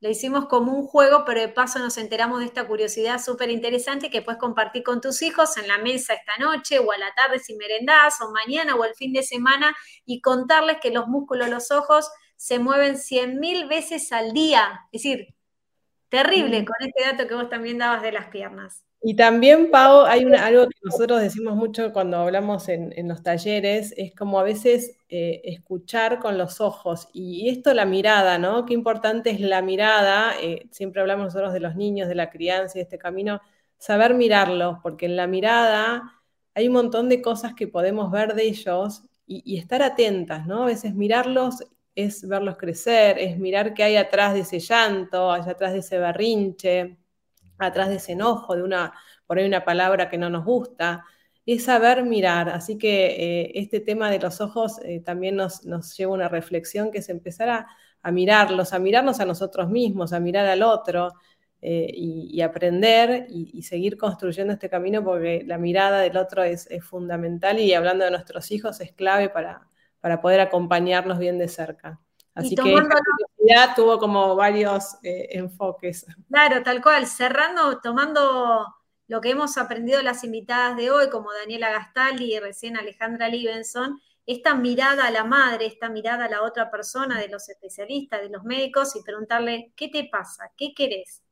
Lo 0.02 0.10
hicimos 0.10 0.46
como 0.46 0.72
un 0.74 0.86
juego, 0.86 1.24
pero 1.26 1.42
de 1.42 1.50
paso 1.50 1.80
nos 1.80 1.98
enteramos 1.98 2.40
de 2.40 2.46
esta 2.46 2.68
curiosidad 2.68 3.20
súper 3.20 3.50
interesante 3.50 4.10
que 4.10 4.22
puedes 4.22 4.40
compartir 4.40 4.84
con 4.84 5.02
tus 5.02 5.22
hijos 5.22 5.58
en 5.58 5.68
la 5.68 5.80
mesa 5.80 6.14
esta 6.14 6.38
noche 6.38 6.80
o 6.80 6.92
a 6.92 6.98
la 6.98 7.14
tarde 7.16 7.40
si 7.40 7.56
merendás 7.56 8.22
o 8.22 8.32
mañana 8.32 8.76
o 8.76 8.84
el 8.84 8.94
fin 8.94 9.14
de 9.14 9.24
semana 9.24 9.76
y 10.06 10.22
contarles 10.22 10.78
que 10.82 10.92
los 10.92 11.08
músculos 11.08 11.48
de 11.48 11.54
los 11.54 11.72
ojos 11.72 12.12
se 12.36 12.60
mueven 12.60 12.96
100.000 12.96 13.68
veces 13.68 14.12
al 14.12 14.32
día. 14.34 14.82
Es 14.92 15.02
decir, 15.04 15.36
terrible 16.10 16.62
mm. 16.62 16.66
con 16.66 16.76
este 16.88 17.04
dato 17.04 17.28
que 17.28 17.36
vos 17.36 17.50
también 17.50 17.78
dabas 17.78 18.02
de 18.02 18.12
las 18.12 18.28
piernas. 18.28 18.86
Y 19.02 19.16
también, 19.16 19.70
Pau, 19.70 20.06
hay 20.06 20.24
algo 20.24 20.68
que 20.68 20.80
nosotros 20.84 21.22
decimos 21.22 21.56
mucho 21.56 21.94
cuando 21.94 22.18
hablamos 22.18 22.68
en, 22.70 23.08
los 23.08 23.22
talleres, 23.22 23.94
es 23.98 24.16
como 24.16 24.40
a 24.40 24.44
veces 24.44 24.98
eh, 25.10 25.42
escuchar 25.46 26.20
con 26.20 26.38
los 26.40 26.60
ojos. 26.60 27.08
Y 27.14 27.50
esto 27.50 27.74
la 27.76 27.86
mirada, 27.86 28.40
¿no? 28.40 28.66
Qué 28.66 28.74
importante 28.74 29.30
es 29.30 29.40
la 29.40 29.62
mirada. 29.62 30.34
Eh, 30.42 30.68
siempre 30.72 31.02
hablamos 31.02 31.26
nosotros 31.26 31.54
de 31.54 31.60
los 31.60 31.76
niños, 31.76 32.08
de 32.08 32.16
la 32.16 32.32
crianza 32.32 32.78
y 32.78 32.80
de 32.80 32.84
este 32.84 32.98
camino. 32.98 33.42
Saber 33.78 34.16
mirarlos, 34.16 34.80
porque 34.82 35.06
en 35.06 35.16
la 35.18 35.28
mirada 35.28 36.22
hay 36.56 36.68
un 36.68 36.74
montón 36.74 37.08
de 37.10 37.22
cosas 37.22 37.54
que 37.54 37.68
podemos 37.68 38.10
ver 38.12 38.34
de 38.34 38.44
ellos 38.48 39.04
y, 39.28 39.44
y 39.46 39.60
estar 39.60 39.84
atentas, 39.84 40.48
¿no? 40.48 40.64
A 40.64 40.68
veces 40.68 40.96
mirarlos 40.96 41.64
es 41.94 42.28
verlos 42.28 42.58
crecer, 42.58 43.20
es 43.20 43.38
mirar 43.38 43.74
qué 43.76 43.84
hay 43.84 43.98
atrás 43.98 44.34
de 44.34 44.42
ese 44.42 44.60
llanto, 44.60 45.32
allá 45.32 45.52
atrás 45.52 45.74
de 45.74 45.80
ese 45.80 46.00
berrinche 46.00 46.98
atrás 47.58 47.90
de 47.90 47.96
ese 47.96 48.14
enojo, 48.14 48.56
de 48.56 48.64
una, 48.64 48.94
por 49.26 49.38
una 49.40 49.64
palabra 49.66 50.10
que 50.10 50.18
no 50.18 50.30
nos 50.30 50.46
gusta, 50.46 51.06
es 51.46 51.66
saber 51.66 52.04
mirar. 52.04 52.50
Así 52.50 52.78
que 52.78 53.06
eh, 53.44 53.52
este 53.56 53.80
tema 53.80 54.10
de 54.10 54.20
los 54.20 54.42
ojos 54.42 54.80
eh, 54.84 55.02
también 55.02 55.36
nos, 55.36 55.62
lleva 55.96 56.12
a 56.12 56.16
una 56.16 56.30
reflexión 56.30 56.92
que 56.92 57.00
es 57.00 57.10
empezar 57.10 57.50
a, 57.50 58.12
mirarlos, 58.12 58.74
a 58.74 58.80
mirarnos 58.80 59.20
a 59.20 59.26
nosotros 59.26 59.70
mismos, 59.70 60.14
a 60.14 60.20
mirar 60.20 60.46
al 60.48 60.64
otro 60.64 61.14
eh, 61.62 61.90
y, 61.94 62.42
aprender 62.42 63.28
y, 63.30 63.64
seguir 63.64 63.98
construyendo 63.98 64.54
este 64.54 64.70
camino 64.70 65.04
porque 65.04 65.44
la 65.46 65.58
mirada 65.58 66.02
del 66.02 66.18
otro 66.18 66.44
es, 66.44 66.68
fundamental 66.82 67.60
y 67.60 67.74
hablando 67.74 68.06
de 68.06 68.12
nuestros 68.12 68.52
hijos 68.52 68.80
es 68.82 68.92
clave 68.94 69.30
para, 69.30 69.68
para 70.02 70.22
poder 70.22 70.40
acompañarnos 70.42 71.18
bien 71.18 71.40
de 71.40 71.48
cerca. 71.48 72.00
Así 72.36 72.54
que 72.54 72.76
ya 73.48 73.74
tuvo 73.74 73.98
como 73.98 74.36
varios 74.36 74.98
eh, 75.04 75.30
enfoques. 75.32 76.06
Claro, 76.30 76.62
tal 76.64 76.82
cual. 76.82 77.08
Cerrando, 77.08 77.80
tomando 77.80 78.76
lo 79.08 79.22
que 79.22 79.30
hemos 79.30 79.58
aprendido 79.58 80.02
las 80.02 80.24
invitadas 80.26 80.76
de 80.76 80.92
hoy, 80.92 81.10
como 81.10 81.32
Daniela 81.32 81.72
Gastaldi 81.72 82.36
y 82.36 82.40
recién 82.40 82.78
Alejandra 82.78 83.30
Libenson, 83.30 84.02
esta 84.26 84.54
mirada 84.54 85.08
a 85.08 85.12
la 85.12 85.24
madre, 85.24 85.66
esta 85.66 85.88
mirada 85.88 86.26
a 86.26 86.30
la 86.30 86.42
otra 86.42 86.70
persona, 86.70 87.20
de 87.20 87.30
los 87.30 87.48
especialistas, 87.48 88.22
de 88.22 88.30
los 88.30 88.44
médicos, 88.44 88.96
y 88.98 89.02
preguntarle, 89.02 89.72
¿qué 89.78 89.88
te 89.88 90.10
pasa? 90.12 90.52
¿Qué 90.58 90.74
querés? 90.76 91.24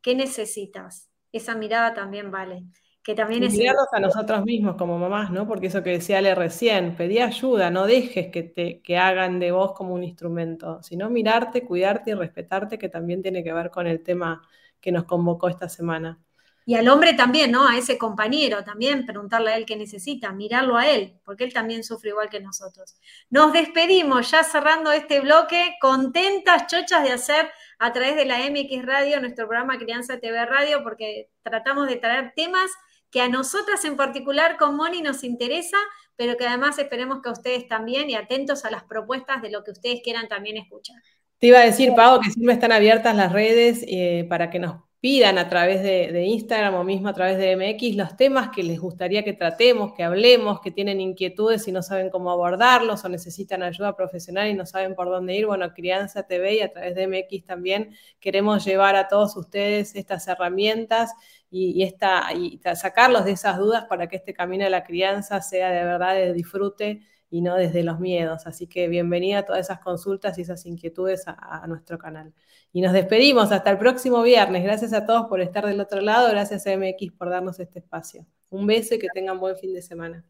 ¿Qué 0.00 0.14
necesitas? 0.14 1.08
Esa 1.32 1.56
mirada 1.56 1.92
también 1.92 2.30
vale 2.30 2.62
que 3.02 3.14
también 3.14 3.42
es... 3.44 3.52
Mirarlos 3.52 3.88
a 3.92 4.00
nosotros 4.00 4.44
mismos 4.44 4.76
como 4.76 4.98
mamás, 4.98 5.30
¿no? 5.30 5.46
Porque 5.46 5.66
eso 5.66 5.82
que 5.82 5.90
decía 5.90 6.18
Ale 6.18 6.34
recién, 6.34 6.96
pedí 6.96 7.18
ayuda, 7.18 7.70
no 7.70 7.86
dejes 7.86 8.28
que, 8.28 8.42
te, 8.42 8.80
que 8.80 8.96
hagan 8.96 9.40
de 9.40 9.52
vos 9.52 9.72
como 9.72 9.94
un 9.94 10.04
instrumento, 10.04 10.82
sino 10.82 11.10
mirarte, 11.10 11.64
cuidarte 11.64 12.12
y 12.12 12.14
respetarte, 12.14 12.78
que 12.78 12.88
también 12.88 13.22
tiene 13.22 13.42
que 13.42 13.52
ver 13.52 13.70
con 13.70 13.86
el 13.86 14.02
tema 14.02 14.42
que 14.80 14.92
nos 14.92 15.04
convocó 15.04 15.48
esta 15.48 15.68
semana. 15.68 16.18
Y 16.64 16.76
al 16.76 16.88
hombre 16.88 17.14
también, 17.14 17.50
¿no? 17.50 17.66
A 17.66 17.76
ese 17.76 17.98
compañero 17.98 18.62
también, 18.62 19.04
preguntarle 19.04 19.50
a 19.52 19.56
él 19.56 19.66
qué 19.66 19.74
necesita, 19.74 20.30
mirarlo 20.30 20.76
a 20.76 20.88
él, 20.88 21.18
porque 21.24 21.42
él 21.42 21.52
también 21.52 21.82
sufre 21.82 22.10
igual 22.10 22.28
que 22.28 22.38
nosotros. 22.38 22.94
Nos 23.30 23.52
despedimos 23.52 24.30
ya 24.30 24.44
cerrando 24.44 24.92
este 24.92 25.20
bloque, 25.20 25.74
contentas, 25.80 26.68
chochas 26.68 27.02
de 27.02 27.10
hacer 27.10 27.50
a 27.80 27.92
través 27.92 28.14
de 28.14 28.26
la 28.26 28.38
MX 28.48 28.86
Radio, 28.86 29.20
nuestro 29.20 29.48
programa 29.48 29.76
Crianza 29.76 30.20
TV 30.20 30.46
Radio, 30.46 30.84
porque 30.84 31.30
tratamos 31.42 31.88
de 31.88 31.96
traer 31.96 32.32
temas 32.36 32.70
que 33.12 33.20
a 33.20 33.28
nosotras 33.28 33.84
en 33.84 33.96
particular 33.96 34.56
con 34.56 34.74
Moni 34.74 35.02
nos 35.02 35.22
interesa, 35.22 35.76
pero 36.16 36.36
que 36.36 36.46
además 36.46 36.78
esperemos 36.78 37.20
que 37.22 37.28
a 37.28 37.32
ustedes 37.32 37.68
también 37.68 38.08
y 38.10 38.14
atentos 38.14 38.64
a 38.64 38.70
las 38.70 38.84
propuestas 38.84 39.42
de 39.42 39.50
lo 39.50 39.62
que 39.62 39.70
ustedes 39.70 40.00
quieran 40.02 40.28
también 40.28 40.56
escuchar. 40.56 40.96
Te 41.38 41.48
iba 41.48 41.58
a 41.58 41.64
decir, 41.64 41.92
Pau, 41.94 42.20
que 42.20 42.30
siempre 42.30 42.54
están 42.54 42.72
abiertas 42.72 43.14
las 43.14 43.30
redes 43.30 43.84
eh, 43.86 44.24
para 44.28 44.48
que 44.48 44.58
nos 44.58 44.76
pidan 45.02 45.36
a 45.36 45.48
través 45.48 45.82
de, 45.82 46.24
Instagram 46.24 46.74
o 46.74 46.84
mismo 46.84 47.08
a 47.08 47.12
través 47.12 47.36
de 47.36 47.56
MX 47.56 47.96
los 47.96 48.16
temas 48.16 48.50
que 48.50 48.62
les 48.62 48.78
gustaría 48.78 49.24
que 49.24 49.32
tratemos, 49.32 49.94
que 49.94 50.04
hablemos, 50.04 50.60
que 50.60 50.70
tienen 50.70 51.00
inquietudes 51.00 51.66
y 51.66 51.72
no 51.72 51.82
saben 51.82 52.08
cómo 52.08 52.30
abordarlos 52.30 53.04
o 53.04 53.08
necesitan 53.08 53.64
ayuda 53.64 53.96
profesional 53.96 54.48
y 54.48 54.54
no 54.54 54.64
saben 54.64 54.94
por 54.94 55.08
dónde 55.08 55.34
ir. 55.34 55.46
Bueno, 55.46 55.74
Crianza 55.74 56.22
TV 56.22 56.54
y 56.54 56.60
a 56.60 56.72
través 56.72 56.94
de 56.94 57.08
MX 57.08 57.44
también 57.44 57.96
queremos 58.20 58.64
llevar 58.64 58.94
a 58.94 59.08
todos 59.08 59.36
ustedes 59.36 59.96
estas 59.96 60.28
herramientas 60.28 61.10
y, 61.54 61.82
esta, 61.82 62.32
y 62.32 62.58
sacarlos 62.74 63.26
de 63.26 63.32
esas 63.32 63.58
dudas 63.58 63.84
para 63.84 64.08
que 64.08 64.16
este 64.16 64.32
camino 64.32 64.64
de 64.64 64.70
la 64.70 64.84
crianza 64.84 65.42
sea 65.42 65.70
de 65.70 65.84
verdad 65.84 66.14
de 66.14 66.32
disfrute 66.32 67.02
y 67.28 67.42
no 67.42 67.56
desde 67.56 67.82
los 67.82 68.00
miedos. 68.00 68.46
Así 68.46 68.66
que 68.66 68.88
bienvenida 68.88 69.40
a 69.40 69.42
todas 69.44 69.60
esas 69.60 69.80
consultas 69.80 70.38
y 70.38 70.42
esas 70.42 70.64
inquietudes 70.64 71.24
a, 71.26 71.62
nuestro 71.68 71.98
canal. 71.98 72.32
Y 72.72 72.80
nos 72.80 72.94
despedimos 72.94 73.52
hasta 73.52 73.70
el 73.70 73.76
próximo 73.76 74.22
viernes. 74.22 74.64
Gracias 74.64 74.94
a 74.94 75.04
todos 75.04 75.26
por 75.26 75.42
estar 75.42 75.66
del 75.66 75.80
otro 75.80 76.00
lado. 76.00 76.30
Gracias 76.30 76.66
a 76.66 76.74
MX 76.74 77.12
por 77.12 77.28
darnos 77.28 77.60
este 77.60 77.80
espacio. 77.80 78.26
Un 78.48 78.66
beso 78.66 78.94
y 78.94 78.98
que 78.98 79.08
tengan 79.12 79.38
buen 79.38 79.56
fin 79.56 79.74
de 79.74 79.82
semana. 79.82 80.24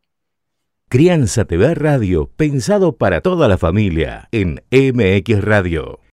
Crianza 0.89 1.45
TV 1.45 1.75
Radio, 1.75 2.31
pensado 2.37 2.97
para 2.97 3.21
toda 3.21 3.47
la 3.49 3.59
familia 3.59 4.29
en 4.33 4.61
MX 4.71 5.43
Radio. 5.43 6.03